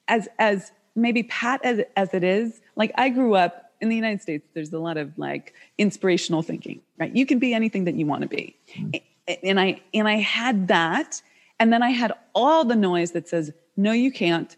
as 0.08 0.28
as 0.38 0.72
maybe 0.94 1.22
pat 1.24 1.64
as, 1.64 1.80
as 1.96 2.14
it 2.14 2.24
is 2.24 2.60
like 2.76 2.92
i 2.96 3.08
grew 3.08 3.34
up 3.34 3.72
in 3.80 3.88
the 3.88 3.96
united 3.96 4.22
states 4.22 4.46
there's 4.54 4.72
a 4.72 4.78
lot 4.78 4.96
of 4.96 5.16
like 5.18 5.54
inspirational 5.78 6.42
thinking 6.42 6.80
right? 6.98 7.14
You 7.14 7.26
can 7.26 7.38
be 7.40 7.52
anything 7.54 7.84
that 7.84 7.96
you 7.96 8.06
want 8.06 8.22
to 8.22 8.28
be. 8.28 8.56
Mm-hmm. 8.76 9.34
and 9.42 9.60
i 9.60 9.80
and 9.92 10.06
i 10.08 10.16
had 10.16 10.68
that 10.68 11.20
and 11.58 11.72
then 11.72 11.82
i 11.82 11.90
had 11.90 12.12
all 12.34 12.64
the 12.64 12.76
noise 12.76 13.12
that 13.12 13.28
says 13.28 13.52
no 13.76 13.92
you 13.92 14.12
can't 14.12 14.56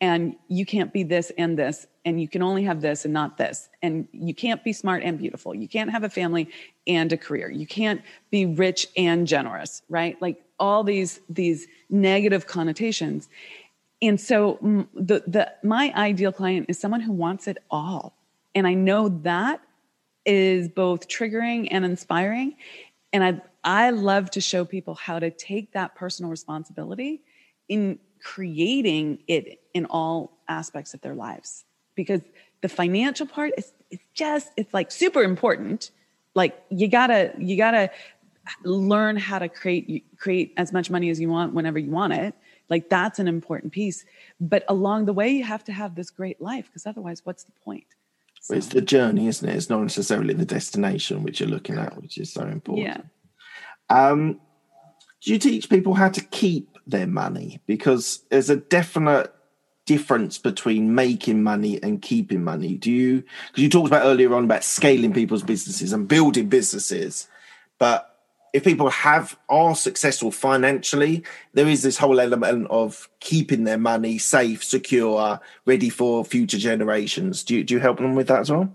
and 0.00 0.36
you 0.48 0.64
can't 0.64 0.92
be 0.92 1.02
this 1.02 1.32
and 1.38 1.58
this 1.58 1.86
and 2.08 2.18
you 2.18 2.26
can 2.26 2.42
only 2.42 2.64
have 2.64 2.80
this 2.80 3.04
and 3.04 3.12
not 3.12 3.36
this. 3.36 3.68
And 3.82 4.08
you 4.12 4.34
can't 4.34 4.64
be 4.64 4.72
smart 4.72 5.02
and 5.02 5.18
beautiful. 5.18 5.54
You 5.54 5.68
can't 5.68 5.90
have 5.90 6.04
a 6.04 6.08
family 6.08 6.48
and 6.86 7.12
a 7.12 7.18
career. 7.18 7.50
You 7.50 7.66
can't 7.66 8.00
be 8.30 8.46
rich 8.46 8.88
and 8.96 9.26
generous 9.26 9.82
right? 9.90 10.20
Like 10.22 10.42
all 10.58 10.82
these 10.84 11.20
these 11.28 11.68
negative 11.90 12.46
connotations. 12.46 13.28
And 14.00 14.18
so 14.18 14.58
the 14.94 15.22
the 15.26 15.52
my 15.62 15.92
ideal 15.94 16.32
client 16.32 16.66
is 16.70 16.78
someone 16.78 17.00
who 17.00 17.12
wants 17.12 17.46
it 17.46 17.58
all. 17.70 18.16
And 18.54 18.66
i 18.66 18.74
know 18.74 19.10
that 19.10 19.60
is 20.24 20.68
both 20.68 21.08
triggering 21.08 21.68
and 21.70 21.84
inspiring. 21.84 22.56
And 23.12 23.22
i 23.22 23.40
i 23.64 23.90
love 23.90 24.30
to 24.30 24.40
show 24.40 24.64
people 24.64 24.94
how 24.94 25.18
to 25.18 25.30
take 25.30 25.72
that 25.72 25.94
personal 25.94 26.30
responsibility 26.30 27.20
in 27.68 27.98
creating 28.22 29.18
it 29.28 29.60
in 29.74 29.84
all 29.86 30.38
aspects 30.48 30.94
of 30.94 31.00
their 31.02 31.14
lives 31.14 31.64
because 31.98 32.20
the 32.62 32.68
financial 32.68 33.26
part 33.26 33.52
is 33.58 33.72
it's 33.90 34.04
just 34.14 34.50
it's 34.56 34.72
like 34.72 34.90
super 34.90 35.22
important. 35.22 35.90
Like 36.34 36.56
you 36.70 36.86
gotta 36.88 37.32
you 37.36 37.56
gotta 37.56 37.90
learn 38.64 39.16
how 39.16 39.40
to 39.40 39.48
create 39.48 40.06
create 40.16 40.54
as 40.56 40.72
much 40.72 40.90
money 40.90 41.10
as 41.10 41.20
you 41.20 41.28
want 41.28 41.54
whenever 41.54 41.78
you 41.78 41.90
want 41.90 42.12
it. 42.12 42.34
Like 42.70 42.88
that's 42.88 43.18
an 43.18 43.26
important 43.26 43.72
piece. 43.72 44.04
But 44.40 44.64
along 44.68 45.06
the 45.06 45.12
way 45.12 45.28
you 45.30 45.42
have 45.42 45.64
to 45.64 45.72
have 45.72 45.96
this 45.96 46.10
great 46.10 46.40
life 46.40 46.66
because 46.66 46.86
otherwise 46.86 47.20
what's 47.26 47.42
the 47.42 47.52
point? 47.64 47.84
So, 48.40 48.54
it's 48.54 48.68
the 48.68 48.80
journey 48.80 49.26
isn't 49.26 49.48
it? 49.48 49.56
It's 49.56 49.68
not 49.68 49.82
necessarily 49.82 50.34
the 50.34 50.46
destination 50.46 51.24
which 51.24 51.40
you're 51.40 51.48
looking 51.48 51.76
at 51.76 52.00
which 52.00 52.16
is 52.16 52.32
so 52.32 52.42
important. 52.46 52.86
Yeah. 52.86 53.00
Um 53.90 54.40
do 55.20 55.32
you 55.32 55.38
teach 55.40 55.68
people 55.68 55.94
how 55.94 56.10
to 56.10 56.20
keep 56.20 56.78
their 56.86 57.08
money? 57.08 57.60
Because 57.66 58.22
there's 58.30 58.50
a 58.50 58.56
definite 58.56 59.34
difference 59.88 60.36
between 60.38 60.94
making 60.94 61.42
money 61.42 61.82
and 61.82 62.02
keeping 62.02 62.44
money? 62.44 62.74
Do 62.74 62.90
you 62.92 63.24
because 63.48 63.62
you 63.62 63.70
talked 63.70 63.88
about 63.88 64.04
earlier 64.04 64.34
on 64.34 64.44
about 64.44 64.64
scaling 64.64 65.14
people's 65.14 65.42
businesses 65.42 65.92
and 65.92 66.06
building 66.06 66.48
businesses 66.48 67.28
but 67.78 68.04
if 68.52 68.64
people 68.64 68.90
have 68.90 69.38
are 69.48 69.74
successful 69.74 70.30
financially 70.30 71.22
there 71.54 71.68
is 71.68 71.82
this 71.82 71.98
whole 71.98 72.20
element 72.20 72.66
of 72.70 73.08
keeping 73.20 73.64
their 73.64 73.78
money 73.78 74.18
safe 74.18 74.62
secure 74.62 75.40
ready 75.64 75.90
for 75.90 76.24
future 76.24 76.58
generations. 76.58 77.44
Do 77.44 77.56
you, 77.56 77.64
do 77.64 77.74
you 77.74 77.80
help 77.80 77.98
them 77.98 78.14
with 78.14 78.28
that 78.28 78.40
as 78.40 78.50
well? 78.50 78.68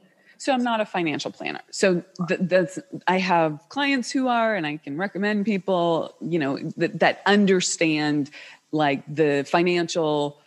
So 0.43 0.51
I'm 0.51 0.64
not 0.64 0.82
a 0.82 0.86
financial 0.86 1.32
planner. 1.32 1.61
So 1.72 2.03
th- 2.28 2.41
that's 2.43 2.78
I 3.07 3.18
have 3.20 3.59
clients 3.70 4.11
who 4.11 4.28
are, 4.28 4.55
and 4.55 4.68
I 4.68 4.76
can 4.76 4.97
recommend 4.97 5.45
people, 5.45 6.14
you 6.20 6.38
know, 6.38 6.57
that, 6.76 6.99
that 6.99 7.22
understand 7.26 8.30
like 8.74 9.03
the 9.07 9.45
financial 9.47 10.42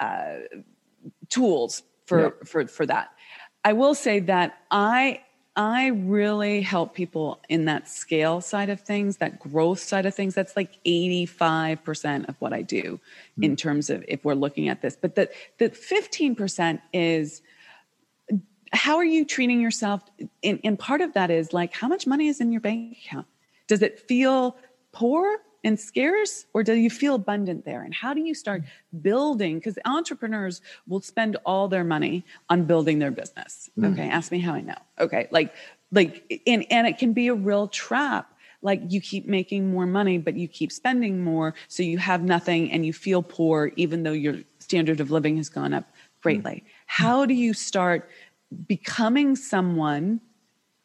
uh, 0.00 0.36
tools 1.28 1.82
for 2.06 2.20
yeah. 2.20 2.30
for 2.44 2.66
for 2.66 2.86
that. 2.86 3.10
I 3.64 3.72
will 3.72 3.94
say 3.94 4.20
that 4.20 4.58
I 4.70 5.20
I 5.56 5.88
really 5.88 6.62
help 6.62 6.94
people 6.94 7.40
in 7.48 7.66
that 7.66 7.88
scale 7.88 8.40
side 8.40 8.70
of 8.70 8.80
things, 8.80 9.18
that 9.18 9.38
growth 9.38 9.78
side 9.78 10.04
of 10.04 10.14
things. 10.14 10.34
That's 10.34 10.56
like 10.56 10.82
85% 10.84 12.28
of 12.28 12.34
what 12.40 12.52
I 12.52 12.62
do 12.62 12.98
mm. 13.38 13.44
in 13.44 13.54
terms 13.54 13.88
of 13.88 14.04
if 14.08 14.24
we're 14.24 14.34
looking 14.34 14.68
at 14.68 14.82
this. 14.82 14.96
But 15.00 15.14
the 15.14 15.30
the 15.58 15.70
15% 15.70 16.80
is 16.92 17.40
how 18.72 18.96
are 18.96 19.04
you 19.04 19.24
treating 19.24 19.60
yourself? 19.60 20.02
And, 20.42 20.58
and 20.64 20.76
part 20.76 21.00
of 21.00 21.12
that 21.14 21.30
is 21.30 21.52
like, 21.52 21.72
how 21.72 21.86
much 21.86 22.08
money 22.08 22.26
is 22.26 22.40
in 22.40 22.50
your 22.50 22.60
bank 22.60 22.98
account? 23.06 23.28
Does 23.68 23.82
it 23.82 24.00
feel 24.00 24.56
poor 24.92 25.38
and 25.64 25.78
scarce 25.80 26.46
or 26.54 26.62
do 26.62 26.74
you 26.74 26.90
feel 26.90 27.14
abundant 27.14 27.64
there? 27.64 27.82
And 27.82 27.94
how 27.94 28.14
do 28.14 28.20
you 28.20 28.34
start 28.34 28.62
building? 29.02 29.58
Because 29.58 29.78
entrepreneurs 29.84 30.60
will 30.86 31.00
spend 31.00 31.36
all 31.44 31.68
their 31.68 31.84
money 31.84 32.24
on 32.48 32.64
building 32.64 32.98
their 32.98 33.10
business. 33.10 33.70
Mm. 33.78 33.92
okay 33.92 34.08
ask 34.08 34.30
me 34.30 34.38
how 34.38 34.52
i 34.54 34.60
know. 34.60 34.78
Okay 35.00 35.28
like 35.30 35.54
like 35.90 36.42
and 36.46 36.66
and 36.70 36.86
it 36.86 36.98
can 36.98 37.12
be 37.12 37.28
a 37.28 37.34
real 37.34 37.68
trap. 37.68 38.30
Like 38.62 38.80
you 38.88 39.00
keep 39.00 39.26
making 39.26 39.70
more 39.70 39.86
money 39.86 40.18
but 40.18 40.36
you 40.36 40.48
keep 40.48 40.70
spending 40.72 41.22
more 41.22 41.54
so 41.68 41.82
you 41.82 41.98
have 41.98 42.22
nothing 42.22 42.70
and 42.72 42.86
you 42.86 42.92
feel 42.92 43.22
poor 43.22 43.72
even 43.76 44.02
though 44.04 44.12
your 44.12 44.36
standard 44.58 45.00
of 45.00 45.10
living 45.10 45.36
has 45.36 45.48
gone 45.48 45.74
up 45.74 45.84
greatly. 46.22 46.62
Mm. 46.64 46.70
how 46.86 47.26
do 47.26 47.34
you 47.34 47.52
start 47.52 48.08
becoming 48.66 49.36
someone 49.36 50.20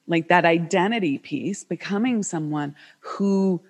like 0.10 0.28
that 0.28 0.44
identity 0.44 1.18
piece, 1.20 1.64
becoming 1.64 2.24
someone 2.24 2.76
who 3.00 3.62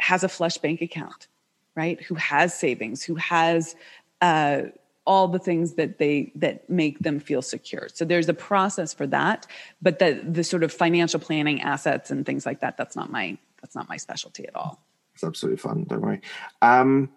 has 0.00 0.24
a 0.24 0.28
flush 0.28 0.58
bank 0.58 0.80
account, 0.80 1.28
right? 1.74 2.00
Who 2.02 2.14
has 2.16 2.58
savings, 2.58 3.02
who 3.02 3.14
has 3.16 3.76
uh, 4.20 4.62
all 5.06 5.28
the 5.28 5.38
things 5.38 5.74
that 5.74 5.98
they 5.98 6.30
that 6.34 6.68
make 6.68 6.98
them 7.00 7.18
feel 7.20 7.42
secure. 7.42 7.88
So 7.92 8.04
there's 8.04 8.28
a 8.28 8.34
process 8.34 8.92
for 8.92 9.06
that, 9.08 9.46
but 9.80 9.98
the 9.98 10.20
the 10.24 10.44
sort 10.44 10.62
of 10.62 10.72
financial 10.72 11.20
planning, 11.20 11.62
assets, 11.62 12.10
and 12.10 12.24
things 12.24 12.46
like 12.46 12.60
that. 12.60 12.76
That's 12.76 12.96
not 12.96 13.10
my 13.10 13.38
that's 13.60 13.74
not 13.74 13.88
my 13.88 13.96
specialty 13.96 14.46
at 14.46 14.54
all. 14.54 14.80
It's 15.14 15.24
absolutely 15.24 15.58
fun. 15.58 15.84
Don't 15.88 16.00
worry. 16.00 16.20
Um, 16.62 17.10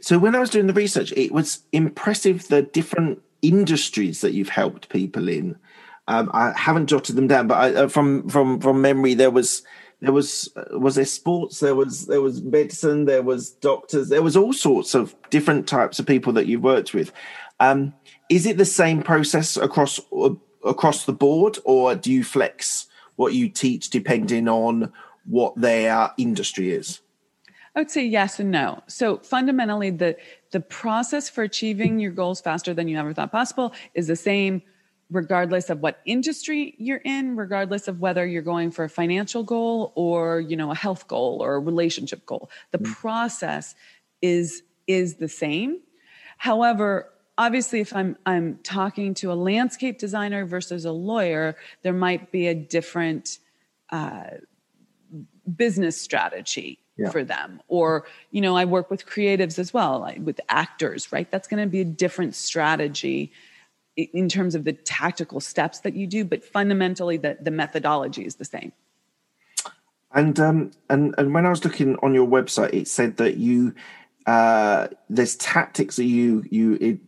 so 0.00 0.18
when 0.18 0.34
I 0.34 0.40
was 0.40 0.50
doing 0.50 0.66
the 0.66 0.72
research, 0.72 1.12
it 1.12 1.32
was 1.32 1.60
impressive 1.72 2.48
the 2.48 2.62
different 2.62 3.22
industries 3.42 4.20
that 4.20 4.32
you've 4.32 4.48
helped 4.48 4.88
people 4.88 5.28
in. 5.28 5.56
Um, 6.08 6.30
I 6.32 6.52
haven't 6.56 6.86
jotted 6.86 7.16
them 7.16 7.28
down, 7.28 7.46
but 7.46 7.54
I, 7.54 7.74
uh, 7.74 7.88
from 7.88 8.28
from 8.28 8.60
from 8.60 8.82
memory, 8.82 9.14
there 9.14 9.30
was 9.30 9.62
there 10.00 10.12
was 10.12 10.48
was 10.72 10.94
there 10.94 11.04
sports, 11.04 11.60
there 11.60 11.74
was 11.74 12.06
there 12.06 12.22
was 12.22 12.42
medicine, 12.42 13.04
there 13.04 13.22
was 13.22 13.50
doctors, 13.50 14.08
there 14.08 14.22
was 14.22 14.36
all 14.36 14.52
sorts 14.52 14.94
of 14.94 15.14
different 15.28 15.68
types 15.68 15.98
of 15.98 16.06
people 16.06 16.32
that 16.34 16.46
you've 16.46 16.62
worked 16.62 16.94
with. 16.94 17.12
Um, 17.60 17.92
is 18.30 18.46
it 18.46 18.56
the 18.56 18.64
same 18.64 19.02
process 19.02 19.56
across 19.56 20.00
across 20.64 21.04
the 21.04 21.12
board, 21.12 21.58
or 21.64 21.94
do 21.94 22.10
you 22.10 22.24
flex 22.24 22.86
what 23.16 23.34
you 23.34 23.48
teach 23.48 23.90
depending 23.90 24.48
on 24.48 24.92
what 25.26 25.54
their 25.56 26.10
industry 26.16 26.70
is? 26.70 27.00
I 27.76 27.80
would 27.80 27.90
say 27.90 28.04
yes 28.04 28.40
and 28.40 28.50
no. 28.50 28.82
So 28.88 29.18
fundamentally, 29.18 29.90
the 29.90 30.16
the 30.50 30.60
process 30.60 31.28
for 31.28 31.42
achieving 31.42 32.00
your 32.00 32.12
goals 32.12 32.40
faster 32.40 32.72
than 32.72 32.88
you 32.88 32.98
ever 32.98 33.12
thought 33.12 33.30
possible 33.30 33.74
is 33.94 34.06
the 34.06 34.16
same 34.16 34.62
regardless 35.10 35.70
of 35.70 35.80
what 35.80 36.00
industry 36.04 36.74
you're 36.78 37.02
in 37.04 37.36
regardless 37.36 37.88
of 37.88 38.00
whether 38.00 38.26
you're 38.26 38.42
going 38.42 38.70
for 38.70 38.84
a 38.84 38.88
financial 38.88 39.42
goal 39.42 39.92
or 39.96 40.40
you 40.40 40.56
know 40.56 40.70
a 40.70 40.74
health 40.74 41.08
goal 41.08 41.38
or 41.42 41.54
a 41.54 41.58
relationship 41.58 42.24
goal 42.26 42.50
the 42.70 42.78
mm. 42.78 42.92
process 42.94 43.74
is 44.22 44.62
is 44.86 45.16
the 45.16 45.28
same 45.28 45.80
however 46.38 47.10
obviously 47.38 47.80
if 47.80 47.94
i'm 47.94 48.16
i'm 48.26 48.58
talking 48.62 49.14
to 49.14 49.32
a 49.32 49.34
landscape 49.34 49.98
designer 49.98 50.44
versus 50.44 50.84
a 50.84 50.92
lawyer 50.92 51.56
there 51.82 51.92
might 51.92 52.30
be 52.30 52.46
a 52.46 52.54
different 52.54 53.38
uh, 53.90 54.24
business 55.56 56.00
strategy 56.00 56.78
yeah. 56.96 57.10
for 57.10 57.24
them 57.24 57.60
or 57.66 58.06
you 58.30 58.40
know 58.40 58.56
i 58.56 58.64
work 58.64 58.90
with 58.90 59.06
creatives 59.06 59.58
as 59.58 59.74
well 59.74 59.98
like 60.00 60.18
with 60.22 60.40
actors 60.48 61.10
right 61.10 61.30
that's 61.30 61.48
going 61.48 61.62
to 61.62 61.68
be 61.68 61.80
a 61.80 61.84
different 61.84 62.34
strategy 62.34 63.32
in 64.02 64.28
terms 64.28 64.54
of 64.54 64.64
the 64.64 64.72
tactical 64.72 65.40
steps 65.40 65.80
that 65.80 65.94
you 65.94 66.06
do 66.06 66.24
but 66.24 66.44
fundamentally 66.44 67.16
the, 67.16 67.38
the 67.40 67.50
methodology 67.50 68.24
is 68.24 68.36
the 68.36 68.44
same. 68.44 68.72
And 70.12 70.38
um 70.40 70.72
and 70.88 71.14
and 71.18 71.32
when 71.34 71.46
i 71.46 71.50
was 71.50 71.64
looking 71.64 71.96
on 72.02 72.14
your 72.14 72.26
website 72.26 72.74
it 72.74 72.88
said 72.88 73.16
that 73.18 73.36
you 73.36 73.74
uh 74.26 74.88
there's 75.08 75.36
tactics 75.36 75.96
that 75.96 76.04
you 76.04 76.44
you 76.50 76.74
it, 76.80 77.00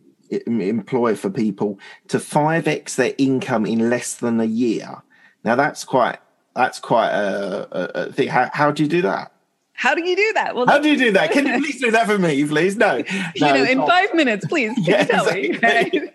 employ 0.47 1.15
for 1.15 1.29
people 1.29 1.79
to 2.07 2.17
5x 2.17 2.95
their 2.95 3.13
income 3.17 3.65
in 3.65 3.89
less 3.89 4.15
than 4.15 4.39
a 4.39 4.45
year. 4.45 5.01
Now 5.43 5.55
that's 5.55 5.83
quite 5.83 6.19
that's 6.55 6.79
quite 6.79 7.09
a, 7.09 7.67
a, 7.71 8.05
a 8.05 8.11
thing. 8.11 8.29
How, 8.29 8.49
how 8.53 8.71
do 8.71 8.83
you 8.83 8.89
do 8.89 9.01
that 9.03 9.32
how 9.73 9.95
do 9.95 10.07
you 10.07 10.15
do 10.15 10.33
that? 10.35 10.55
Well, 10.55 10.67
how 10.67 10.79
do 10.79 10.89
you 10.89 10.97
do 10.97 11.11
that? 11.13 11.31
Can 11.31 11.47
you 11.47 11.59
please 11.59 11.81
do 11.81 11.91
that 11.91 12.05
for 12.05 12.17
me, 12.17 12.45
please? 12.45 12.77
No, 12.77 12.99
no 12.99 13.03
you 13.35 13.41
know, 13.41 13.63
in 13.63 13.79
not. 13.79 13.89
five 13.89 14.13
minutes, 14.13 14.45
please. 14.45 14.71
yeah, 14.77 15.03
tell 15.03 15.27
exactly. 15.27 15.99
me. 15.99 16.09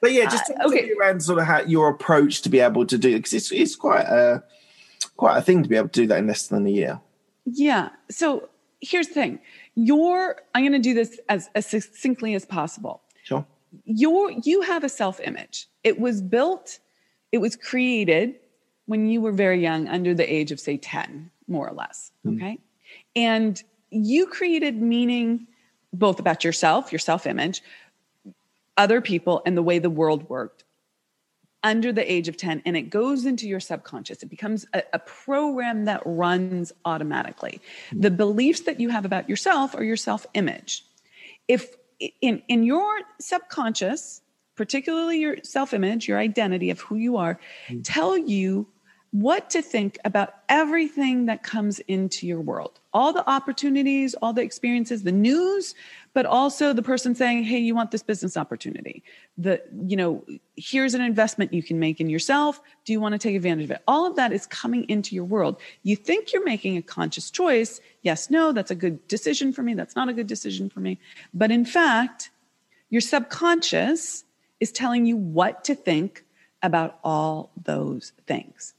but 0.00 0.12
yeah, 0.12 0.28
just 0.28 0.50
uh, 0.50 0.68
okay. 0.68 0.92
around 1.00 1.22
sort 1.22 1.38
of 1.38 1.46
how 1.46 1.62
your 1.62 1.88
approach 1.88 2.42
to 2.42 2.48
be 2.48 2.60
able 2.60 2.86
to 2.86 2.98
do 2.98 3.08
it 3.10 3.18
because 3.18 3.32
it's, 3.32 3.50
it's 3.50 3.74
quite 3.74 4.04
a 4.04 4.44
quite 5.16 5.38
a 5.38 5.42
thing 5.42 5.62
to 5.62 5.68
be 5.68 5.76
able 5.76 5.88
to 5.88 6.02
do 6.02 6.06
that 6.06 6.18
in 6.18 6.26
less 6.26 6.46
than 6.46 6.66
a 6.66 6.70
year. 6.70 7.00
Yeah. 7.46 7.88
So 8.10 8.48
here's 8.80 9.08
the 9.08 9.14
thing: 9.14 9.40
your 9.74 10.36
I'm 10.54 10.62
going 10.62 10.72
to 10.72 10.78
do 10.78 10.94
this 10.94 11.18
as, 11.28 11.48
as 11.54 11.66
succinctly 11.66 12.34
as 12.34 12.44
possible. 12.44 13.02
Sure. 13.24 13.46
Your 13.84 14.30
you 14.30 14.60
have 14.60 14.84
a 14.84 14.88
self 14.88 15.20
image. 15.20 15.68
It 15.82 15.98
was 15.98 16.20
built. 16.20 16.80
It 17.32 17.38
was 17.38 17.56
created 17.56 18.36
when 18.84 19.08
you 19.08 19.20
were 19.20 19.32
very 19.32 19.60
young, 19.60 19.88
under 19.88 20.14
the 20.14 20.32
age 20.32 20.52
of 20.52 20.60
say 20.60 20.76
ten 20.76 21.30
more 21.48 21.68
or 21.68 21.74
less. 21.74 22.12
Mm. 22.24 22.36
Okay. 22.36 22.58
And 23.14 23.62
you 23.90 24.26
created 24.26 24.80
meaning 24.80 25.46
both 25.92 26.20
about 26.20 26.44
yourself, 26.44 26.92
your 26.92 26.98
self 26.98 27.26
image, 27.26 27.62
other 28.76 29.00
people, 29.00 29.42
and 29.46 29.56
the 29.56 29.62
way 29.62 29.78
the 29.78 29.90
world 29.90 30.28
worked 30.28 30.64
under 31.62 31.92
the 31.92 32.12
age 32.12 32.28
of 32.28 32.36
10 32.36 32.62
and 32.64 32.76
it 32.76 32.90
goes 32.90 33.24
into 33.24 33.48
your 33.48 33.58
subconscious 33.58 34.22
it 34.22 34.28
becomes 34.28 34.66
a, 34.74 34.82
a 34.92 34.98
program 35.00 35.86
that 35.86 36.00
runs 36.04 36.70
automatically 36.84 37.60
mm. 37.90 38.02
the 38.02 38.10
beliefs 38.10 38.60
that 38.60 38.78
you 38.78 38.90
have 38.90 39.04
about 39.04 39.28
yourself 39.28 39.74
are 39.74 39.82
your 39.82 39.96
self 39.96 40.26
image 40.34 40.84
if 41.48 41.74
in 42.20 42.40
in 42.46 42.62
your 42.62 43.00
subconscious 43.18 44.20
particularly 44.56 45.20
your 45.20 45.36
self 45.42 45.72
image, 45.72 46.08
your 46.08 46.18
identity 46.18 46.70
of 46.70 46.80
who 46.80 46.96
you 46.96 47.16
are, 47.16 47.38
mm. 47.68 47.82
tell 47.84 48.18
you 48.18 48.66
what 49.12 49.50
to 49.50 49.62
think 49.62 49.98
about 50.04 50.34
everything 50.48 51.26
that 51.26 51.42
comes 51.42 51.78
into 51.80 52.26
your 52.26 52.40
world 52.40 52.80
all 52.96 53.12
the 53.12 53.28
opportunities, 53.28 54.14
all 54.22 54.32
the 54.32 54.40
experiences, 54.40 55.02
the 55.02 55.12
news, 55.12 55.74
but 56.14 56.24
also 56.24 56.72
the 56.72 56.82
person 56.82 57.14
saying, 57.14 57.44
"Hey, 57.44 57.58
you 57.58 57.74
want 57.74 57.90
this 57.90 58.02
business 58.02 58.38
opportunity? 58.38 59.04
The, 59.36 59.62
you 59.86 59.98
know, 59.98 60.24
here's 60.56 60.94
an 60.94 61.02
investment 61.02 61.52
you 61.52 61.62
can 61.62 61.78
make 61.78 62.00
in 62.00 62.08
yourself. 62.08 62.58
Do 62.86 62.94
you 62.94 63.00
want 63.00 63.12
to 63.12 63.18
take 63.18 63.36
advantage 63.36 63.64
of 63.64 63.72
it?" 63.72 63.82
All 63.86 64.06
of 64.06 64.16
that 64.16 64.32
is 64.32 64.46
coming 64.46 64.88
into 64.88 65.14
your 65.14 65.26
world. 65.26 65.60
You 65.82 65.94
think 65.94 66.32
you're 66.32 66.42
making 66.42 66.78
a 66.78 66.82
conscious 66.82 67.30
choice. 67.30 67.80
Yes, 68.00 68.30
no, 68.30 68.52
that's 68.52 68.70
a 68.70 68.74
good 68.74 69.06
decision 69.08 69.52
for 69.52 69.62
me. 69.62 69.74
That's 69.74 69.94
not 69.94 70.08
a 70.08 70.14
good 70.14 70.26
decision 70.26 70.70
for 70.70 70.80
me. 70.80 70.98
But 71.34 71.50
in 71.50 71.66
fact, 71.66 72.30
your 72.88 73.02
subconscious 73.02 74.24
is 74.58 74.72
telling 74.72 75.04
you 75.04 75.18
what 75.18 75.64
to 75.64 75.74
think 75.74 76.24
about 76.62 76.98
all 77.04 77.50
those 77.62 78.12
things. 78.26 78.72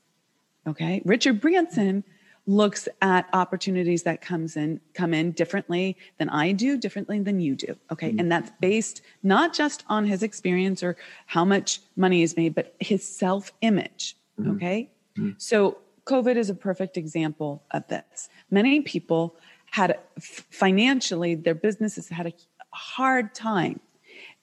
Okay? 0.68 1.02
Richard 1.06 1.40
Branson 1.42 2.04
looks 2.46 2.88
at 3.02 3.28
opportunities 3.34 4.04
that 4.04 4.22
comes 4.22 4.56
in 4.56 4.80
come 4.94 5.14
in 5.14 5.32
differently 5.32 5.98
than 6.18 6.30
I 6.30 6.54
do, 6.54 6.78
differently 6.78 7.20
than 7.20 7.42
you 7.42 7.56
do. 7.56 7.76
Okay. 7.92 8.10
Mm-hmm. 8.10 8.20
And 8.20 8.32
that's 8.32 8.52
based 8.62 9.02
not 9.22 9.54
just 9.54 9.84
on 9.88 10.06
his 10.06 10.24
experience 10.24 10.82
or 10.82 10.96
how 11.26 11.44
much 11.44 11.82
money 11.98 12.24
is 12.24 12.38
made, 12.38 12.56
but 12.56 12.74
his 12.80 13.06
self-image. 13.06 14.16
Mm-hmm. 14.40 14.52
Okay. 14.52 14.90
Mm-hmm. 15.18 15.32
So 15.38 15.78
COVID 16.06 16.38
is 16.38 16.50
a 16.50 16.54
perfect 16.56 16.96
example 16.96 17.64
of 17.72 17.86
this. 17.90 18.30
Many 18.50 18.80
people 18.80 19.36
had 19.72 20.00
financially, 20.18 21.36
their 21.36 21.56
businesses 21.56 22.08
had 22.08 22.28
a 22.28 22.34
hard 22.72 23.36
time. 23.36 23.82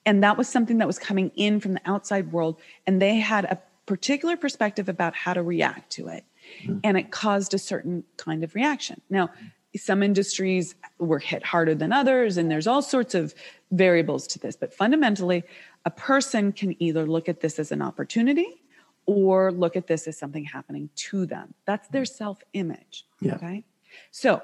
And 0.05 0.23
that 0.23 0.37
was 0.37 0.47
something 0.47 0.77
that 0.77 0.85
was 0.85 0.99
coming 0.99 1.31
in 1.35 1.59
from 1.59 1.73
the 1.73 1.81
outside 1.85 2.31
world. 2.31 2.61
And 2.85 3.01
they 3.01 3.15
had 3.15 3.45
a 3.45 3.59
particular 3.85 4.37
perspective 4.37 4.89
about 4.89 5.15
how 5.15 5.33
to 5.33 5.43
react 5.43 5.91
to 5.91 6.07
it 6.07 6.25
mm-hmm. 6.61 6.79
and 6.83 6.97
it 6.97 7.11
caused 7.11 7.53
a 7.53 7.59
certain 7.59 8.03
kind 8.17 8.43
of 8.43 8.55
reaction. 8.55 9.01
Now, 9.09 9.29
some 9.77 10.01
industries 10.01 10.75
were 10.99 11.19
hit 11.19 11.43
harder 11.43 11.75
than 11.75 11.91
others, 11.91 12.37
and 12.37 12.49
there's 12.49 12.67
all 12.67 12.81
sorts 12.81 13.13
of 13.13 13.35
variables 13.71 14.25
to 14.27 14.39
this. 14.39 14.55
But 14.55 14.73
fundamentally, 14.73 15.43
a 15.83 15.91
person 15.91 16.51
can 16.51 16.81
either 16.81 17.05
look 17.05 17.27
at 17.27 17.41
this 17.41 17.59
as 17.59 17.71
an 17.71 17.81
opportunity 17.81 18.61
or 19.05 19.51
look 19.51 19.75
at 19.75 19.87
this 19.87 20.07
as 20.07 20.17
something 20.17 20.45
happening 20.45 20.89
to 20.95 21.25
them. 21.25 21.53
That's 21.65 21.87
their 21.89 22.05
self 22.05 22.41
image. 22.53 23.05
Yeah. 23.19 23.35
Okay. 23.35 23.65
So, 24.11 24.41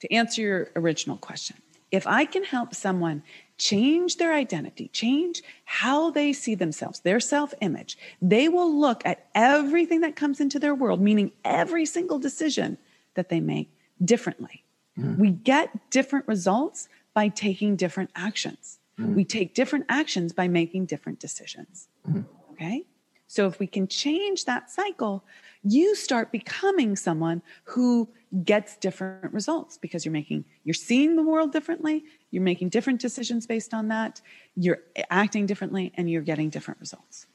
to 0.00 0.12
answer 0.12 0.40
your 0.40 0.70
original 0.76 1.18
question, 1.18 1.56
if 1.90 2.06
I 2.06 2.24
can 2.24 2.44
help 2.44 2.74
someone 2.74 3.22
change 3.60 4.16
their 4.16 4.32
identity, 4.32 4.88
change 4.88 5.42
how 5.66 6.10
they 6.10 6.32
see 6.32 6.54
themselves, 6.54 7.00
their 7.00 7.20
self 7.20 7.52
image, 7.60 7.98
they 8.20 8.48
will 8.48 8.74
look 8.74 9.02
at 9.04 9.26
everything 9.34 10.00
that 10.00 10.16
comes 10.16 10.40
into 10.40 10.58
their 10.58 10.74
world, 10.74 11.00
meaning 11.00 11.30
every 11.44 11.84
single 11.84 12.18
decision 12.18 12.78
that 13.14 13.28
they 13.28 13.38
make 13.38 13.70
differently. 14.02 14.64
Mm. 14.98 15.18
We 15.18 15.30
get 15.30 15.90
different 15.90 16.26
results 16.26 16.88
by 17.12 17.28
taking 17.28 17.76
different 17.76 18.10
actions. 18.16 18.78
Mm. 18.98 19.14
We 19.14 19.24
take 19.24 19.54
different 19.54 19.84
actions 19.90 20.32
by 20.32 20.48
making 20.48 20.86
different 20.86 21.20
decisions. 21.20 21.88
Mm. 22.10 22.24
Okay? 22.52 22.84
So 23.26 23.46
if 23.46 23.58
we 23.58 23.66
can 23.66 23.86
change 23.86 24.46
that 24.46 24.70
cycle, 24.70 25.22
you 25.62 25.94
start 25.94 26.32
becoming 26.32 26.96
someone 26.96 27.42
who 27.64 28.08
gets 28.44 28.76
different 28.76 29.32
results 29.34 29.76
because 29.76 30.04
you're 30.04 30.12
making 30.12 30.44
you're 30.64 30.72
seeing 30.72 31.16
the 31.16 31.22
world 31.22 31.52
differently 31.52 32.04
you're 32.30 32.42
making 32.42 32.68
different 32.68 33.00
decisions 33.00 33.46
based 33.46 33.74
on 33.74 33.88
that 33.88 34.20
you're 34.54 34.80
acting 35.10 35.46
differently 35.46 35.92
and 35.96 36.10
you're 36.10 36.22
getting 36.22 36.50
different 36.50 36.80
results 36.80 37.26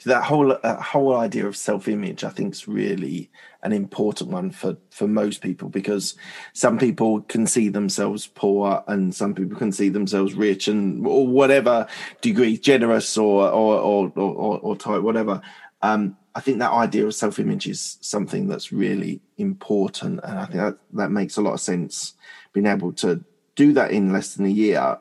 So 0.00 0.10
that 0.10 0.24
whole 0.24 0.52
uh, 0.52 0.80
whole 0.80 1.16
idea 1.16 1.46
of 1.46 1.56
self-image 1.56 2.24
i 2.24 2.30
think 2.30 2.54
is 2.54 2.68
really 2.68 3.30
an 3.62 3.72
important 3.72 4.30
one 4.30 4.50
for 4.50 4.76
for 4.90 5.08
most 5.08 5.40
people 5.40 5.68
because 5.68 6.16
some 6.52 6.78
people 6.78 7.22
can 7.22 7.46
see 7.46 7.68
themselves 7.68 8.26
poor 8.26 8.84
and 8.86 9.14
some 9.14 9.34
people 9.34 9.58
can 9.58 9.72
see 9.72 9.88
themselves 9.88 10.34
rich 10.34 10.68
and 10.68 11.06
or 11.06 11.26
whatever 11.26 11.86
degree 12.20 12.56
generous 12.58 13.16
or 13.16 13.48
or 13.48 13.78
or 13.78 14.12
or, 14.16 14.58
or 14.60 14.76
type 14.76 15.02
whatever 15.02 15.40
um, 15.84 16.16
I 16.34 16.40
think 16.40 16.58
that 16.58 16.72
idea 16.72 17.06
of 17.06 17.14
self 17.14 17.38
image 17.38 17.68
is 17.68 17.98
something 18.00 18.48
that's 18.48 18.72
really 18.72 19.20
important. 19.36 20.20
And 20.24 20.38
I 20.38 20.46
think 20.46 20.56
that, 20.56 20.78
that 20.94 21.10
makes 21.10 21.36
a 21.36 21.42
lot 21.42 21.52
of 21.52 21.60
sense. 21.60 22.14
Being 22.54 22.66
able 22.66 22.92
to 22.94 23.22
do 23.54 23.72
that 23.72 23.90
in 23.90 24.12
less 24.12 24.34
than 24.34 24.46
a 24.46 24.50
year, 24.50 24.98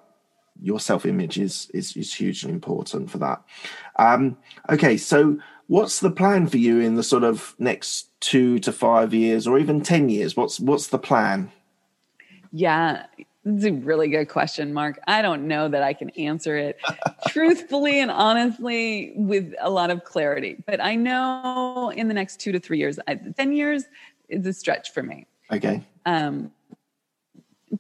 your 0.62 0.80
self 0.80 1.06
image 1.06 1.40
is, 1.40 1.70
is, 1.74 1.96
is 1.96 2.14
hugely 2.14 2.52
important 2.52 3.10
for 3.10 3.18
that. 3.20 3.42
Um, 3.98 4.38
okay, 4.70 4.98
so 4.98 5.40
what's 5.68 6.00
the 6.00 6.12
plan 6.12 6.48
for 6.48 6.58
you 6.58 6.80
in 6.80 6.96
the 6.96 7.04
sort 7.04 7.24
of 7.24 7.56
next 7.60 8.10
two 8.20 8.60
to 8.60 8.72
five 8.72 9.14
years 9.14 9.48
or 9.48 9.58
even 9.58 9.82
10 9.82 10.10
years? 10.10 10.38
What's, 10.38 10.60
what's 10.60 10.88
the 10.88 11.00
plan? 11.00 11.52
Yeah, 12.52 13.08
it's 13.46 13.66
a 13.66 13.72
really 13.72 14.08
good 14.08 14.30
question, 14.30 14.74
Mark. 14.74 15.00
I 15.08 15.22
don't 15.22 15.48
know 15.48 15.68
that 15.68 15.84
I 15.84 15.94
can 15.94 16.12
answer 16.12 16.56
it 16.56 16.80
truthfully 17.28 18.00
and 18.00 18.12
honestly 18.12 19.14
with 19.16 19.54
a 19.60 19.70
lot 19.70 19.90
of 19.90 20.04
clarity, 20.04 20.64
but 20.66 20.82
I 20.82 20.96
know 20.96 21.92
in 21.96 22.08
the 22.08 22.14
next 22.14 22.40
two 22.40 22.52
to 22.52 22.60
three 22.60 22.78
years, 22.78 23.00
10 23.08 23.54
years 23.54 23.86
is 24.30 24.46
a 24.46 24.54
stretch 24.54 24.94
for 24.94 25.04
me. 25.04 25.28
Okay. 25.52 25.84
Um, 26.06 26.52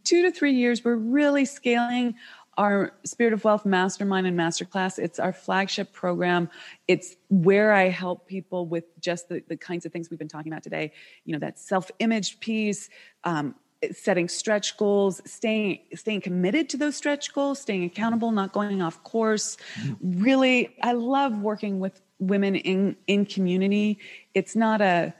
two 0.03 0.23
to 0.23 0.31
three 0.31 0.53
years, 0.53 0.83
we're 0.83 0.95
really 0.95 1.45
scaling 1.45 2.15
our 2.57 2.93
Spirit 3.03 3.33
of 3.33 3.43
Wealth 3.43 3.65
Mastermind 3.65 4.27
and 4.27 4.37
Masterclass. 4.37 4.99
It's 4.99 5.19
our 5.19 5.33
flagship 5.33 5.91
program. 5.91 6.49
It's 6.87 7.15
where 7.29 7.73
I 7.73 7.89
help 7.89 8.27
people 8.27 8.67
with 8.67 8.85
just 8.99 9.29
the, 9.29 9.43
the 9.47 9.57
kinds 9.57 9.85
of 9.85 9.91
things 9.91 10.09
we've 10.09 10.19
been 10.19 10.27
talking 10.27 10.51
about 10.51 10.63
today. 10.63 10.91
You 11.25 11.33
know, 11.33 11.39
that 11.39 11.57
self 11.57 11.89
image 11.99 12.39
piece, 12.39 12.89
um, 13.23 13.55
setting 13.91 14.29
stretch 14.29 14.77
goals, 14.77 15.21
staying 15.25 15.79
staying 15.95 16.21
committed 16.21 16.69
to 16.69 16.77
those 16.77 16.95
stretch 16.95 17.33
goals, 17.33 17.59
staying 17.59 17.83
accountable, 17.83 18.31
not 18.31 18.53
going 18.53 18.81
off 18.81 19.03
course. 19.03 19.57
Mm-hmm. 19.81 20.21
Really, 20.23 20.75
I 20.81 20.93
love 20.93 21.39
working 21.39 21.79
with 21.79 22.01
women 22.19 22.55
in 22.55 22.95
in 23.07 23.25
community. 23.25 23.97
It's 24.33 24.55
not 24.55 24.81
a 24.81 25.13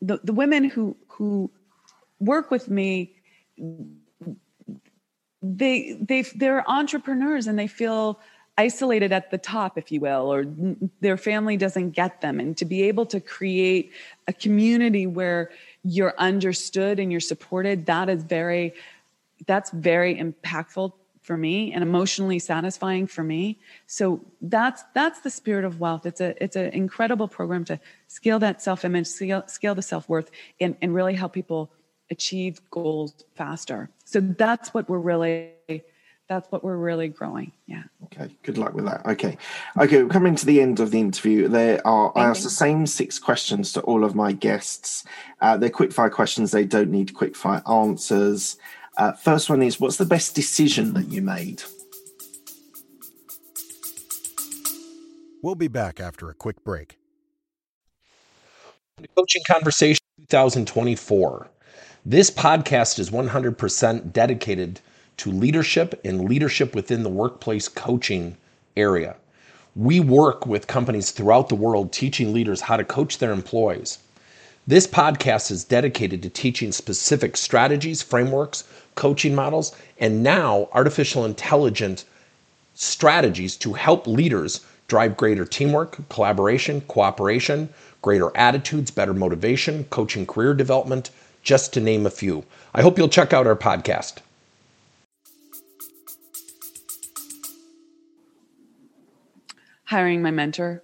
the, 0.00 0.20
the 0.24 0.32
women 0.32 0.64
who 0.64 0.96
who 1.08 1.50
work 2.20 2.50
with 2.50 2.68
me 2.68 3.14
they 5.42 5.92
they 6.00 6.22
they're 6.22 6.68
entrepreneurs 6.68 7.46
and 7.46 7.58
they 7.58 7.66
feel 7.66 8.20
isolated 8.56 9.12
at 9.12 9.30
the 9.30 9.38
top 9.38 9.78
if 9.78 9.92
you 9.92 10.00
will 10.00 10.32
or 10.32 10.44
their 11.00 11.16
family 11.16 11.56
doesn't 11.56 11.90
get 11.90 12.20
them. 12.20 12.40
And 12.40 12.56
to 12.56 12.64
be 12.64 12.82
able 12.82 13.06
to 13.06 13.20
create 13.20 13.92
a 14.26 14.32
community 14.32 15.06
where 15.06 15.50
you're 15.84 16.14
understood 16.18 16.98
and 16.98 17.12
you're 17.12 17.20
supported 17.20 17.86
that 17.86 18.08
is 18.08 18.24
very 18.24 18.74
that's 19.46 19.70
very 19.70 20.16
impactful 20.16 20.92
for 21.22 21.36
me 21.36 21.72
and 21.72 21.82
emotionally 21.82 22.38
satisfying 22.38 23.06
for 23.06 23.22
me. 23.22 23.58
So 23.86 24.20
that's 24.40 24.82
that's 24.94 25.20
the 25.20 25.30
spirit 25.30 25.64
of 25.64 25.78
wealth. 25.78 26.06
It's 26.06 26.20
a 26.20 26.42
it's 26.42 26.56
an 26.56 26.72
incredible 26.72 27.28
program 27.28 27.64
to 27.66 27.78
scale 28.08 28.38
that 28.40 28.60
self-image 28.60 29.06
scale, 29.06 29.44
scale 29.46 29.74
the 29.74 29.82
self-worth 29.82 30.30
and, 30.60 30.74
and 30.82 30.94
really 30.94 31.14
help 31.14 31.32
people 31.32 31.70
achieve 32.10 32.60
goals 32.70 33.24
faster 33.34 33.90
so 34.04 34.20
that's 34.20 34.72
what 34.74 34.88
we're 34.88 34.98
really 34.98 35.52
that's 36.28 36.50
what 36.52 36.62
we're 36.62 36.76
really 36.76 37.08
growing. 37.08 37.52
Yeah. 37.66 37.84
Okay. 38.04 38.30
Good 38.42 38.58
luck 38.58 38.74
with 38.74 38.84
that. 38.84 39.04
Okay. 39.06 39.38
Okay. 39.78 40.02
We're 40.02 40.10
coming 40.10 40.34
to 40.36 40.46
the 40.46 40.60
end 40.60 40.78
of 40.78 40.90
the 40.90 41.00
interview. 41.00 41.48
There 41.48 41.84
are 41.86 42.12
Thank 42.12 42.26
I 42.26 42.30
ask 42.30 42.42
the 42.42 42.50
same 42.50 42.86
six 42.86 43.18
questions 43.18 43.72
to 43.72 43.80
all 43.80 44.04
of 44.04 44.14
my 44.14 44.32
guests. 44.32 45.04
Uh, 45.40 45.56
they're 45.56 45.70
quickfire 45.70 46.12
questions. 46.12 46.50
They 46.50 46.66
don't 46.66 46.90
need 46.90 47.14
quickfire 47.14 47.68
answers. 47.68 48.58
Uh, 48.98 49.12
first 49.12 49.48
one 49.48 49.62
is, 49.62 49.80
what's 49.80 49.96
the 49.96 50.04
best 50.04 50.34
decision 50.34 50.92
that 50.94 51.08
you 51.08 51.22
made? 51.22 51.62
We'll 55.42 55.54
be 55.54 55.68
back 55.68 56.00
after 56.00 56.28
a 56.28 56.34
quick 56.34 56.62
break. 56.64 56.98
Coaching 59.16 59.42
Conversation 59.46 60.02
2024. 60.28 61.48
This 62.10 62.30
podcast 62.30 62.98
is 62.98 63.10
100% 63.10 64.14
dedicated 64.14 64.80
to 65.18 65.30
leadership 65.30 66.00
and 66.06 66.24
leadership 66.26 66.74
within 66.74 67.02
the 67.02 67.10
workplace 67.10 67.68
coaching 67.68 68.38
area. 68.78 69.16
We 69.76 70.00
work 70.00 70.46
with 70.46 70.66
companies 70.66 71.10
throughout 71.10 71.50
the 71.50 71.54
world 71.54 71.92
teaching 71.92 72.32
leaders 72.32 72.62
how 72.62 72.78
to 72.78 72.84
coach 72.84 73.18
their 73.18 73.30
employees. 73.30 73.98
This 74.66 74.86
podcast 74.86 75.50
is 75.50 75.64
dedicated 75.64 76.22
to 76.22 76.30
teaching 76.30 76.72
specific 76.72 77.36
strategies, 77.36 78.00
frameworks, 78.00 78.64
coaching 78.94 79.34
models, 79.34 79.76
and 80.00 80.22
now 80.22 80.70
artificial 80.72 81.26
intelligence 81.26 82.06
strategies 82.72 83.54
to 83.56 83.74
help 83.74 84.06
leaders 84.06 84.64
drive 84.86 85.18
greater 85.18 85.44
teamwork, 85.44 86.08
collaboration, 86.08 86.80
cooperation, 86.88 87.68
greater 88.00 88.34
attitudes, 88.34 88.90
better 88.90 89.12
motivation, 89.12 89.84
coaching 89.90 90.24
career 90.24 90.54
development, 90.54 91.10
just 91.48 91.72
to 91.72 91.80
name 91.80 92.04
a 92.04 92.10
few. 92.10 92.44
I 92.74 92.82
hope 92.82 92.98
you'll 92.98 93.08
check 93.08 93.32
out 93.32 93.46
our 93.46 93.56
podcast. 93.56 94.18
hiring 99.88 100.20
my 100.20 100.30
mentor. 100.30 100.82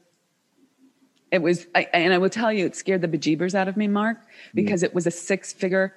It 1.30 1.42
was, 1.42 1.66
I, 1.74 1.86
and 1.92 2.14
I 2.14 2.16
will 2.16 2.30
tell 2.30 2.50
you, 2.50 2.64
it 2.64 2.74
scared 2.74 3.02
the 3.02 3.08
bejeebers 3.08 3.54
out 3.54 3.68
of 3.68 3.76
me, 3.76 3.86
Mark, 3.86 4.16
because 4.54 4.82
it 4.82 4.94
was 4.94 5.06
a 5.06 5.10
six 5.10 5.52
figure 5.52 5.94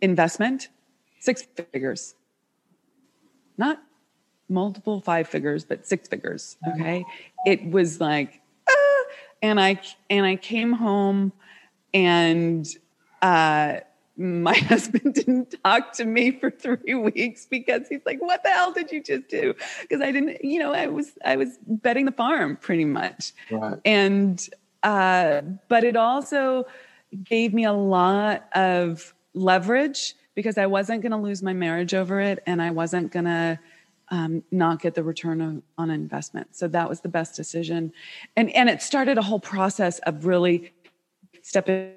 investment, 0.00 0.68
six 1.18 1.42
figures, 1.72 2.14
not 3.56 3.82
multiple 4.48 5.00
five 5.00 5.26
figures, 5.26 5.64
but 5.64 5.84
six 5.84 6.06
figures. 6.06 6.56
Okay. 6.74 7.04
It 7.44 7.68
was 7.68 8.00
like, 8.00 8.40
ah, 8.70 9.04
and 9.42 9.60
I, 9.60 9.80
and 10.08 10.24
I 10.24 10.36
came 10.36 10.72
home 10.72 11.32
and, 11.92 12.68
uh, 13.20 13.80
my 14.18 14.54
husband 14.58 15.14
didn't 15.14 15.54
talk 15.64 15.92
to 15.94 16.04
me 16.04 16.32
for 16.32 16.50
three 16.50 16.94
weeks 16.94 17.46
because 17.46 17.88
he's 17.88 18.04
like, 18.04 18.20
"What 18.20 18.42
the 18.42 18.50
hell 18.50 18.72
did 18.72 18.90
you 18.90 19.02
just 19.02 19.28
do?" 19.28 19.54
Because 19.82 20.02
I 20.02 20.10
didn't, 20.10 20.44
you 20.44 20.58
know, 20.58 20.72
I 20.72 20.88
was 20.88 21.12
I 21.24 21.36
was 21.36 21.58
betting 21.66 22.04
the 22.04 22.12
farm 22.12 22.56
pretty 22.56 22.84
much, 22.84 23.32
Right. 23.50 23.78
and 23.84 24.46
uh, 24.82 25.42
but 25.68 25.84
it 25.84 25.96
also 25.96 26.66
gave 27.24 27.54
me 27.54 27.64
a 27.64 27.72
lot 27.72 28.48
of 28.54 29.14
leverage 29.34 30.14
because 30.34 30.58
I 30.58 30.66
wasn't 30.66 31.02
going 31.02 31.12
to 31.12 31.18
lose 31.18 31.42
my 31.42 31.52
marriage 31.52 31.94
over 31.94 32.20
it, 32.20 32.42
and 32.46 32.60
I 32.60 32.70
wasn't 32.70 33.12
going 33.12 33.24
to 33.24 33.58
um, 34.10 34.42
not 34.50 34.80
get 34.80 34.94
the 34.94 35.02
return 35.02 35.40
of, 35.40 35.62
on 35.76 35.90
investment. 35.90 36.56
So 36.56 36.66
that 36.68 36.88
was 36.88 37.00
the 37.00 37.08
best 37.08 37.36
decision, 37.36 37.92
and 38.36 38.50
and 38.50 38.68
it 38.68 38.82
started 38.82 39.16
a 39.16 39.22
whole 39.22 39.40
process 39.40 40.00
of 40.00 40.26
really 40.26 40.72
stepping 41.42 41.92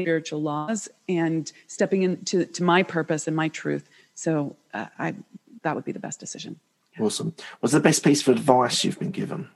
spiritual 0.00 0.42
laws 0.42 0.88
and 1.08 1.52
stepping 1.66 2.02
into 2.02 2.44
to 2.46 2.62
my 2.62 2.82
purpose 2.82 3.26
and 3.26 3.36
my 3.36 3.48
truth. 3.48 3.88
So 4.14 4.56
uh, 4.72 4.86
I 4.98 5.14
that 5.62 5.74
would 5.74 5.84
be 5.84 5.92
the 5.92 6.00
best 6.00 6.18
decision. 6.18 6.58
Awesome. 7.00 7.34
What's 7.60 7.72
the 7.72 7.80
best 7.80 8.04
piece 8.04 8.26
of 8.26 8.28
advice 8.28 8.84
you've 8.84 8.98
been 8.98 9.10
given? 9.10 9.48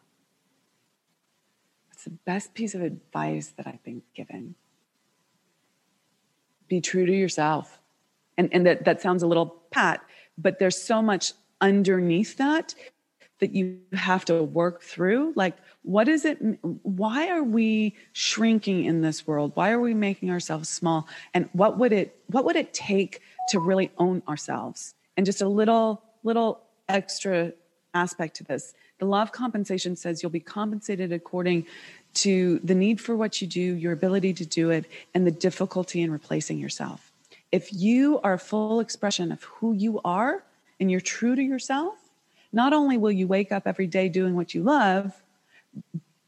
What's 1.89 2.05
the 2.05 2.11
best 2.11 2.55
piece 2.55 2.75
of 2.75 2.83
advice 2.83 3.49
that 3.57 3.67
I've 3.67 3.83
been 3.83 4.03
given. 4.15 4.55
Be 6.69 6.81
true 6.81 7.07
to 7.07 7.13
yourself. 7.13 7.79
And 8.39 8.49
and 8.53 8.67
that, 8.67 8.85
that 8.85 9.01
sounds 9.01 9.23
a 9.23 9.27
little 9.27 9.63
pat, 9.71 10.01
but 10.37 10.59
there's 10.59 10.81
so 10.81 11.03
much 11.03 11.33
underneath 11.61 12.37
that 12.37 12.75
that 13.39 13.55
you 13.55 13.79
have 13.93 14.25
to 14.27 14.43
work 14.43 14.83
through. 14.83 15.33
Like, 15.37 15.57
what 15.83 16.09
is 16.09 16.25
it? 16.25 16.39
Why 16.83 17.29
are 17.29 17.43
we 17.43 17.95
shrinking 18.13 18.85
in 18.85 19.03
this 19.03 19.27
world? 19.27 19.53
Why 19.55 19.71
are 19.71 19.81
we 19.81 19.95
making 19.95 20.31
ourselves 20.31 20.69
small? 20.69 21.07
And 21.35 21.49
what 21.53 21.79
would 21.79 21.93
it 21.93 22.19
what 22.29 22.45
would 22.45 22.57
it 22.57 22.73
take 22.73 23.21
to 23.51 23.61
really 23.61 23.91
own 23.99 24.23
ourselves? 24.29 24.95
And 25.17 25.27
just 25.27 25.43
a 25.43 25.49
little 25.49 26.03
little 26.25 26.61
extra 26.89 27.53
aspect 27.95 28.37
to 28.37 28.45
this. 28.45 28.75
The 28.99 29.07
law 29.07 29.23
of 29.23 29.33
compensation 29.33 29.97
says 29.97 30.23
you'll 30.23 30.31
be 30.31 30.41
compensated 30.41 31.13
according 31.13 31.67
to 32.15 32.59
the 32.65 32.75
need 32.75 33.01
for 33.01 33.15
what 33.15 33.41
you 33.43 33.47
do, 33.47 33.61
your 33.61 33.93
ability 33.93 34.33
to 34.35 34.47
do 34.47 34.71
it, 34.71 34.87
and 35.15 35.27
the 35.27 35.31
difficulty 35.31 36.01
in 36.01 36.11
replacing 36.11 36.59
yourself. 36.59 37.13
If 37.53 37.73
you 37.73 38.21
are 38.21 38.35
a 38.35 38.39
full 38.39 38.81
expression 38.81 39.31
of 39.31 39.43
who 39.45 39.75
you 39.75 40.01
are 40.05 40.43
and 40.81 40.91
you're 40.91 41.01
true 41.01 41.37
to 41.37 41.43
yourself, 41.43 42.06
not 42.53 42.73
only 42.73 42.99
will 42.99 43.13
you 43.13 43.27
wake 43.27 43.53
up 43.53 43.67
every 43.67 43.87
day 43.87 44.09
doing 44.09 44.35
what 44.35 44.55
you 44.55 44.63
love, 44.63 45.13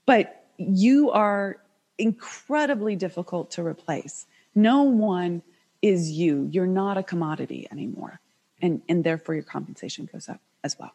but 0.06 0.44
you 0.56 1.10
are 1.10 1.58
incredibly 1.98 2.96
difficult 2.96 3.50
to 3.52 3.64
replace. 3.64 4.26
No 4.54 4.82
one 4.82 5.42
is 5.82 6.10
you. 6.10 6.48
You're 6.50 6.66
not 6.66 6.98
a 6.98 7.02
commodity 7.02 7.68
anymore. 7.70 8.20
And, 8.60 8.82
and 8.88 9.04
therefore, 9.04 9.34
your 9.34 9.44
compensation 9.44 10.08
goes 10.12 10.28
up 10.28 10.40
as 10.64 10.78
well. 10.78 10.92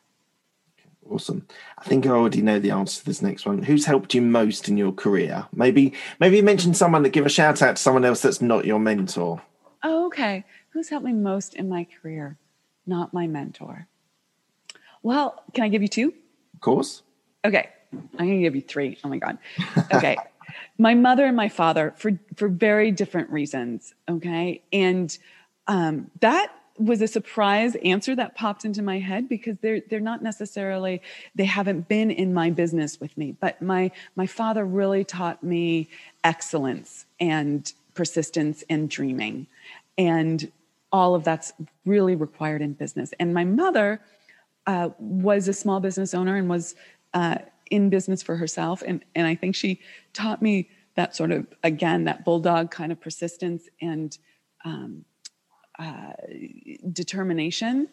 Awesome. 1.09 1.47
I 1.77 1.83
think 1.83 2.05
I 2.05 2.09
already 2.09 2.41
know 2.41 2.59
the 2.59 2.71
answer 2.71 2.99
to 2.99 3.05
this 3.05 3.21
next 3.21 3.45
one. 3.45 3.63
Who's 3.63 3.85
helped 3.85 4.13
you 4.13 4.21
most 4.21 4.69
in 4.69 4.77
your 4.77 4.93
career? 4.93 5.47
Maybe 5.53 5.93
maybe 6.19 6.41
mention 6.41 6.73
someone 6.73 7.03
that 7.03 7.09
give 7.09 7.25
a 7.25 7.29
shout 7.29 7.61
out 7.61 7.75
to 7.75 7.81
someone 7.81 8.05
else 8.05 8.21
that's 8.21 8.41
not 8.41 8.65
your 8.65 8.79
mentor. 8.79 9.41
Oh, 9.83 10.07
okay. 10.07 10.45
Who's 10.69 10.89
helped 10.89 11.05
me 11.05 11.13
most 11.13 11.55
in 11.55 11.67
my 11.67 11.85
career? 11.85 12.37
Not 12.87 13.13
my 13.13 13.27
mentor. 13.27 13.87
Well, 15.03 15.43
can 15.53 15.63
I 15.63 15.69
give 15.69 15.81
you 15.81 15.87
two? 15.87 16.13
Of 16.53 16.61
course. 16.61 17.03
Okay. 17.45 17.69
I'm 17.91 18.25
going 18.25 18.37
to 18.37 18.41
give 18.41 18.55
you 18.55 18.61
three. 18.61 18.97
Oh 19.03 19.09
my 19.09 19.17
God. 19.17 19.37
Okay. 19.93 20.17
my 20.77 20.95
mother 20.95 21.25
and 21.25 21.35
my 21.35 21.49
father 21.49 21.93
for, 21.97 22.17
for 22.35 22.47
very 22.47 22.91
different 22.91 23.29
reasons. 23.29 23.93
Okay. 24.09 24.61
And 24.71 25.15
um, 25.67 26.09
that 26.21 26.51
was 26.77 27.01
a 27.01 27.07
surprise 27.07 27.75
answer 27.83 28.15
that 28.15 28.35
popped 28.35 28.65
into 28.65 28.81
my 28.81 28.99
head 28.99 29.29
because 29.29 29.55
they're 29.61 29.81
they're 29.89 29.99
not 29.99 30.23
necessarily 30.23 31.01
they 31.35 31.45
haven't 31.45 31.87
been 31.87 32.09
in 32.09 32.33
my 32.33 32.49
business 32.49 32.99
with 32.99 33.15
me 33.15 33.35
but 33.39 33.61
my 33.61 33.91
my 34.15 34.25
father 34.25 34.65
really 34.65 35.03
taught 35.03 35.43
me 35.43 35.87
excellence 36.23 37.05
and 37.19 37.73
persistence 37.93 38.63
and 38.71 38.89
dreaming 38.89 39.45
and 39.99 40.51
all 40.91 41.13
of 41.13 41.23
that's 41.23 41.53
really 41.85 42.15
required 42.15 42.61
in 42.61 42.73
business 42.73 43.13
and 43.19 43.35
my 43.35 43.43
mother 43.43 44.01
uh, 44.67 44.89
was 44.99 45.47
a 45.47 45.53
small 45.53 45.79
business 45.79 46.13
owner 46.13 46.35
and 46.35 46.49
was 46.49 46.75
uh, 47.13 47.37
in 47.69 47.89
business 47.89 48.21
for 48.21 48.35
herself. 48.35 48.83
And 48.85 49.03
and 49.15 49.27
I 49.27 49.35
think 49.35 49.55
she 49.55 49.79
taught 50.13 50.41
me 50.41 50.69
that 50.95 51.15
sort 51.15 51.31
of 51.31 51.47
again 51.63 52.03
that 52.05 52.23
bulldog 52.23 52.71
kind 52.71 52.91
of 52.91 53.01
persistence 53.01 53.67
and 53.81 54.17
um, 54.65 55.05
uh, 55.79 56.13
determination. 56.91 57.87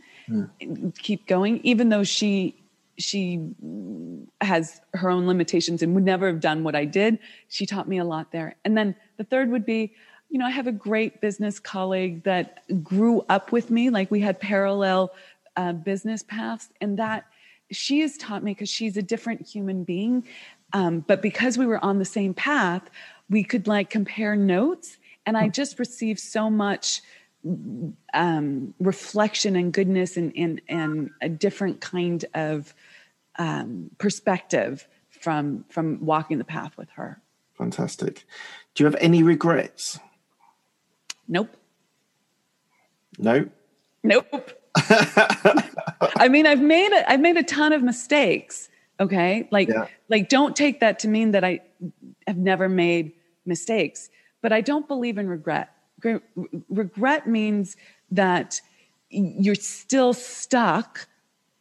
Keep 0.99 1.27
going 1.27 1.61
even 1.65 1.89
though 1.89 2.05
she 2.05 2.57
she 2.99 3.41
has 4.43 4.83
her 4.93 5.09
own 5.11 5.27
limitations 5.27 5.83
and 5.83 5.95
would 5.95 6.05
never 6.05 6.27
have 6.27 6.41
done 6.41 6.63
what 6.63 6.75
i 6.75 6.85
did. 6.85 7.19
She 7.49 7.65
taught 7.65 7.89
me 7.89 7.97
a 7.97 8.05
lot 8.05 8.31
there. 8.31 8.57
And 8.65 8.77
then 8.77 8.95
the 9.17 9.25
third 9.25 9.51
would 9.51 9.65
be 9.65 9.95
you 10.29 10.39
know 10.39 10.47
i 10.47 10.51
have 10.51 10.69
a 10.69 10.73
great 10.73 11.21
business 11.21 11.59
colleague 11.59 12.23
that 12.25 12.63
grew 12.85 13.25
up 13.29 13.51
with 13.51 13.71
me. 13.71 13.91
Like 13.91 14.11
we 14.11 14.21
had 14.21 14.39
parallel 14.39 15.13
uh, 15.57 15.73
business 15.73 16.23
paths 16.23 16.69
and 16.81 16.99
that 16.99 17.25
she 17.73 18.01
has 18.01 18.17
taught 18.17 18.43
me 18.43 18.53
because 18.53 18.69
she's 18.69 18.97
a 18.97 19.03
different 19.03 19.47
human 19.47 19.85
being 19.85 20.27
um, 20.73 21.01
but 21.01 21.21
because 21.23 21.59
we 21.59 21.67
were 21.67 21.83
on 21.85 21.99
the 21.99 22.05
same 22.05 22.35
path 22.35 22.83
we 23.29 23.45
could 23.45 23.67
like 23.67 23.91
compare 23.91 24.37
notes 24.37 24.99
and 25.27 25.37
i 25.37 25.49
just 25.49 25.79
received 25.79 26.21
so 26.21 26.51
much 26.51 27.03
um, 28.13 28.75
reflection 28.79 29.57
and 29.57 29.73
goodness 29.73 30.17
and, 30.17 30.33
and, 30.37 30.61
and 30.69 31.11
a 31.23 31.29
different 31.29 31.81
kind 31.81 32.25
of 32.35 32.75
um, 33.39 33.91
perspective 33.99 34.87
from 35.09 35.65
from 35.69 36.05
walking 36.05 36.39
the 36.39 36.45
path 36.45 36.77
with 36.77 36.91
her. 36.91 37.21
Fantastic. 37.57 38.25
Do 38.75 38.83
you 38.83 38.87
have 38.87 38.97
any 39.01 39.23
regrets? 39.23 39.99
Nope. 41.29 41.57
Nope. 43.19 43.51
Nope. 44.03 44.53
I 44.77 46.29
mean, 46.31 46.47
I've 46.47 46.61
made 46.63 46.93
a, 46.93 47.11
I've 47.11 47.21
made 47.21 47.37
a 47.37 47.43
ton 47.43 47.73
of 47.73 47.83
mistakes. 47.83 48.69
Okay, 48.99 49.49
like 49.51 49.69
Yeah. 49.69 49.87
like 50.09 50.29
don't 50.29 50.55
take 50.55 50.81
that 50.81 50.99
to 51.01 51.09
mean 51.09 51.31
that 51.33 51.43
I 51.45 51.61
have 52.27 52.37
never 52.37 52.69
made 52.69 53.13
mistakes. 53.47 54.11
But 54.43 54.53
I 54.53 54.61
don't 54.61 54.87
believe 54.87 55.19
in 55.19 55.29
regret. 55.29 55.71
Gre- 56.01 56.17
Regret 56.69 57.27
means 57.27 57.77
that 58.11 58.61
you're 59.11 59.55
still 59.55 60.13
stuck, 60.13 61.07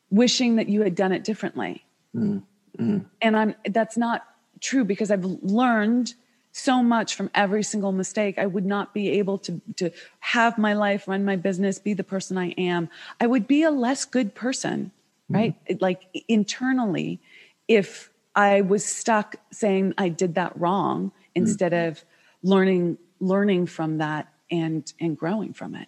wishing 0.09 0.55
that 0.57 0.69
you 0.69 0.81
had 0.81 0.95
done 0.95 1.11
it 1.11 1.23
differently. 1.23 1.83
Mm, 2.15 2.43
mm. 2.77 3.05
And 3.21 3.37
I'm 3.37 3.55
that's 3.69 3.97
not 3.97 4.23
true 4.61 4.83
because 4.83 5.09
I've 5.11 5.23
learned 5.25 6.13
so 6.59 6.83
much 6.83 7.15
from 7.15 7.29
every 7.33 7.63
single 7.63 7.91
mistake. 7.91 8.37
I 8.37 8.45
would 8.45 8.65
not 8.65 8.93
be 8.93 9.09
able 9.19 9.37
to 9.39 9.61
to 9.77 9.91
have 10.19 10.57
my 10.57 10.73
life, 10.73 11.07
run 11.07 11.25
my 11.25 11.35
business, 11.35 11.79
be 11.79 11.93
the 11.93 12.03
person 12.03 12.37
I 12.37 12.49
am. 12.51 12.89
I 13.19 13.27
would 13.27 13.47
be 13.47 13.63
a 13.63 13.71
less 13.71 14.05
good 14.05 14.35
person, 14.35 14.91
mm-hmm. 15.25 15.35
right? 15.35 15.55
It- 15.65 15.81
Like 15.81 16.01
internally, 16.27 17.19
if 17.67 18.11
I 18.35 18.61
was 18.61 18.85
stuck 18.85 19.35
saying 19.51 19.93
I 19.97 20.09
did 20.09 20.35
that 20.35 20.57
wrong 20.59 21.09
mm-hmm. 21.09 21.41
instead 21.41 21.73
of 21.73 22.03
learning 22.43 22.97
learning 23.19 23.67
from 23.67 23.97
that 23.97 24.27
and 24.51 24.91
and 24.99 25.17
growing 25.17 25.53
from 25.53 25.75
it. 25.75 25.87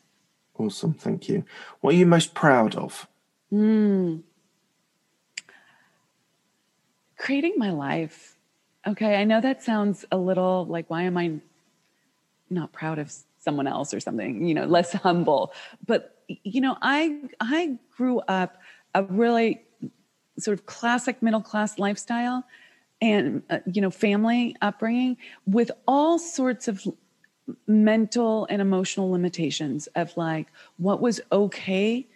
Awesome. 0.58 0.94
Thank 0.94 1.28
you. 1.30 1.44
What 1.80 1.96
are 1.96 1.98
you 1.98 2.06
most 2.06 2.34
proud 2.34 2.76
of? 2.76 3.08
Hmm. 3.50 4.18
creating 7.22 7.54
my 7.58 7.70
life. 7.72 8.36
Okay, 8.88 9.16
I 9.16 9.26
know 9.26 9.42
that 9.42 9.62
sounds 9.62 10.06
a 10.12 10.18
little 10.18 10.66
like 10.66 10.90
why 10.90 11.04
am 11.04 11.18
I 11.18 11.40
not 12.50 12.72
proud 12.72 13.00
of 13.00 13.14
someone 13.40 13.68
else 13.68 13.94
or 13.94 14.00
something, 14.00 14.46
you 14.46 14.54
know, 14.54 14.66
less 14.66 14.94
humble. 15.08 15.54
But 15.86 16.24
you 16.28 16.62
know, 16.62 16.78
I 16.82 17.22
I 17.40 17.78
grew 17.96 18.20
up 18.22 18.58
a 18.94 19.04
really 19.04 19.62
sort 20.40 20.58
of 20.58 20.66
classic 20.66 21.22
middle 21.22 21.42
class 21.42 21.78
lifestyle 21.78 22.44
and 23.02 23.44
uh, 23.50 23.60
you 23.72 23.82
know, 23.82 23.92
family 23.92 24.56
upbringing 24.62 25.18
with 25.46 25.72
all 25.88 26.18
sorts 26.18 26.68
of 26.68 26.86
mental 27.68 28.48
and 28.50 28.62
emotional 28.62 29.12
limitations 29.12 29.88
of 29.96 30.16
like 30.16 30.48
what 30.78 31.02
was 31.02 31.20
okay 31.32 32.08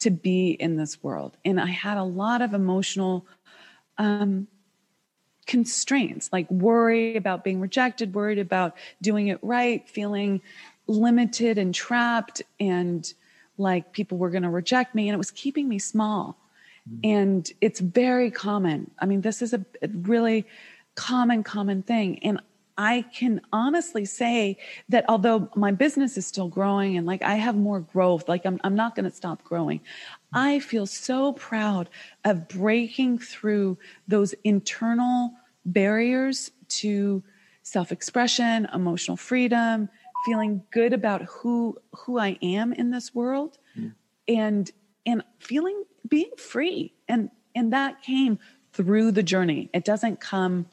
to 0.00 0.10
be 0.10 0.50
in 0.50 0.76
this 0.76 1.02
world. 1.02 1.36
And 1.44 1.60
I 1.60 1.66
had 1.66 1.96
a 1.96 2.02
lot 2.02 2.42
of 2.42 2.54
emotional 2.54 3.24
um, 3.98 4.48
constraints 5.46 6.30
like 6.32 6.50
worry 6.50 7.16
about 7.16 7.44
being 7.44 7.60
rejected, 7.60 8.14
worried 8.14 8.38
about 8.38 8.76
doing 9.00 9.28
it 9.28 9.38
right, 9.42 9.88
feeling 9.88 10.40
limited 10.86 11.58
and 11.58 11.74
trapped, 11.74 12.42
and 12.60 13.12
like 13.58 13.92
people 13.92 14.18
were 14.18 14.30
going 14.30 14.42
to 14.42 14.50
reject 14.50 14.94
me. 14.94 15.08
And 15.08 15.14
it 15.14 15.18
was 15.18 15.30
keeping 15.30 15.68
me 15.68 15.78
small. 15.78 16.38
Mm-hmm. 16.88 17.00
And 17.04 17.52
it's 17.60 17.80
very 17.80 18.30
common. 18.30 18.90
I 18.98 19.06
mean, 19.06 19.20
this 19.20 19.42
is 19.42 19.52
a, 19.52 19.64
a 19.82 19.88
really 19.88 20.46
common, 20.94 21.42
common 21.42 21.82
thing. 21.82 22.18
And 22.22 22.40
I 22.78 23.04
can 23.14 23.40
honestly 23.52 24.04
say 24.04 24.58
that 24.88 25.04
although 25.08 25.50
my 25.54 25.72
business 25.72 26.16
is 26.16 26.26
still 26.26 26.48
growing 26.48 26.96
and 26.96 27.06
like 27.06 27.22
I 27.22 27.34
have 27.34 27.54
more 27.54 27.80
growth, 27.80 28.28
like 28.28 28.46
I'm, 28.46 28.58
I'm 28.64 28.74
not 28.74 28.96
going 28.96 29.04
to 29.04 29.14
stop 29.14 29.44
growing, 29.44 29.80
I 30.32 30.60
feel 30.60 30.86
so 30.86 31.32
proud 31.32 31.88
of 32.24 32.48
breaking 32.48 33.18
through 33.18 33.78
those 34.08 34.34
internal 34.44 35.32
barriers 35.64 36.50
to 36.68 37.22
self-expression, 37.62 38.68
emotional 38.72 39.16
freedom, 39.16 39.88
feeling 40.24 40.62
good 40.70 40.92
about 40.92 41.22
who 41.22 41.78
who 41.92 42.18
I 42.18 42.38
am 42.42 42.72
in 42.72 42.90
this 42.90 43.14
world 43.14 43.58
mm. 43.76 43.92
and 44.28 44.70
and 45.04 45.22
feeling 45.38 45.84
being 46.08 46.30
free. 46.36 46.94
And 47.08 47.30
and 47.54 47.72
that 47.72 48.02
came 48.02 48.38
through 48.72 49.12
the 49.12 49.22
journey. 49.22 49.68
It 49.74 49.84
doesn't 49.84 50.20
come 50.20 50.66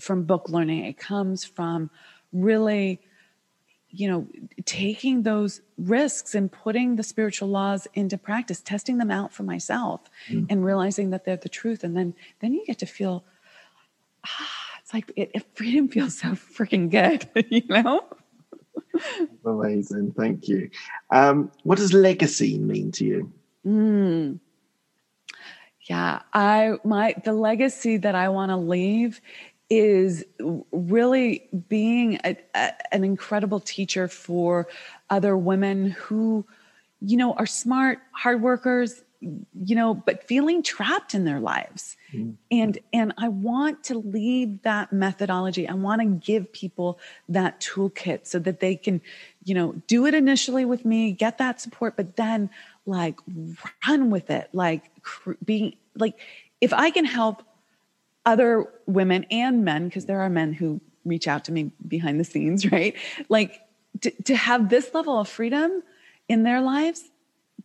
from 0.00 0.24
book 0.24 0.48
learning. 0.48 0.84
It 0.84 0.98
comes 0.98 1.44
from 1.44 1.90
really 2.32 3.00
you 3.90 4.08
know 4.08 4.26
taking 4.64 5.22
those 5.22 5.60
risks 5.78 6.34
and 6.34 6.52
putting 6.52 6.96
the 6.96 7.02
spiritual 7.02 7.48
laws 7.48 7.86
into 7.94 8.18
practice 8.18 8.60
testing 8.60 8.98
them 8.98 9.10
out 9.10 9.32
for 9.32 9.44
myself 9.44 10.02
mm. 10.28 10.46
and 10.50 10.64
realizing 10.64 11.10
that 11.10 11.24
they're 11.24 11.36
the 11.36 11.48
truth. 11.48 11.84
And 11.84 11.96
then 11.96 12.14
then 12.40 12.52
you 12.52 12.64
get 12.66 12.78
to 12.80 12.86
feel 12.86 13.24
ah, 14.26 14.50
it's 14.80 14.92
like 14.92 15.10
it, 15.16 15.30
it 15.34 15.46
freedom 15.54 15.88
feels 15.88 16.18
so 16.18 16.28
freaking 16.28 16.90
good 16.90 17.28
you 17.50 17.62
know? 17.68 18.04
Amazing. 19.44 20.12
Thank 20.12 20.48
you. 20.48 20.70
Um, 21.10 21.50
what 21.62 21.78
does 21.78 21.92
legacy 21.92 22.58
mean 22.58 22.90
to 22.92 23.04
you? 23.04 23.32
Mm. 23.66 24.38
yeah 25.82 26.20
i 26.32 26.78
my 26.84 27.14
the 27.24 27.32
legacy 27.32 27.96
that 27.98 28.14
i 28.14 28.28
want 28.28 28.50
to 28.50 28.56
leave 28.56 29.20
is 29.70 30.24
really 30.72 31.48
being 31.68 32.18
a, 32.24 32.36
a, 32.54 32.94
an 32.94 33.04
incredible 33.04 33.60
teacher 33.60 34.08
for 34.08 34.66
other 35.10 35.36
women 35.36 35.90
who, 35.90 36.46
you 37.00 37.16
know, 37.16 37.34
are 37.34 37.46
smart, 37.46 37.98
hard 38.12 38.40
workers, 38.40 39.02
you 39.20 39.74
know, 39.74 39.94
but 39.94 40.26
feeling 40.26 40.62
trapped 40.62 41.14
in 41.14 41.24
their 41.24 41.40
lives. 41.40 41.96
Mm-hmm. 42.12 42.30
And 42.50 42.78
and 42.92 43.12
I 43.18 43.28
want 43.28 43.84
to 43.84 43.98
leave 43.98 44.62
that 44.62 44.92
methodology. 44.92 45.68
I 45.68 45.74
want 45.74 46.00
to 46.00 46.06
give 46.06 46.52
people 46.52 46.98
that 47.28 47.60
toolkit 47.60 48.26
so 48.26 48.38
that 48.38 48.60
they 48.60 48.76
can, 48.76 49.00
you 49.44 49.54
know, 49.54 49.72
do 49.86 50.06
it 50.06 50.14
initially 50.14 50.64
with 50.64 50.84
me, 50.84 51.12
get 51.12 51.38
that 51.38 51.60
support, 51.60 51.96
but 51.96 52.16
then 52.16 52.48
like 52.86 53.18
run 53.86 54.10
with 54.10 54.30
it, 54.30 54.48
like 54.52 54.90
cr- 55.02 55.32
being 55.44 55.74
like 55.94 56.18
if 56.60 56.72
I 56.72 56.90
can 56.90 57.04
help 57.04 57.42
other 58.28 58.66
women 58.86 59.24
and 59.30 59.64
men, 59.64 59.88
because 59.88 60.04
there 60.04 60.20
are 60.20 60.28
men 60.28 60.52
who 60.52 60.80
reach 61.04 61.26
out 61.26 61.44
to 61.46 61.52
me 61.52 61.72
behind 61.86 62.20
the 62.20 62.24
scenes, 62.24 62.70
right? 62.72 62.94
Like 63.28 63.60
to, 64.02 64.10
to 64.24 64.36
have 64.36 64.68
this 64.68 64.92
level 64.94 65.18
of 65.18 65.28
freedom 65.28 65.82
in 66.28 66.42
their 66.42 66.60
lives, 66.60 67.10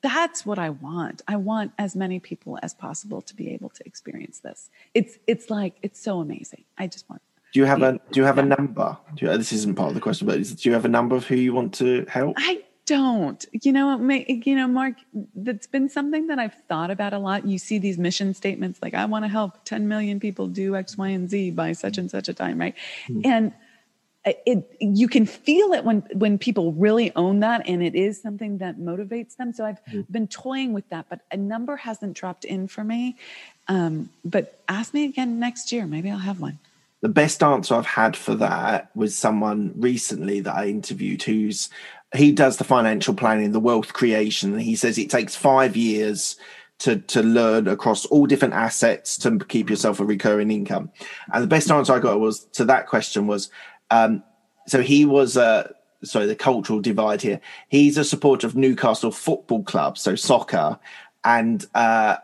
that's 0.01 0.45
what 0.45 0.57
I 0.57 0.70
want. 0.70 1.22
I 1.28 1.36
want 1.36 1.74
as 1.78 1.95
many 1.95 2.20
people 2.20 2.57
as 2.64 2.74
possible 2.74 3.22
to 3.22 3.36
be 3.36 3.53
able 3.53 3.70
to 3.70 3.86
experience 3.86 4.39
this. 4.39 4.70
It's 4.93 5.18
it's 5.28 5.49
like 5.49 5.76
it's 5.82 5.99
so 5.99 6.20
amazing. 6.20 6.64
I 6.78 6.88
just 6.88 7.09
want. 7.09 7.22
Do 7.53 7.59
you 7.59 7.66
have 7.66 7.82
a 7.84 7.99
Do 8.11 8.20
you 8.20 8.26
have 8.26 8.38
a 8.38 8.43
number? 8.43 8.97
You, 9.18 9.38
this 9.38 9.53
isn't 9.53 9.76
part 9.76 9.89
of 9.89 9.95
the 9.95 10.01
question, 10.01 10.28
but 10.28 10.39
is, 10.39 10.55
do 10.55 10.70
you 10.70 10.74
have 10.74 10.86
a 10.86 10.89
number 10.89 11.16
of 11.16 11.26
who 11.28 11.36
you 11.36 11.53
want 11.53 11.74
to 11.76 12.05
help? 12.09 12.36
I 12.38 12.64
don't. 12.86 13.45
You 13.51 13.71
know, 13.71 13.97
you 13.99 14.55
know, 14.55 14.67
Mark, 14.67 14.95
that's 15.36 15.67
been 15.67 15.89
something 15.89 16.27
that 16.27 16.39
I've 16.39 16.55
thought 16.67 16.91
about 16.91 17.13
a 17.13 17.19
lot. 17.19 17.45
You 17.45 17.57
see 17.57 17.77
these 17.77 17.97
mission 17.97 18.34
statements 18.34 18.79
like, 18.81 18.93
I 18.93 19.05
want 19.05 19.25
to 19.25 19.29
help 19.29 19.63
10 19.65 19.88
million 19.88 20.19
people 20.19 20.47
do 20.47 20.75
X, 20.75 20.97
Y, 20.97 21.07
and 21.09 21.29
Z 21.29 21.51
by 21.51 21.73
such 21.73 21.97
and 21.97 22.09
such 22.09 22.29
a 22.29 22.34
time, 22.34 22.59
right? 22.59 22.75
Mm-hmm. 23.07 23.21
And 23.25 23.53
it 24.25 24.77
you 24.79 25.09
can 25.09 25.25
feel 25.25 25.73
it 25.73 25.84
when 25.84 25.99
when 26.13 26.38
people 26.38 26.71
really 26.73 27.13
own 27.15 27.41
that 27.41 27.67
and 27.67 27.84
it 27.84 27.93
is 27.93 28.21
something 28.21 28.57
that 28.59 28.77
motivates 28.77 29.36
them 29.36 29.51
so 29.51 29.65
i've 29.65 29.84
mm-hmm. 29.84 29.99
been 30.09 30.27
toying 30.27 30.71
with 30.71 30.88
that 30.88 31.05
but 31.09 31.19
a 31.31 31.36
number 31.36 31.75
hasn't 31.75 32.13
dropped 32.15 32.45
in 32.45 32.65
for 32.65 32.86
me 32.86 33.17
um, 33.67 34.09
but 34.23 34.61
ask 34.69 34.93
me 34.93 35.03
again 35.03 35.39
next 35.39 35.73
year 35.73 35.86
maybe 35.86 36.09
i'll 36.09 36.17
have 36.17 36.39
one 36.39 36.57
the 37.03 37.09
best 37.09 37.43
answer 37.43 37.75
I've 37.75 37.86
had 37.86 38.15
for 38.15 38.34
that 38.36 38.89
was 38.95 39.13
someone 39.13 39.73
recently 39.75 40.39
that 40.39 40.55
I 40.55 40.67
interviewed 40.67 41.21
who's 41.23 41.69
he 42.14 42.32
does 42.32 42.57
the 42.57 42.64
financial 42.64 43.14
planning, 43.14 43.51
the 43.51 43.59
wealth 43.59 43.93
creation, 43.93 44.57
he 44.59 44.76
says 44.76 44.97
it 44.97 45.09
takes 45.09 45.36
five 45.36 45.76
years 45.76 46.38
to 46.80 46.97
to 46.97 47.22
learn 47.24 47.68
across 47.68 48.05
all 48.05 48.26
different 48.26 48.53
assets 48.53 49.18
to 49.18 49.38
keep 49.39 49.70
yourself 49.70 49.99
a 49.99 50.05
recurring 50.05 50.51
income. 50.51 50.91
And 51.32 51.43
the 51.43 51.47
best 51.47 51.72
answer 51.72 51.93
I 51.93 51.99
got 51.99 52.20
was 52.20 52.45
to 52.53 52.66
that 52.66 52.88
question 52.88 53.28
was, 53.28 53.49
um, 53.89 54.24
so 54.68 54.82
he 54.82 55.05
was 55.05 55.38
uh, 55.38 55.72
sorry, 56.03 56.26
the 56.26 56.36
cultural 56.36 56.82
divide 56.82 57.22
here. 57.22 57.39
He's 57.70 57.97
a 57.97 58.03
supporter 58.03 58.47
of 58.47 58.55
Newcastle 58.55 59.11
Football 59.11 59.64
Club, 59.64 59.97
so 59.97 60.16
soccer, 60.16 60.80
and 61.24 61.66
uh, 61.74 62.18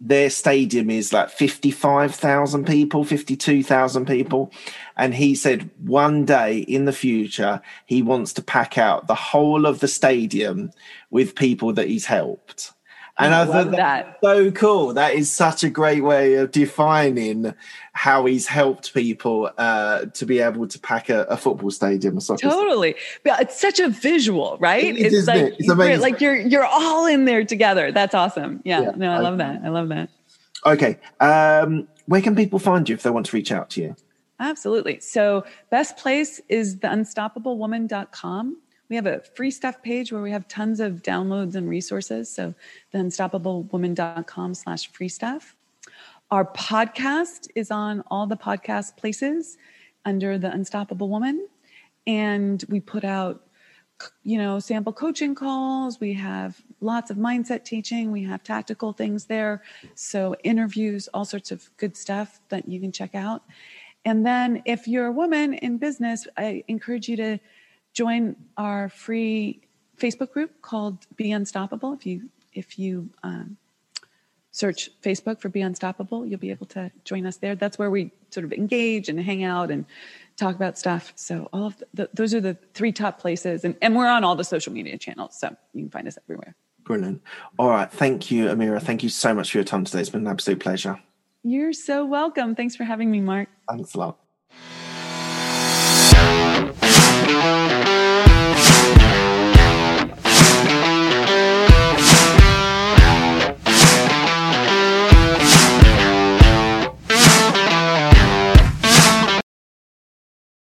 their 0.00 0.28
stadium 0.28 0.90
is 0.90 1.12
like 1.12 1.30
55,000 1.30 2.66
people, 2.66 3.04
52,000 3.04 4.06
people. 4.06 4.52
And 4.96 5.14
he 5.14 5.34
said 5.34 5.70
one 5.82 6.24
day 6.24 6.58
in 6.58 6.84
the 6.84 6.92
future, 6.92 7.60
he 7.86 8.02
wants 8.02 8.32
to 8.34 8.42
pack 8.42 8.78
out 8.78 9.06
the 9.06 9.14
whole 9.14 9.66
of 9.66 9.80
the 9.80 9.88
stadium 9.88 10.70
with 11.10 11.34
people 11.34 11.72
that 11.72 11.88
he's 11.88 12.06
helped. 12.06 12.72
And 13.16 13.32
I, 13.32 13.42
I 13.42 13.46
thought 13.46 13.70
that 13.70 14.18
so 14.24 14.50
cool. 14.50 14.92
That 14.94 15.14
is 15.14 15.30
such 15.30 15.62
a 15.62 15.70
great 15.70 16.02
way 16.02 16.34
of 16.34 16.50
defining 16.50 17.54
how 17.92 18.24
he's 18.24 18.48
helped 18.48 18.92
people 18.92 19.50
uh, 19.56 20.06
to 20.06 20.26
be 20.26 20.40
able 20.40 20.66
to 20.66 20.78
pack 20.80 21.10
a, 21.10 21.22
a 21.24 21.36
football 21.36 21.70
stadium. 21.70 22.18
Totally, 22.18 22.96
but 23.22 23.40
it's 23.40 23.60
such 23.60 23.78
a 23.78 23.88
visual, 23.88 24.56
right? 24.58 24.82
It, 24.82 24.96
it 24.96 25.12
it's 25.12 25.28
like 25.28 25.36
it? 25.36 25.54
it's 25.60 25.68
amazing. 25.68 26.00
like 26.00 26.20
you're 26.20 26.34
you're 26.34 26.66
all 26.66 27.06
in 27.06 27.24
there 27.24 27.44
together. 27.44 27.92
That's 27.92 28.14
awesome. 28.14 28.60
Yeah, 28.64 28.80
yeah 28.80 28.90
no, 28.96 29.12
I, 29.12 29.16
I 29.16 29.20
love 29.20 29.38
that. 29.38 29.60
I 29.64 29.68
love 29.68 29.88
that. 29.90 30.10
Okay, 30.66 30.98
um, 31.20 31.86
where 32.06 32.20
can 32.20 32.34
people 32.34 32.58
find 32.58 32.88
you 32.88 32.96
if 32.96 33.04
they 33.04 33.10
want 33.10 33.26
to 33.26 33.36
reach 33.36 33.52
out 33.52 33.70
to 33.70 33.82
you? 33.82 33.96
Absolutely. 34.40 35.00
So, 35.00 35.44
best 35.70 35.96
place 35.96 36.40
is 36.48 36.76
theunstoppablewoman.com 36.76 38.56
we 38.88 38.96
have 38.96 39.06
a 39.06 39.20
free 39.34 39.50
stuff 39.50 39.82
page 39.82 40.12
where 40.12 40.22
we 40.22 40.30
have 40.30 40.46
tons 40.46 40.80
of 40.80 41.02
downloads 41.02 41.54
and 41.54 41.68
resources. 41.68 42.32
So 42.32 42.54
the 42.92 42.98
unstoppablewoman.com 42.98 44.54
slash 44.54 44.90
free 44.92 45.08
stuff. 45.08 45.56
Our 46.30 46.44
podcast 46.44 47.48
is 47.54 47.70
on 47.70 48.02
all 48.10 48.26
the 48.26 48.36
podcast 48.36 48.96
places 48.96 49.56
under 50.04 50.38
the 50.38 50.50
Unstoppable 50.50 51.08
Woman. 51.08 51.48
And 52.06 52.62
we 52.68 52.80
put 52.80 53.04
out, 53.04 53.46
you 54.22 54.36
know, 54.36 54.58
sample 54.58 54.92
coaching 54.92 55.34
calls. 55.34 55.98
We 56.00 56.12
have 56.14 56.60
lots 56.80 57.10
of 57.10 57.16
mindset 57.16 57.64
teaching. 57.64 58.12
We 58.12 58.24
have 58.24 58.42
tactical 58.42 58.92
things 58.92 59.24
there. 59.24 59.62
So 59.94 60.34
interviews, 60.44 61.08
all 61.14 61.24
sorts 61.24 61.50
of 61.50 61.70
good 61.78 61.96
stuff 61.96 62.40
that 62.50 62.68
you 62.68 62.80
can 62.80 62.92
check 62.92 63.14
out. 63.14 63.42
And 64.04 64.24
then 64.24 64.62
if 64.64 64.86
you're 64.86 65.06
a 65.06 65.12
woman 65.12 65.54
in 65.54 65.78
business, 65.78 66.26
I 66.36 66.64
encourage 66.68 67.08
you 67.08 67.16
to 67.16 67.38
join 67.92 68.36
our 68.56 68.88
free 68.88 69.60
Facebook 69.98 70.32
group 70.32 70.60
called 70.60 71.06
Be 71.16 71.32
Unstoppable. 71.32 71.94
If 71.94 72.06
you 72.06 72.28
if 72.52 72.78
you 72.78 73.08
um, 73.22 73.56
search 74.50 74.90
Facebook 75.02 75.40
for 75.40 75.48
Be 75.48 75.60
Unstoppable, 75.62 76.24
you'll 76.26 76.38
be 76.38 76.50
able 76.50 76.66
to 76.66 76.90
join 77.04 77.26
us 77.26 77.38
there. 77.38 77.54
That's 77.54 77.78
where 77.78 77.90
we 77.90 78.12
sort 78.30 78.44
of 78.44 78.52
engage 78.52 79.08
and 79.08 79.18
hang 79.18 79.42
out 79.42 79.70
and 79.70 79.84
talk 80.36 80.54
about 80.54 80.78
stuff. 80.78 81.12
So 81.16 81.48
all 81.52 81.66
of 81.66 81.78
the, 81.78 81.86
the, 81.94 82.10
those 82.14 82.34
are 82.34 82.40
the 82.40 82.56
three 82.74 82.92
top 82.92 83.20
places, 83.20 83.64
and, 83.64 83.76
and 83.82 83.96
we're 83.96 84.06
on 84.06 84.22
all 84.22 84.36
the 84.36 84.44
social 84.44 84.72
media 84.72 84.98
channels, 84.98 85.38
so 85.38 85.56
you 85.72 85.82
can 85.82 85.90
find 85.90 86.06
us 86.08 86.18
everywhere. 86.24 86.54
Brilliant. 86.84 87.22
All 87.58 87.70
right, 87.70 87.90
thank 87.90 88.30
you, 88.30 88.46
Amira. 88.46 88.80
Thank 88.80 89.02
you 89.02 89.08
so 89.08 89.34
much 89.34 89.52
for 89.52 89.58
your 89.58 89.64
time 89.64 89.84
today. 89.84 90.00
It's 90.00 90.10
been 90.10 90.22
an 90.22 90.28
absolute 90.28 90.60
pleasure. 90.60 91.00
You're 91.44 91.74
so 91.74 92.06
welcome. 92.06 92.54
Thanks 92.54 92.74
for 92.74 92.84
having 92.84 93.10
me, 93.10 93.20
Mark. 93.20 93.48
Thanks 93.68 93.94
a 93.94 93.98
lot. 93.98 94.23